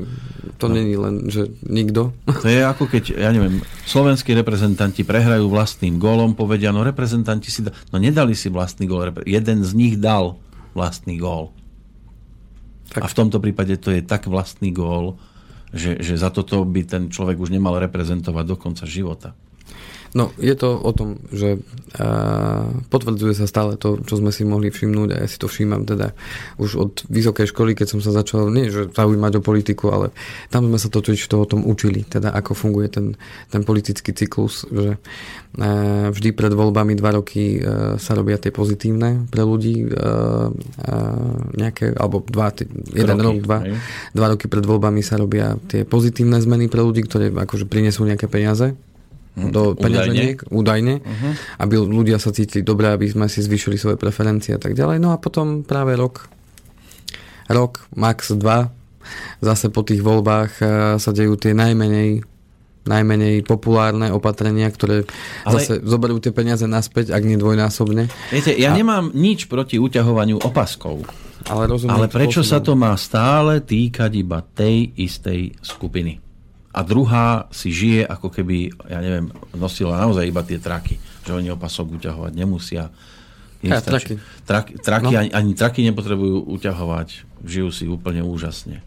to 0.63 0.67
no. 0.71 0.75
není 0.79 0.95
len, 0.95 1.27
že 1.27 1.51
nikto. 1.67 2.15
To 2.31 2.47
je 2.47 2.63
ako 2.63 2.87
keď, 2.87 3.19
ja 3.19 3.35
neviem, 3.35 3.59
slovenskí 3.83 4.31
reprezentanti 4.31 5.03
prehrajú 5.03 5.51
vlastným 5.51 5.99
gólom, 5.99 6.39
povedia, 6.39 6.71
no 6.71 6.87
reprezentanti 6.87 7.51
si... 7.51 7.67
Da... 7.67 7.75
No 7.91 7.99
nedali 7.99 8.39
si 8.39 8.47
vlastný 8.47 8.87
gól, 8.87 9.11
jeden 9.27 9.67
z 9.67 9.71
nich 9.75 9.99
dal 9.99 10.39
vlastný 10.79 11.19
gól. 11.19 11.51
Tak. 12.95 13.05
A 13.05 13.07
v 13.11 13.17
tomto 13.19 13.43
prípade 13.43 13.75
to 13.83 13.91
je 13.91 14.07
tak 14.07 14.31
vlastný 14.31 14.71
gól, 14.71 15.19
že, 15.75 15.99
že 15.99 16.15
za 16.17 16.31
toto 16.31 16.63
by 16.65 16.87
ten 16.87 17.03
človek 17.11 17.37
už 17.37 17.53
nemal 17.53 17.77
reprezentovať 17.77 18.45
do 18.47 18.57
konca 18.57 18.87
života. 18.87 19.35
No, 20.17 20.33
je 20.41 20.55
to 20.57 20.77
o 20.81 20.93
tom, 20.97 21.21
že 21.29 21.61
uh, 21.61 22.65
potvrdzuje 22.89 23.35
sa 23.37 23.45
stále 23.45 23.77
to, 23.77 24.01
čo 24.05 24.17
sme 24.17 24.33
si 24.33 24.45
mohli 24.49 24.73
všimnúť 24.73 25.09
a 25.13 25.17
ja 25.25 25.29
si 25.29 25.37
to 25.37 25.53
všímam 25.53 25.85
teda 25.85 26.17
už 26.57 26.71
od 26.81 26.93
vysokej 27.13 27.53
školy, 27.53 27.77
keď 27.77 27.87
som 27.93 28.01
sa 28.01 28.13
začal, 28.17 28.49
nie 28.49 28.73
že 28.73 28.89
zaujímať 28.89 29.33
o 29.39 29.45
politiku, 29.45 29.93
ale 29.93 30.17
tam 30.49 30.69
sme 30.69 30.81
sa 30.81 30.89
to 30.89 31.05
totiž 31.05 31.29
to 31.29 31.37
o 31.37 31.47
tom 31.49 31.61
učili, 31.69 32.09
teda 32.09 32.33
ako 32.33 32.57
funguje 32.57 32.89
ten, 32.89 33.07
ten 33.53 33.63
politický 33.69 34.17
cyklus, 34.17 34.65
že 34.69 34.97
uh, 34.97 36.09
vždy 36.09 36.33
pred 36.33 36.53
voľbami 36.57 36.97
dva 36.97 37.21
roky 37.21 37.61
uh, 37.61 38.01
sa 38.01 38.17
robia 38.17 38.41
tie 38.41 38.51
pozitívne 38.55 39.29
pre 39.29 39.45
ľudí, 39.45 39.91
nejaké, 41.59 41.93
alebo 41.95 42.23
dva, 42.25 42.51
jeden 42.95 43.19
roky, 43.19 43.39
rok, 43.41 43.45
dva, 43.45 43.59
dva 44.15 44.27
roky 44.35 44.47
pred 44.47 44.65
voľbami 44.65 45.01
sa 45.05 45.21
robia 45.21 45.55
tie 45.69 45.85
pozitívne 45.85 46.39
zmeny 46.41 46.71
pre 46.71 46.81
ľudí, 46.81 47.05
ktoré 47.05 47.31
akože 47.31 47.69
prinesú 47.69 48.07
nejaké 48.07 48.31
peniaze. 48.31 48.75
Do 49.55 49.79
peňaženiek, 49.79 50.51
údajne, 50.51 50.99
uh-huh. 50.99 51.33
aby 51.63 51.75
ľudia 51.79 52.19
sa 52.19 52.35
cítili 52.35 52.67
dobre, 52.67 52.91
aby 52.91 53.07
sme 53.07 53.31
si 53.31 53.39
zvyšili 53.39 53.79
svoje 53.79 53.97
preferencie 53.97 54.59
a 54.59 54.61
tak 54.61 54.75
ďalej. 54.75 54.99
No 54.99 55.15
a 55.15 55.23
potom 55.23 55.63
práve 55.63 55.95
rok, 55.95 56.27
rok, 57.47 57.87
max 57.95 58.35
dva, 58.35 58.75
zase 59.39 59.71
po 59.71 59.87
tých 59.87 60.03
voľbách 60.03 60.53
eh, 60.61 60.69
sa 60.99 61.11
dejú 61.15 61.39
tie 61.39 61.55
najmenej 61.55 62.27
najmenej 62.89 63.45
populárne 63.45 64.09
opatrenia, 64.09 64.73
ktoré 64.73 65.05
Ale... 65.45 65.61
zase 65.61 65.85
zoberú 65.85 66.17
tie 66.25 66.33
peniaze 66.33 66.65
naspäť, 66.65 67.13
ak 67.13 67.21
nie 67.21 67.37
dvojnásobne. 67.37 68.09
Viete, 68.33 68.57
ja 68.57 68.73
a... 68.73 68.75
nemám 68.75 69.13
nič 69.13 69.45
proti 69.45 69.77
uťahovaniu 69.77 70.41
opaskov. 70.41 71.05
Ale, 71.47 71.69
Ale 71.69 72.09
prečo 72.09 72.41
spôsobom. 72.41 72.51
sa 72.51 72.59
to 72.65 72.73
má 72.75 72.93
stále 72.97 73.61
týkať 73.61 74.11
iba 74.17 74.41
tej 74.41 74.91
istej 74.97 75.61
skupiny? 75.61 76.28
A 76.69 76.81
druhá 76.85 77.49
si 77.49 77.73
žije, 77.73 78.05
ako 78.05 78.29
keby, 78.29 78.71
ja 78.93 79.01
neviem, 79.01 79.33
nosila 79.57 79.97
naozaj 79.97 80.29
iba 80.29 80.45
tie 80.45 80.61
traky, 80.61 81.01
že 81.25 81.33
oni 81.33 81.49
opasok 81.49 81.97
uťahovať 81.97 82.33
nemusia. 82.37 82.93
Ja, 83.65 83.83
traky. 83.83 84.21
Trak, 84.47 84.79
traky 84.85 85.15
no. 85.17 85.19
ani, 85.19 85.31
ani 85.35 85.53
traky 85.57 85.83
nepotrebujú 85.89 86.47
uťahovať, 86.47 87.09
žijú 87.43 87.69
si 87.75 87.85
úplne 87.91 88.23
úžasne. 88.23 88.85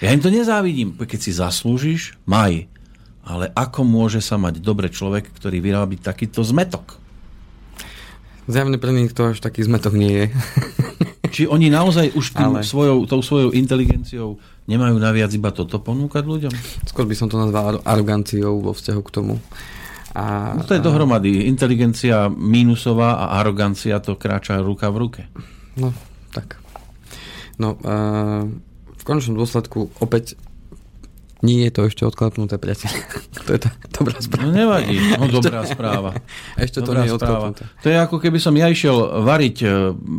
Ja 0.00 0.10
im 0.14 0.22
to 0.22 0.32
nezávidím, 0.32 0.94
keď 0.96 1.20
si 1.20 1.32
zaslúžiš, 1.34 2.16
maj. 2.24 2.70
Ale 3.24 3.48
ako 3.56 3.88
môže 3.88 4.20
sa 4.20 4.36
mať 4.36 4.60
dobre 4.60 4.92
človek, 4.92 5.32
ktorý 5.32 5.64
vyrábi 5.64 5.96
takýto 5.96 6.44
zmetok? 6.44 7.00
Zjavne 8.44 8.76
pre 8.76 8.92
nich 8.92 9.10
to 9.10 9.32
až 9.32 9.40
taký 9.40 9.64
zmetok 9.64 9.94
nie 9.94 10.12
je. 10.12 10.26
či 11.34 11.42
oni 11.44 11.66
naozaj 11.66 12.14
už 12.14 12.26
tým 12.32 12.54
Ale- 12.54 12.62
svojou, 12.62 13.08
tou 13.08 13.18
svojou 13.18 13.50
inteligenciou 13.50 14.38
nemajú 14.64 14.96
naviac 14.96 15.32
iba 15.32 15.50
toto 15.50 15.82
ponúkať 15.82 16.22
ľuďom? 16.22 16.52
Skôr 16.86 17.04
by 17.04 17.14
som 17.16 17.26
to 17.26 17.36
nazval 17.36 17.74
ar- 17.74 17.82
aroganciou 17.84 18.62
vo 18.62 18.70
vzťahu 18.70 19.02
k 19.02 19.10
tomu. 19.10 19.34
A, 20.14 20.54
No 20.54 20.62
to 20.62 20.78
je 20.78 20.84
dohromady. 20.84 21.50
Inteligencia 21.50 22.30
mínusová 22.30 23.18
a 23.18 23.42
arogancia 23.42 23.98
to 23.98 24.14
kráča 24.14 24.62
ruka 24.62 24.86
v 24.88 24.96
ruke. 24.96 25.22
No, 25.74 25.90
tak. 26.30 26.62
No, 27.58 27.74
uh, 27.82 28.46
v 28.94 29.02
konečnom 29.02 29.34
dôsledku 29.34 29.90
opäť 29.98 30.38
nie 31.44 31.68
je 31.68 31.70
to 31.70 31.84
ešte 31.84 32.02
odklepnuté, 32.02 32.56
priateľ. 32.56 32.88
to 33.44 33.50
je 33.52 33.60
tá 33.60 33.70
dobrá 33.92 34.16
No 34.16 34.24
správa. 34.24 34.48
nevadí, 34.48 34.96
no 35.14 35.28
dobrá 35.28 35.60
správa. 35.62 36.10
Ešte 36.56 36.80
to 36.80 36.90
Dobrá 36.90 37.04
nie 37.04 37.12
je 37.12 37.12
správa. 37.14 37.52
odklepnuté. 37.52 37.62
To 37.78 37.86
je 37.86 37.96
ako 38.00 38.16
keby 38.16 38.38
som 38.40 38.54
ja 38.54 38.66
išiel 38.66 38.96
variť, 39.20 39.56
e, 39.60 39.68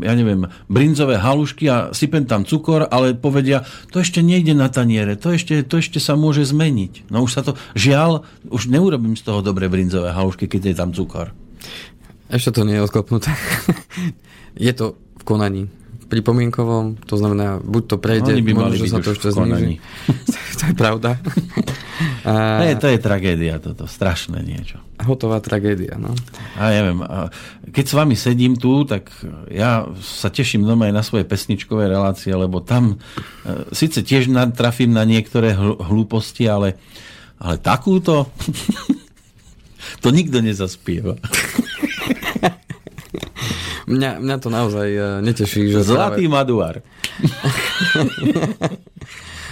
ja 0.05 0.13
neviem, 0.13 0.45
brinzové 0.67 1.17
halušky 1.17 1.65
a 1.65 1.89
sypem 1.89 2.23
tam 2.23 2.45
cukor, 2.45 2.85
ale 2.85 3.17
povedia, 3.17 3.65
to 3.89 3.97
ešte 3.97 4.21
nejde 4.21 4.53
na 4.53 4.69
taniere, 4.69 5.17
to 5.17 5.33
ešte, 5.33 5.65
to 5.65 5.81
ešte 5.81 5.97
sa 5.97 6.13
môže 6.13 6.45
zmeniť. 6.45 7.09
No 7.09 7.25
už 7.25 7.31
sa 7.31 7.41
to, 7.41 7.57
žiaľ, 7.73 8.21
už 8.47 8.69
neurobím 8.69 9.17
z 9.17 9.25
toho 9.25 9.41
dobré 9.41 9.65
brinzové 9.65 10.13
halušky, 10.13 10.45
keď 10.45 10.61
je 10.61 10.75
tam 10.77 10.93
cukor. 10.93 11.33
Ešte 12.29 12.53
to 12.53 12.61
nie 12.63 12.77
je 12.77 12.85
odklopnuté. 12.85 13.33
je 14.55 14.71
to 14.71 14.93
v 15.17 15.23
konaní. 15.25 15.63
Pripomienkovom, 16.05 17.01
to 17.01 17.17
znamená, 17.17 17.57
buď 17.65 17.83
to 17.89 17.97
prejde, 17.97 18.37
Oni 18.37 18.45
by 18.45 18.53
mali 18.53 18.77
možno, 18.77 18.93
sa 18.93 18.99
to 19.01 19.17
ešte 19.17 19.33
zniží. 19.33 19.81
to 20.61 20.63
je 20.69 20.75
pravda. 20.77 21.17
To 21.17 22.29
a, 22.29 22.61
je, 22.61 22.75
to 22.77 22.87
je 22.93 22.97
tragédia 23.01 23.57
toto, 23.57 23.89
strašné 23.89 24.39
niečo. 24.45 24.77
hotová 25.01 25.41
tragédia, 25.41 25.97
no. 25.97 26.13
A 26.61 26.69
ja 26.69 26.85
neviem, 26.85 27.01
a 27.01 27.33
keď 27.73 27.85
s 27.89 27.93
vami 27.97 28.15
sedím 28.15 28.53
tu, 28.53 28.85
tak 28.85 29.09
ja 29.49 29.89
sa 29.99 30.29
teším 30.29 30.61
doma 30.63 30.87
aj 30.87 30.93
na 30.93 31.03
svoje 31.03 31.25
pesničkové 31.25 31.89
relácie, 31.89 32.31
lebo 32.37 32.61
tam 32.61 32.95
e, 32.95 33.65
síce 33.73 34.05
tiež 34.05 34.29
natrafím 34.29 34.93
na 34.93 35.03
niektoré 35.03 35.57
hl- 35.57 35.81
hlúposti, 35.81 36.45
ale, 36.45 36.77
ale 37.41 37.57
takúto 37.57 38.29
to 40.05 40.07
nikto 40.13 40.37
nezaspieva. 40.39 41.17
Mňa, 43.85 44.17
mňa 44.17 44.35
to 44.41 44.49
naozaj 44.49 44.87
eh, 44.89 45.03
neteší, 45.21 45.69
že 45.69 45.85
Zlatý 45.85 46.25
maduár. 46.25 46.81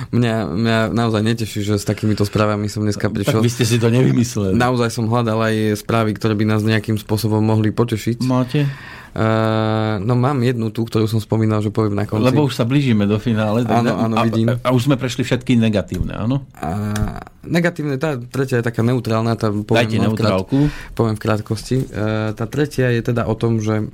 Mňa, 0.10 0.36
mňa 0.50 0.78
naozaj 0.90 1.22
neteší, 1.22 1.62
že 1.62 1.78
s 1.78 1.86
takýmito 1.86 2.26
správami 2.26 2.66
som 2.66 2.82
dneska 2.82 3.08
Tak 3.08 3.14
prišiel. 3.14 3.40
vy 3.46 3.50
ste 3.54 3.66
si 3.66 3.78
to 3.78 3.94
nevymysleli. 3.94 4.58
Naozaj 4.58 4.90
som 4.90 5.06
hľadal 5.06 5.38
aj 5.38 5.56
správy, 5.80 6.18
ktoré 6.18 6.34
by 6.34 6.46
nás 6.50 6.66
nejakým 6.66 6.98
spôsobom 6.98 7.40
mohli 7.40 7.70
potešiť. 7.70 8.26
Máte? 8.26 8.66
Uh, 9.14 10.02
no 10.02 10.18
mám 10.18 10.42
jednu 10.42 10.74
tú, 10.74 10.90
ktorú 10.90 11.06
som 11.06 11.22
spomínal, 11.22 11.62
že 11.62 11.70
poviem 11.70 11.94
na 11.94 12.10
konci. 12.10 12.26
Lebo 12.26 12.50
už 12.50 12.58
sa 12.58 12.66
blížime 12.66 13.06
do 13.06 13.22
finále. 13.22 13.62
Áno, 13.62 13.94
áno, 13.94 14.18
a, 14.18 14.26
vidím. 14.26 14.58
A, 14.58 14.74
už 14.74 14.90
sme 14.90 14.98
prešli 14.98 15.22
všetky 15.22 15.54
negatívne, 15.54 16.18
áno? 16.18 16.50
A 16.58 16.70
negatívne, 17.46 18.02
tá 18.02 18.18
tretia 18.18 18.58
je 18.58 18.66
taká 18.66 18.82
neutrálna, 18.82 19.38
tá 19.38 19.54
poviem, 19.54 19.86
Dajte 19.86 19.94
v 19.94 20.02
krát- 20.02 20.06
neutrálku. 20.10 20.60
poviem 20.98 21.16
v 21.16 21.22
krátkosti. 21.22 21.78
Uh, 21.94 22.34
tá 22.34 22.50
tretia 22.50 22.90
je 22.90 23.06
teda 23.06 23.30
o 23.30 23.38
tom, 23.38 23.62
že 23.62 23.86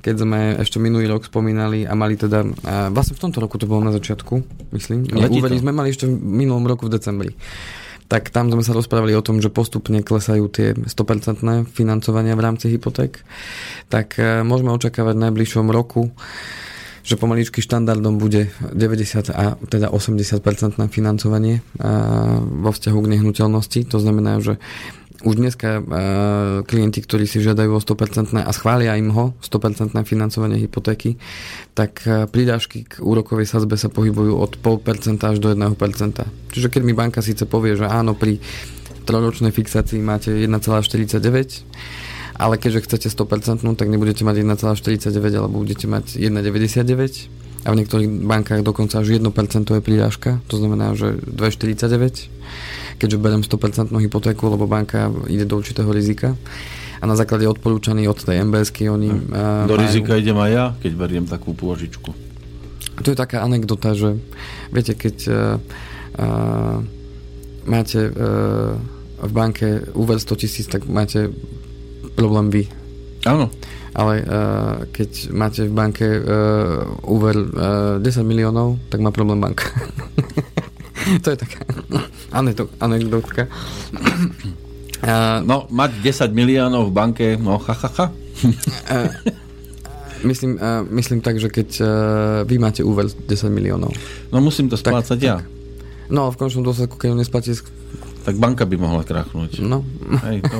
keď 0.00 0.14
sme 0.16 0.40
ešte 0.56 0.80
minulý 0.80 1.12
rok 1.12 1.28
spomínali 1.28 1.84
a 1.84 1.92
mali 1.92 2.16
teda, 2.16 2.48
uh, 2.48 2.88
vlastne 2.88 3.16
v 3.16 3.20
tomto 3.20 3.44
roku 3.44 3.60
to 3.60 3.68
bolo 3.68 3.84
na 3.84 3.92
začiatku, 3.92 4.40
myslím, 4.72 5.12
úvery 5.12 5.60
sme 5.60 5.76
mali 5.76 5.92
ešte 5.92 6.08
v 6.08 6.16
minulom 6.16 6.64
roku 6.64 6.88
v 6.88 6.96
decembri. 6.96 7.36
Tak 8.14 8.30
tam 8.30 8.46
sme 8.46 8.62
sa 8.62 8.70
rozprávali 8.70 9.10
o 9.18 9.26
tom, 9.26 9.42
že 9.42 9.50
postupne 9.50 9.98
klesajú 9.98 10.46
tie 10.46 10.70
100% 10.70 11.66
financovania 11.66 12.38
v 12.38 12.44
rámci 12.46 12.70
hypoték. 12.70 13.26
Tak 13.90 14.22
e, 14.22 14.46
môžeme 14.46 14.70
očakávať 14.70 15.18
v 15.18 15.24
najbližšom 15.26 15.66
roku, 15.74 16.14
že 17.04 17.20
pomaličky 17.20 17.60
štandardom 17.60 18.16
bude 18.16 18.48
90 18.72 19.28
a 19.28 19.60
teda 19.68 19.92
80% 19.92 20.40
financovanie 20.88 21.60
a, 21.76 22.40
vo 22.40 22.72
vzťahu 22.72 22.98
k 23.04 23.10
nehnuteľnosti. 23.14 23.80
To 23.92 24.00
znamená, 24.00 24.40
že 24.40 24.56
už 25.24 25.40
dneska 25.40 25.80
klienti, 26.68 27.00
ktorí 27.00 27.24
si 27.24 27.40
žiadajú 27.40 27.72
o 27.72 27.80
100% 27.80 28.44
a 28.44 28.52
schvália 28.52 28.92
im 29.00 29.08
ho, 29.08 29.32
100% 29.40 29.96
financovanie 30.04 30.60
hypotéky, 30.60 31.16
tak 31.72 32.04
prídážky 32.28 32.84
k 32.84 33.00
úrokovej 33.00 33.48
sadzbe 33.48 33.80
sa 33.80 33.88
pohybujú 33.88 34.36
od 34.36 34.60
0,5% 34.60 35.24
až 35.24 35.40
do 35.40 35.48
1%. 35.48 36.20
Čiže 36.52 36.68
keď 36.68 36.82
mi 36.84 36.92
banka 36.92 37.24
síce 37.24 37.48
povie, 37.48 37.72
že 37.72 37.88
áno, 37.88 38.12
pri 38.12 38.36
trojročnej 39.08 39.48
fixácii 39.48 39.96
máte 40.04 40.28
1,49, 40.28 41.16
ale 42.34 42.58
keďže 42.58 42.84
chcete 42.86 43.08
100%, 43.10 43.64
tak 43.78 43.86
nebudete 43.86 44.26
mať 44.26 44.42
1,49, 44.42 45.10
alebo 45.38 45.62
budete 45.62 45.86
mať 45.86 46.18
1,99 46.18 47.64
a 47.64 47.72
v 47.72 47.78
niektorých 47.80 48.10
bankách 48.28 48.60
dokonca 48.60 49.00
až 49.00 49.16
1% 49.16 49.24
je 49.64 49.80
prírážka, 49.80 50.44
to 50.52 50.60
znamená, 50.60 50.92
že 50.92 51.16
2,49 51.24 52.34
keďže 52.98 53.18
berem 53.18 53.42
100% 53.42 53.90
hypotéku, 53.90 54.46
lebo 54.50 54.70
banka 54.70 55.10
ide 55.26 55.46
do 55.46 55.58
určitého 55.58 55.90
rizika. 55.90 56.38
A 57.02 57.04
na 57.04 57.18
základe 57.18 57.44
odporúčaní 57.44 58.08
od 58.08 58.16
tej 58.16 58.40
MBSky 58.48 58.88
oni 58.88 59.12
uh, 59.12 59.68
Do 59.68 59.76
rizika 59.76 60.16
idem 60.16 60.38
aj 60.40 60.50
ja, 60.50 60.64
keď 60.80 60.92
beriem 60.96 61.26
takú 61.28 61.52
pôžičku. 61.52 62.16
to 63.02 63.08
je 63.12 63.18
taká 63.18 63.44
anekdota, 63.44 63.92
že 63.92 64.16
viete, 64.72 64.96
keď 64.96 65.16
uh, 65.28 65.36
uh, 66.16 66.80
máte 67.68 68.08
uh, 68.08 68.78
v 69.20 69.32
banke 69.34 69.84
úver 69.92 70.16
100 70.16 70.40
tisíc, 70.40 70.64
tak 70.64 70.88
máte 70.88 71.28
problém 72.14 72.48
vy. 72.48 72.64
Áno. 73.24 73.50
Ale 73.94 74.14
uh, 74.20 74.90
keď 74.90 75.30
máte 75.30 75.62
v 75.62 75.72
banke 75.72 76.02
uh, 76.02 76.82
úver 77.06 77.36
uh, 77.36 78.02
10 78.02 78.26
miliónov, 78.26 78.82
tak 78.90 78.98
má 78.98 79.14
problém 79.14 79.38
banka. 79.38 79.70
to 81.22 81.30
je 81.30 81.38
taká 81.38 81.62
anekdotka. 82.82 83.46
Uh, 85.04 85.38
No, 85.44 85.68
mať 85.68 86.00
10 86.00 86.32
miliónov 86.32 86.88
v 86.88 86.92
banke, 86.96 87.26
no 87.36 87.60
ha, 87.60 87.74
ha, 87.76 87.90
ha. 87.92 88.06
myslím, 90.24 90.56
uh, 90.56 90.80
myslím 90.88 91.20
tak, 91.20 91.36
že 91.36 91.52
keď 91.52 91.68
uh, 91.76 91.86
vy 92.48 92.56
máte 92.56 92.80
úver 92.80 93.12
10 93.12 93.52
miliónov, 93.52 93.92
No 94.32 94.40
musím 94.40 94.72
to 94.72 94.80
splácať 94.80 95.18
ja. 95.20 95.44
no 96.08 96.24
a 96.26 96.32
v 96.32 96.40
končnom 96.40 96.64
dôsledku, 96.64 96.96
keď 96.96 97.12
ho 97.12 97.20
nesplatíte, 97.20 97.68
Tak 98.24 98.40
banka 98.40 98.64
by 98.64 98.80
mohla 98.80 99.04
krachnúť. 99.04 99.60
no, 99.60 99.84
Hej, 100.24 100.40
to, 100.40 100.56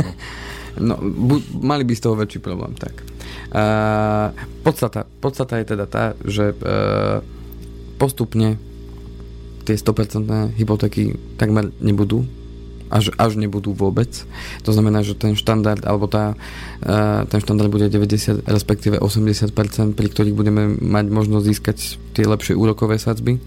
No, 0.80 0.98
bu- 0.98 1.44
mali 1.62 1.86
by 1.86 1.94
z 1.94 2.02
toho 2.02 2.18
väčší 2.18 2.42
problém, 2.42 2.74
tak. 2.74 3.06
Uh, 3.54 4.34
podstata, 4.66 5.06
podstata 5.22 5.62
je 5.62 5.66
teda 5.70 5.86
tá, 5.86 6.18
že 6.26 6.50
uh, 6.50 7.22
postupne 7.94 8.58
tie 9.62 9.78
100% 9.78 10.58
hypotéky 10.58 11.14
takmer 11.38 11.70
nebudú, 11.78 12.26
až, 12.90 13.14
až 13.16 13.38
nebudú 13.38 13.72
vôbec. 13.72 14.10
To 14.66 14.70
znamená, 14.74 15.06
že 15.06 15.14
ten 15.14 15.38
štandard, 15.38 15.80
alebo 15.86 16.10
tá, 16.10 16.34
uh, 16.34 17.22
ten 17.30 17.38
štandard 17.38 17.70
bude 17.70 17.86
90, 17.86 18.44
respektíve 18.44 18.98
80%, 18.98 19.94
pri 19.94 20.06
ktorých 20.10 20.36
budeme 20.36 20.74
mať 20.74 21.06
možnosť 21.08 21.44
získať 21.46 21.76
tie 22.18 22.26
lepšie 22.26 22.58
úrokové 22.58 22.98
sadzby. 22.98 23.38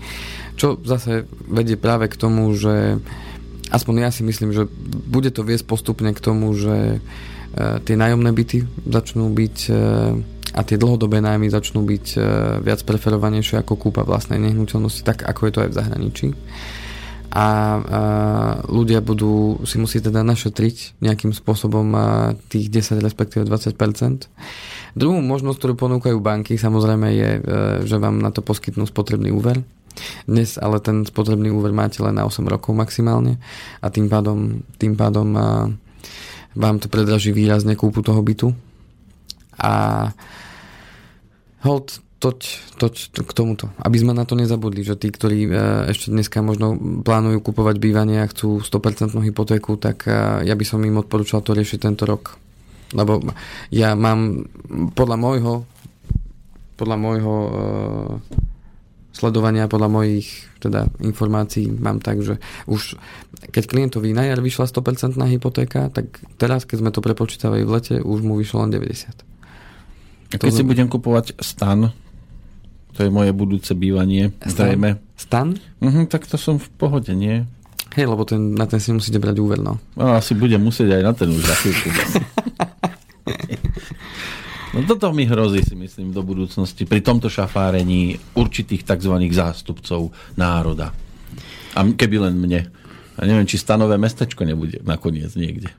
Čo 0.57 0.81
zase 0.81 1.29
vedie 1.45 1.77
práve 1.77 2.09
k 2.09 2.17
tomu, 2.17 2.49
že 2.55 2.97
aspoň 3.71 4.07
ja 4.07 4.11
si 4.13 4.23
myslím, 4.23 4.51
že 4.55 4.67
bude 5.07 5.31
to 5.31 5.43
viesť 5.43 5.65
postupne 5.67 6.11
k 6.11 6.23
tomu, 6.23 6.51
že 6.55 6.97
e, 6.97 6.99
tie 7.83 7.95
nájomné 7.95 8.31
byty 8.31 8.63
začnú 8.87 9.31
byť 9.31 9.57
e, 9.67 9.71
a 10.57 10.61
tie 10.63 10.79
dlhodobé 10.79 11.21
nájmy 11.21 11.51
začnú 11.51 11.83
byť 11.83 12.05
e, 12.15 12.19
viac 12.63 12.81
preferovanejšie 12.87 13.61
ako 13.61 13.73
kúpa 13.77 14.07
vlastnej 14.07 14.39
nehnuteľnosti, 14.41 15.03
tak 15.03 15.27
ako 15.27 15.41
je 15.47 15.51
to 15.53 15.63
aj 15.63 15.69
v 15.69 15.77
zahraničí. 15.77 16.27
A 17.27 17.45
ľudia 18.71 19.03
budú 19.03 19.61
si 19.67 19.77
musieť 19.77 20.09
teda 20.09 20.23
našetriť 20.23 21.03
nejakým 21.03 21.35
spôsobom 21.35 21.91
tých 22.47 22.71
10 22.71 23.03
respektíve 23.03 23.43
20% 23.43 24.31
Druhú 24.97 25.21
možnosť, 25.21 25.57
ktorú 25.61 25.73
ponúkajú 25.77 26.17
banky, 26.17 26.57
samozrejme 26.57 27.07
je, 27.13 27.29
že 27.85 28.01
vám 28.01 28.17
na 28.17 28.33
to 28.33 28.41
poskytnú 28.41 28.89
spotrebný 28.89 29.29
úver. 29.29 29.61
Dnes 30.25 30.57
ale 30.57 30.79
ten 30.79 31.03
spotrebný 31.03 31.49
úver 31.53 31.73
máte 31.73 32.01
len 32.03 32.15
na 32.15 32.25
8 32.25 32.43
rokov 32.45 32.73
maximálne 32.73 33.37
a 33.81 33.87
tým 33.89 34.07
pádom, 34.07 34.61
tým 34.77 34.93
pádom 34.93 35.27
vám 36.57 36.75
to 36.81 36.89
predraží 36.89 37.29
výrazne 37.29 37.77
kúpu 37.77 38.01
toho 38.01 38.19
bytu. 38.25 38.49
A 39.61 40.05
hold, 41.65 42.01
toť, 42.17 42.39
toť 42.81 42.93
to, 43.13 43.21
k 43.21 43.31
tomuto. 43.33 43.65
Aby 43.77 44.01
sme 44.01 44.17
na 44.17 44.25
to 44.25 44.33
nezabudli, 44.33 44.81
že 44.81 44.97
tí, 44.97 45.13
ktorí 45.13 45.49
e, 45.49 45.51
ešte 45.93 46.09
dneska 46.09 46.41
možno 46.41 46.73
plánujú 47.05 47.41
kupovať 47.45 47.77
bývanie 47.77 48.21
a 48.21 48.29
chcú 48.29 48.61
100% 48.61 49.13
hypotéku, 49.21 49.77
tak 49.77 50.09
e, 50.09 50.45
ja 50.45 50.53
by 50.57 50.65
som 50.65 50.81
im 50.81 50.97
odporúčal 50.97 51.45
to 51.45 51.53
riešiť 51.53 51.79
tento 51.81 52.09
rok. 52.09 52.37
Lebo 52.93 53.21
ja 53.69 53.93
mám 53.93 54.49
podľa 54.95 55.17
môjho 55.19 55.53
podľa 56.77 56.97
môjho 57.01 57.35
e, 57.41 57.51
sledovania 59.17 59.65
podľa 59.65 59.89
mojich 59.89 60.29
teda, 60.61 60.85
informácií 61.01 61.65
mám 61.73 61.97
tak, 61.97 62.21
že 62.21 62.37
už 62.69 63.01
keď 63.49 63.63
klientovi 63.65 64.13
na 64.13 64.29
jar 64.29 64.37
vyšla 64.41 64.69
100% 64.69 65.17
hypotéka, 65.17 65.89
tak 65.89 66.21
teraz, 66.37 66.69
keď 66.69 66.77
sme 66.85 66.91
to 66.93 67.01
prepočítavali 67.01 67.65
v 67.65 67.71
lete, 67.73 67.95
už 68.01 68.19
mu 68.21 68.37
vyšlo 68.37 68.65
len 68.65 68.71
90. 68.73 69.09
A 70.27 70.35
keď 70.37 70.49
To 70.49 70.53
si 70.53 70.63
budem 70.65 70.85
kupovať 70.85 71.37
stan, 71.41 71.89
To 72.97 73.05
je 73.05 73.13
moje 73.13 73.29
budúce 73.29 73.77
bývanie, 73.77 74.33
zrejme. 74.41 74.97
Stan? 75.13 75.53
Mhm, 75.81 76.09
tak 76.09 76.25
to 76.25 76.33
som 76.33 76.57
v 76.57 76.65
pohode, 76.81 77.13
nie? 77.13 77.45
Hej, 77.93 78.09
lebo 78.09 78.25
ten, 78.25 78.57
na 78.57 78.65
ten 78.65 78.81
si 78.81 78.89
musíte 78.89 79.21
brať 79.21 79.37
úver, 79.37 79.61
no. 79.61 79.77
No, 79.93 80.17
asi 80.17 80.33
budem 80.33 80.61
musieť 80.61 80.97
aj 80.97 81.03
na 81.05 81.13
ten 81.13 81.29
už 81.29 81.45
za 81.45 81.55
chvíľku. 81.61 81.89
No 84.77 84.85
toto 84.85 85.09
mi 85.09 85.25
hrozí, 85.25 85.65
si 85.65 85.73
myslím, 85.73 86.13
do 86.13 86.21
budúcnosti 86.21 86.85
pri 86.85 87.01
tomto 87.01 87.33
šafárení 87.33 88.21
určitých 88.37 88.85
tzv. 88.85 89.17
zástupcov 89.33 90.13
národa. 90.37 90.93
A 91.73 91.81
keby 91.81 92.29
len 92.29 92.37
mne. 92.37 92.69
A 93.17 93.25
neviem, 93.25 93.49
či 93.49 93.57
stanové 93.57 93.97
mestečko 93.97 94.45
nebude 94.45 94.77
nakoniec 94.85 95.33
niekde. 95.33 95.73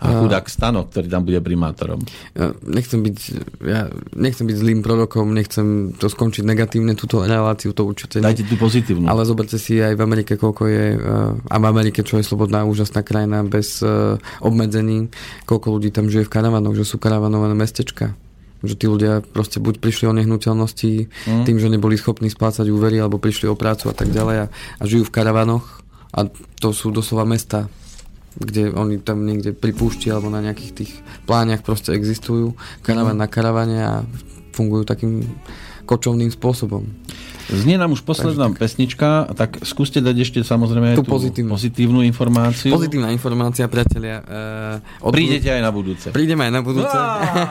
A 0.00 0.16
chudák 0.16 0.48
Stano, 0.48 0.88
ktorý 0.88 1.12
tam 1.12 1.28
bude 1.28 1.44
primátorom. 1.44 2.00
Ja 2.32 2.56
nechcem 2.64 3.04
byť, 3.04 3.18
ja 3.60 3.92
nechcem 4.16 4.48
byť 4.48 4.56
zlým 4.56 4.80
prorokom, 4.80 5.28
nechcem 5.36 5.92
to 5.92 6.08
skončiť 6.08 6.40
negatívne, 6.40 6.96
túto 6.96 7.20
reláciu, 7.20 7.76
to 7.76 7.84
určite. 7.84 8.16
Dajte 8.16 8.48
tú 8.48 8.56
pozitívnu. 8.56 9.04
Ale 9.04 9.28
zoberte 9.28 9.60
si 9.60 9.76
aj 9.76 10.00
v 10.00 10.02
Amerike, 10.02 10.40
koľko 10.40 10.62
je, 10.72 10.86
eh, 10.96 11.52
a 11.52 11.56
v 11.60 11.64
Amerike, 11.68 12.00
čo 12.00 12.16
je 12.16 12.24
slobodná, 12.24 12.64
úžasná 12.64 13.04
krajina, 13.04 13.44
bez 13.44 13.84
eh, 13.84 14.16
obmedzení, 14.40 15.12
koľko 15.44 15.68
ľudí 15.76 15.92
tam 15.92 16.08
žije 16.08 16.24
v 16.24 16.32
karavanoch, 16.32 16.72
že 16.80 16.88
sú 16.88 16.96
karavanované 16.96 17.52
mestečka 17.52 18.16
že 18.60 18.74
tí 18.76 18.86
ľudia 18.86 19.24
proste 19.24 19.58
buď 19.60 19.80
prišli 19.80 20.04
o 20.10 20.16
nehnuteľnosti 20.16 20.92
mm. 21.08 21.44
tým, 21.48 21.56
že 21.56 21.72
neboli 21.72 21.96
schopní 21.96 22.28
splácať 22.28 22.68
úvery 22.68 23.00
alebo 23.00 23.20
prišli 23.20 23.48
o 23.48 23.56
prácu 23.56 23.88
a 23.88 23.94
tak 23.96 24.12
ďalej 24.12 24.36
a, 24.36 24.46
a 24.52 24.82
žijú 24.84 25.08
v 25.08 25.14
karavanoch 25.14 25.80
a 26.12 26.26
to 26.58 26.74
sú 26.74 26.92
doslova 26.92 27.24
mesta 27.24 27.70
kde 28.38 28.70
oni 28.70 29.02
tam 29.02 29.26
niekde 29.26 29.50
pripúšti 29.50 30.06
alebo 30.06 30.30
na 30.30 30.38
nejakých 30.38 30.72
tých 30.72 30.92
pláňach 31.26 31.66
proste 31.66 31.90
existujú 31.90 32.54
karavan 32.86 33.18
mm. 33.18 33.22
na 33.22 33.26
karavane 33.26 33.78
a 33.82 33.92
fungujú 34.54 34.86
takým 34.86 35.26
kočovným 35.88 36.30
spôsobom. 36.30 36.86
Znie 37.50 37.76
nám 37.76 37.98
už 37.98 38.06
posledná 38.06 38.46
Takže, 38.46 38.60
pesnička, 38.62 39.26
tak 39.34 39.58
skúste 39.66 39.98
dať 39.98 40.16
ešte 40.22 40.38
samozrejme 40.46 40.94
tú, 40.94 41.02
tú 41.02 41.10
pozitívnu. 41.10 41.50
pozitívnu 41.50 42.00
informáciu. 42.06 42.70
Pozitívna 42.70 43.10
informácia, 43.10 43.66
priatelia. 43.66 44.22
Uh, 44.22 45.06
od... 45.06 45.10
Prídete 45.10 45.50
aj 45.50 45.62
na 45.62 45.74
budúce. 45.74 46.06
Prídeme 46.14 46.46
aj 46.46 46.52
na 46.54 46.62
budúce. 46.62 46.94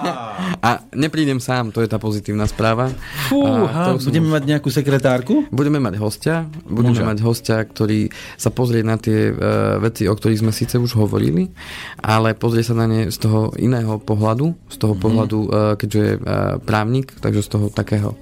a 0.67 0.69
neprídem 0.95 1.43
sám, 1.43 1.75
to 1.75 1.83
je 1.83 1.91
tá 1.91 1.99
pozitívna 1.99 2.47
správa. 2.47 2.87
Fúha, 3.27 3.99
budeme 3.99 4.31
už... 4.31 4.33
mať 4.39 4.43
nejakú 4.47 4.69
sekretárku? 4.71 5.51
Budeme 5.51 5.83
mať 5.83 5.99
hostia. 5.99 6.47
Budeme 6.63 7.03
Môže. 7.03 7.09
mať 7.11 7.17
hostia, 7.19 7.57
ktorý 7.59 8.07
sa 8.39 8.49
pozrie 8.55 8.81
na 8.81 8.95
tie 8.95 9.35
uh, 9.35 9.83
veci, 9.83 10.07
o 10.07 10.15
ktorých 10.15 10.41
sme 10.47 10.55
síce 10.55 10.79
už 10.79 10.95
hovorili, 10.95 11.51
ale 11.99 12.31
pozrie 12.39 12.63
sa 12.63 12.71
na 12.71 12.87
ne 12.87 13.11
z 13.11 13.17
toho 13.19 13.51
iného 13.59 13.99
pohľadu, 13.99 14.55
z 14.71 14.77
toho 14.79 14.95
mm. 14.95 15.01
pohľadu, 15.03 15.39
uh, 15.43 15.49
keďže 15.75 15.99
je 15.99 16.13
uh, 16.15 16.23
právnik, 16.63 17.11
takže 17.19 17.43
z 17.43 17.49
toho 17.51 17.67
takého 17.67 18.15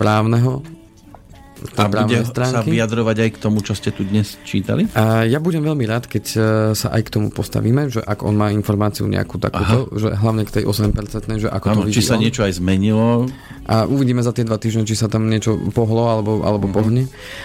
právneho 0.00 0.64
a 1.76 1.88
bude 1.88 2.18
stránky. 2.26 2.54
sa 2.54 2.60
vyjadrovať 2.62 3.16
aj 3.22 3.30
k 3.34 3.38
tomu, 3.38 3.58
čo 3.62 3.72
ste 3.72 3.94
tu 3.94 4.02
dnes 4.02 4.36
čítali? 4.42 4.90
A 4.92 5.24
ja 5.24 5.38
budem 5.38 5.62
veľmi 5.62 5.84
rád, 5.86 6.10
keď 6.10 6.24
e, 6.32 6.38
sa 6.76 6.88
aj 6.92 7.02
k 7.06 7.12
tomu 7.14 7.28
postavíme, 7.30 7.88
že 7.88 8.00
ak 8.02 8.22
on 8.26 8.34
má 8.34 8.50
informáciu 8.50 9.06
nejakú 9.06 9.38
takúto, 9.38 9.88
Aha. 9.88 9.98
že 9.98 10.08
hlavne 10.12 10.42
k 10.44 10.60
tej 10.60 10.64
8%, 10.68 11.42
že 11.42 11.48
ako 11.48 11.66
ano, 11.70 11.76
to 11.82 11.88
vidí 11.88 11.98
Či 12.00 12.08
sa 12.08 12.16
on. 12.18 12.22
niečo 12.22 12.42
aj 12.42 12.52
zmenilo? 12.58 13.26
A 13.62 13.86
uvidíme 13.86 14.20
za 14.26 14.34
tie 14.34 14.42
dva 14.42 14.58
týždne, 14.58 14.82
či 14.82 14.98
sa 14.98 15.06
tam 15.06 15.30
niečo 15.30 15.54
pohlo 15.70 16.10
alebo, 16.10 16.42
alebo 16.42 16.66
mm-hmm. 16.66 16.78
pohne. 16.82 17.02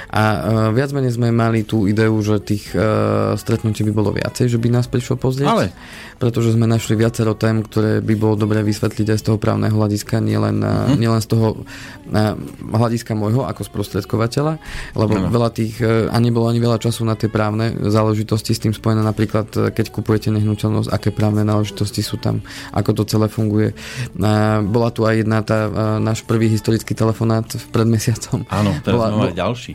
A 0.09 0.23
uh, 0.23 0.37
viac 0.73 0.89
menej 0.89 1.13
sme 1.13 1.29
mali 1.29 1.61
tú 1.61 1.85
ideu, 1.85 2.17
že 2.25 2.41
tých 2.41 2.73
uh, 2.73 3.37
stretnutí 3.37 3.85
by 3.85 3.93
bolo 3.93 4.09
viacej, 4.17 4.49
že 4.49 4.57
by 4.57 4.73
nás 4.73 4.89
prišlo 4.89 5.21
pozrieť. 5.21 5.45
Ale 5.45 5.69
pretože 6.17 6.57
sme 6.57 6.65
našli 6.65 6.97
viacero 6.97 7.37
tém, 7.37 7.61
ktoré 7.61 8.01
by 8.01 8.13
bolo 8.17 8.33
dobre 8.33 8.65
vysvetliť 8.65 9.13
aj 9.13 9.19
z 9.21 9.25
toho 9.29 9.37
právneho 9.37 9.77
hľadiska, 9.77 10.17
nielen, 10.17 10.65
mm-hmm. 10.65 10.97
nielen 10.97 11.21
z 11.21 11.27
toho 11.29 11.61
hľadiska 12.73 13.13
môjho 13.13 13.45
ako 13.45 13.61
sprostredkovateľa, 14.07 14.53
lebo 14.95 15.13
no. 15.19 15.27
veľa 15.27 15.49
tých, 15.51 15.75
e, 15.83 16.07
a 16.07 16.17
nebolo 16.23 16.47
ani 16.47 16.63
veľa 16.63 16.79
času 16.79 17.03
na 17.03 17.19
tie 17.19 17.27
právne 17.27 17.75
záležitosti 17.75 18.55
s 18.55 18.63
tým 18.63 18.71
spojené, 18.71 19.03
napríklad 19.03 19.47
e, 19.51 19.59
keď 19.75 19.91
kupujete 19.91 20.31
nehnuteľnosť, 20.31 20.87
aké 20.87 21.11
právne 21.11 21.43
náležitosti 21.43 21.99
sú 21.99 22.15
tam, 22.15 22.39
ako 22.71 23.03
to 23.03 23.03
celé 23.03 23.27
funguje. 23.27 23.75
Bola 24.71 24.89
tu 24.95 25.03
aj 25.03 25.25
jedna 25.25 25.43
tá 25.43 25.67
náš 25.99 26.23
prvý 26.23 26.47
historický 26.47 26.95
telefonát 26.95 27.43
pred 27.73 27.87
mesiacom. 27.89 28.47
Áno, 28.47 28.71
teraz 28.79 28.95
Bola, 28.95 29.11
máme 29.11 29.35
ďalší. 29.35 29.73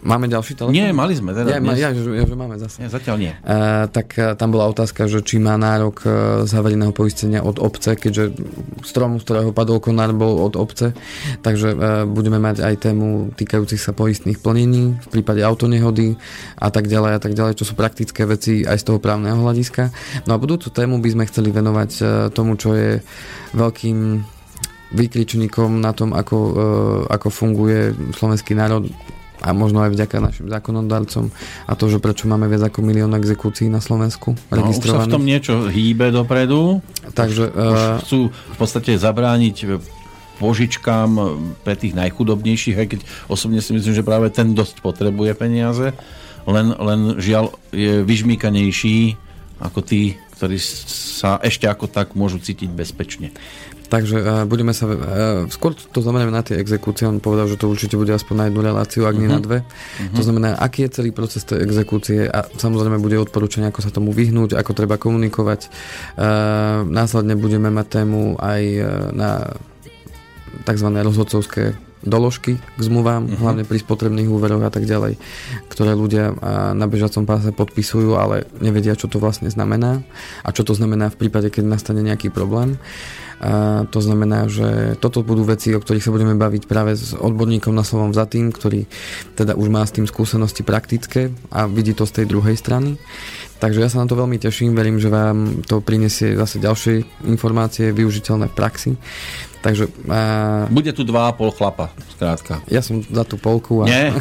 Máme 0.00 0.26
ďalší 0.30 0.52
telefón? 0.56 0.74
Nie, 0.74 0.94
mali 0.94 1.12
sme. 1.12 1.36
Teda 1.36 1.58
ja, 1.58 1.60
ja, 1.60 1.90
že, 1.92 2.08
ja, 2.08 2.24
že 2.24 2.36
máme 2.38 2.56
zase. 2.56 2.80
Nie, 2.80 2.88
zatiaľ 2.88 3.16
nie. 3.20 3.32
A, 3.44 3.90
tak 3.90 4.16
tam 4.38 4.48
bola 4.54 4.70
otázka, 4.70 5.10
že 5.10 5.20
či 5.20 5.42
má 5.42 5.58
nárok 5.58 6.06
e, 6.06 6.08
z 6.46 6.50
havarijného 6.54 6.94
poistenia 6.94 7.42
od 7.42 7.58
obce, 7.58 7.98
keďže 7.98 8.38
strom, 8.86 9.18
z 9.18 9.26
ktorého 9.26 9.50
padol 9.50 9.82
konár, 9.82 10.14
bol 10.14 10.40
od 10.46 10.54
obce. 10.54 10.94
Takže 11.42 11.68
e, 11.74 11.76
budeme 12.06 12.38
mať 12.38 12.62
aj 12.62 12.74
tému 12.86 13.34
týkajúcich 13.40 13.80
sa 13.80 13.96
poistných 13.96 14.38
plnení 14.38 15.00
v 15.00 15.08
prípade 15.08 15.40
autonehody 15.40 16.20
a 16.60 16.68
tak 16.68 16.86
ďalej 16.86 17.12
a 17.16 17.20
tak 17.20 17.32
ďalej, 17.32 17.56
čo 17.56 17.64
sú 17.64 17.74
praktické 17.74 18.28
veci 18.28 18.62
aj 18.62 18.76
z 18.80 18.84
toho 18.92 18.98
právneho 19.00 19.40
hľadiska. 19.40 19.88
No 20.28 20.36
a 20.36 20.42
budúcu 20.42 20.68
tému 20.68 21.00
by 21.00 21.08
sme 21.08 21.24
chceli 21.28 21.48
venovať 21.50 21.90
e, 21.98 22.02
tomu, 22.30 22.60
čo 22.60 22.76
je 22.76 23.00
veľkým 23.56 23.98
výkričníkom 24.90 25.78
na 25.78 25.94
tom, 25.94 26.10
ako, 26.10 26.38
ako 27.06 27.28
funguje 27.30 27.94
slovenský 28.10 28.58
národ 28.58 28.90
a 29.40 29.56
možno 29.56 29.80
aj 29.80 29.96
vďaka 29.96 30.16
našim 30.20 30.46
zákonodarcom 30.52 31.32
a 31.64 31.72
to, 31.72 31.88
že 31.88 31.98
prečo 31.98 32.28
máme 32.28 32.44
viac 32.46 32.68
ako 32.68 32.84
milión 32.84 33.16
exekúcií 33.16 33.72
na 33.72 33.80
Slovensku 33.80 34.36
no, 34.36 34.68
už 34.68 34.84
sa 34.84 35.08
v 35.08 35.14
tom 35.16 35.24
niečo 35.24 35.72
hýbe 35.72 36.12
dopredu. 36.12 36.84
Takže, 37.16 37.44
už 37.48 37.80
uh, 37.80 37.98
chcú 38.04 38.28
v 38.28 38.56
podstate 38.60 39.00
zabrániť 39.00 39.56
požičkám 40.40 41.10
pre 41.60 41.76
tých 41.76 41.92
najchudobnejších, 41.92 42.76
aj 42.80 42.86
keď 42.96 43.00
osobne 43.28 43.60
si 43.60 43.76
myslím, 43.76 43.92
že 43.92 44.06
práve 44.06 44.32
ten 44.32 44.56
dosť 44.56 44.80
potrebuje 44.80 45.36
peniaze, 45.36 45.92
len, 46.48 46.72
len 46.72 47.20
žiaľ 47.20 47.52
je 47.70 48.00
vyžmíkanejší 48.00 49.20
ako 49.60 49.84
tí, 49.84 50.16
ktorí 50.40 50.56
sa 51.20 51.36
ešte 51.44 51.68
ako 51.68 51.84
tak 51.92 52.16
môžu 52.16 52.40
cítiť 52.40 52.72
bezpečne. 52.72 53.36
Takže 53.90 54.16
uh, 54.22 54.46
budeme 54.46 54.70
sa... 54.70 54.86
Uh, 54.86 54.96
skôr 55.50 55.74
to 55.74 55.98
znamená 56.00 56.30
na 56.30 56.46
tie 56.46 56.56
exekúcie. 56.62 57.10
On 57.10 57.18
povedal, 57.18 57.50
že 57.50 57.58
to 57.58 57.66
určite 57.66 57.98
bude 57.98 58.14
aspoň 58.14 58.34
na 58.38 58.44
jednu 58.46 58.62
reláciu, 58.62 59.02
ak 59.04 59.18
uh-huh. 59.18 59.20
nie 59.20 59.28
na 59.28 59.42
mhm. 59.42 59.44
dve. 59.44 59.58
Uh-huh. 59.66 60.14
To 60.14 60.22
znamená, 60.22 60.48
aký 60.62 60.86
je 60.86 61.02
celý 61.02 61.10
proces 61.10 61.42
tej 61.42 61.66
exekúcie 61.66 62.30
a 62.30 62.46
samozrejme 62.46 63.02
bude 63.02 63.18
odporúčanie, 63.18 63.68
ako 63.68 63.82
sa 63.82 63.90
tomu 63.90 64.14
vyhnúť, 64.14 64.54
ako 64.54 64.72
treba 64.72 64.94
komunikovať. 64.94 65.66
Uh, 66.14 66.86
následne 66.86 67.34
budeme 67.34 67.68
mať 67.68 67.86
tému 68.00 68.38
aj 68.38 68.62
na 69.10 69.58
tzv. 70.64 70.86
rozhodcovské 71.02 71.74
doložky 72.00 72.56
k 72.56 72.80
zmluvám, 72.80 73.28
uh-huh. 73.28 73.38
hlavne 73.40 73.64
pri 73.68 73.78
spotrebných 73.80 74.32
úveroch 74.32 74.64
a 74.64 74.72
tak 74.72 74.88
ďalej, 74.88 75.20
ktoré 75.68 75.92
ľudia 75.92 76.32
na 76.72 76.86
bežacom 76.88 77.28
páse 77.28 77.52
podpisujú, 77.52 78.16
ale 78.16 78.48
nevedia, 78.60 78.96
čo 78.96 79.06
to 79.06 79.20
vlastne 79.20 79.52
znamená 79.52 80.00
a 80.40 80.48
čo 80.52 80.64
to 80.64 80.72
znamená 80.72 81.12
v 81.12 81.26
prípade, 81.26 81.52
keď 81.52 81.68
nastane 81.68 82.00
nejaký 82.00 82.32
problém. 82.32 82.80
A 83.40 83.88
to 83.88 84.04
znamená, 84.04 84.52
že 84.52 85.00
toto 85.00 85.24
budú 85.24 85.48
veci, 85.48 85.72
o 85.72 85.80
ktorých 85.80 86.04
sa 86.04 86.12
budeme 86.12 86.36
baviť 86.36 86.68
práve 86.68 86.92
s 86.92 87.16
odborníkom 87.16 87.72
na 87.72 87.88
slovom 87.88 88.12
za 88.12 88.28
tým, 88.28 88.52
ktorý 88.52 88.84
teda 89.32 89.56
už 89.56 89.72
má 89.72 89.80
s 89.80 89.96
tým 89.96 90.04
skúsenosti 90.04 90.60
praktické 90.60 91.32
a 91.48 91.64
vidí 91.64 91.96
to 91.96 92.04
z 92.04 92.20
tej 92.20 92.26
druhej 92.28 92.60
strany. 92.60 93.00
Takže 93.60 93.80
ja 93.80 93.88
sa 93.88 94.04
na 94.04 94.08
to 94.08 94.16
veľmi 94.16 94.40
teším, 94.40 94.76
verím, 94.76 95.00
že 95.00 95.12
vám 95.12 95.64
to 95.64 95.80
prinesie 95.80 96.36
zase 96.36 96.60
ďalšie 96.60 97.24
informácie 97.28 97.92
využiteľné 97.96 98.52
v 98.52 98.56
praxi. 98.56 98.90
Takže... 99.60 99.92
A... 100.08 100.64
Bude 100.72 100.92
tu 100.96 101.04
dva 101.04 101.28
a 101.28 101.36
pol 101.36 101.52
chlapa, 101.52 101.89
skrátka. 102.16 102.60
Ja 102.68 102.84
som 102.84 103.00
za 103.00 103.24
tú 103.24 103.40
polku. 103.40 103.82
A... 103.82 103.88
Nie. 103.88 104.12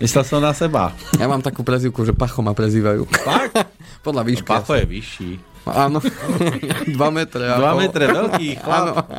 Myslel 0.00 0.24
som 0.24 0.40
na 0.40 0.56
seba. 0.56 0.96
Ja 1.20 1.28
mám 1.28 1.44
takú 1.44 1.60
prezivku, 1.60 2.08
že 2.08 2.16
Pacho 2.16 2.40
ma 2.40 2.56
prezývajú. 2.56 3.04
Fakt? 3.20 3.52
Podľa 4.06 4.22
výšky. 4.24 4.48
No, 4.48 4.56
Pacho 4.56 4.74
je 4.80 4.86
vyšší. 4.88 5.30
Áno, 5.68 6.00
2 6.96 6.96
metre. 7.12 7.44
2 7.44 7.80
metre, 7.84 8.04
veľký 8.08 8.48
chlap. 8.64 9.04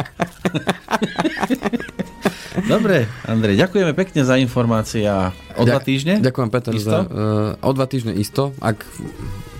Dobre, 2.72 3.05
Andrej, 3.30 3.62
ďakujeme 3.62 3.93
pekne 3.93 4.22
za 4.26 4.36
informácie 4.36 5.07
a 5.07 5.32
o 5.55 5.64
dva 5.64 5.80
týždne? 5.80 6.20
Ďakujem, 6.20 6.49
Peter, 6.51 6.74
isto? 6.76 6.89
za, 6.89 6.99
uh, 7.07 7.55
o 7.62 7.72
dva 7.72 7.86
týždne 7.88 8.14
isto, 8.18 8.51
ak 8.59 8.84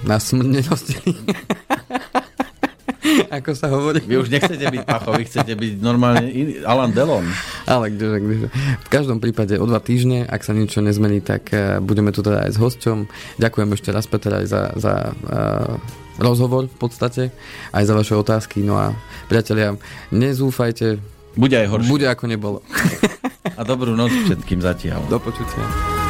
nás 0.04 0.34
nedostili. 0.36 1.16
Ako 3.42 3.52
sa 3.54 3.68
hovorí. 3.70 4.02
Vy 4.04 4.16
už 4.22 4.30
nechcete 4.32 4.66
byť 4.66 4.84
Pacho, 4.86 5.12
vy 5.16 5.24
chcete 5.28 5.54
byť 5.54 5.74
normálne 5.80 6.28
iný, 6.30 6.62
Alan 6.66 6.92
Delon. 6.92 7.26
Ale 7.66 7.94
kdeže, 7.94 8.18
kdeže. 8.22 8.48
V 8.86 8.90
každom 8.90 9.18
prípade 9.22 9.56
o 9.58 9.66
dva 9.66 9.80
týždne, 9.80 10.26
ak 10.26 10.42
sa 10.42 10.56
niečo 10.56 10.82
nezmení, 10.82 11.22
tak 11.22 11.52
uh, 11.54 11.80
budeme 11.84 12.10
tu 12.10 12.26
teda 12.26 12.50
aj 12.50 12.52
s 12.54 12.58
hosťom. 12.58 12.98
Ďakujem 13.38 13.70
ešte 13.76 13.90
raz, 13.94 14.06
Peter, 14.10 14.32
aj 14.34 14.46
za, 14.50 14.62
za 14.76 14.94
uh, 15.14 15.76
rozhovor 16.22 16.68
v 16.68 16.78
podstate, 16.78 17.24
aj 17.72 17.84
za 17.86 17.94
vaše 17.94 18.14
otázky. 18.18 18.66
No 18.66 18.78
a 18.78 18.94
priatelia, 19.32 19.78
nezúfajte. 20.12 21.00
Bude 21.38 21.56
aj 21.56 21.68
horšie. 21.72 21.90
Bude 21.90 22.08
ako 22.12 22.26
nebolo. 22.28 22.60
A 23.56 23.62
dobrú 23.64 23.96
noc 23.96 24.12
všetkým 24.28 24.60
zatiaľ. 24.60 25.06
Do 25.08 25.18
počutia. 25.22 26.01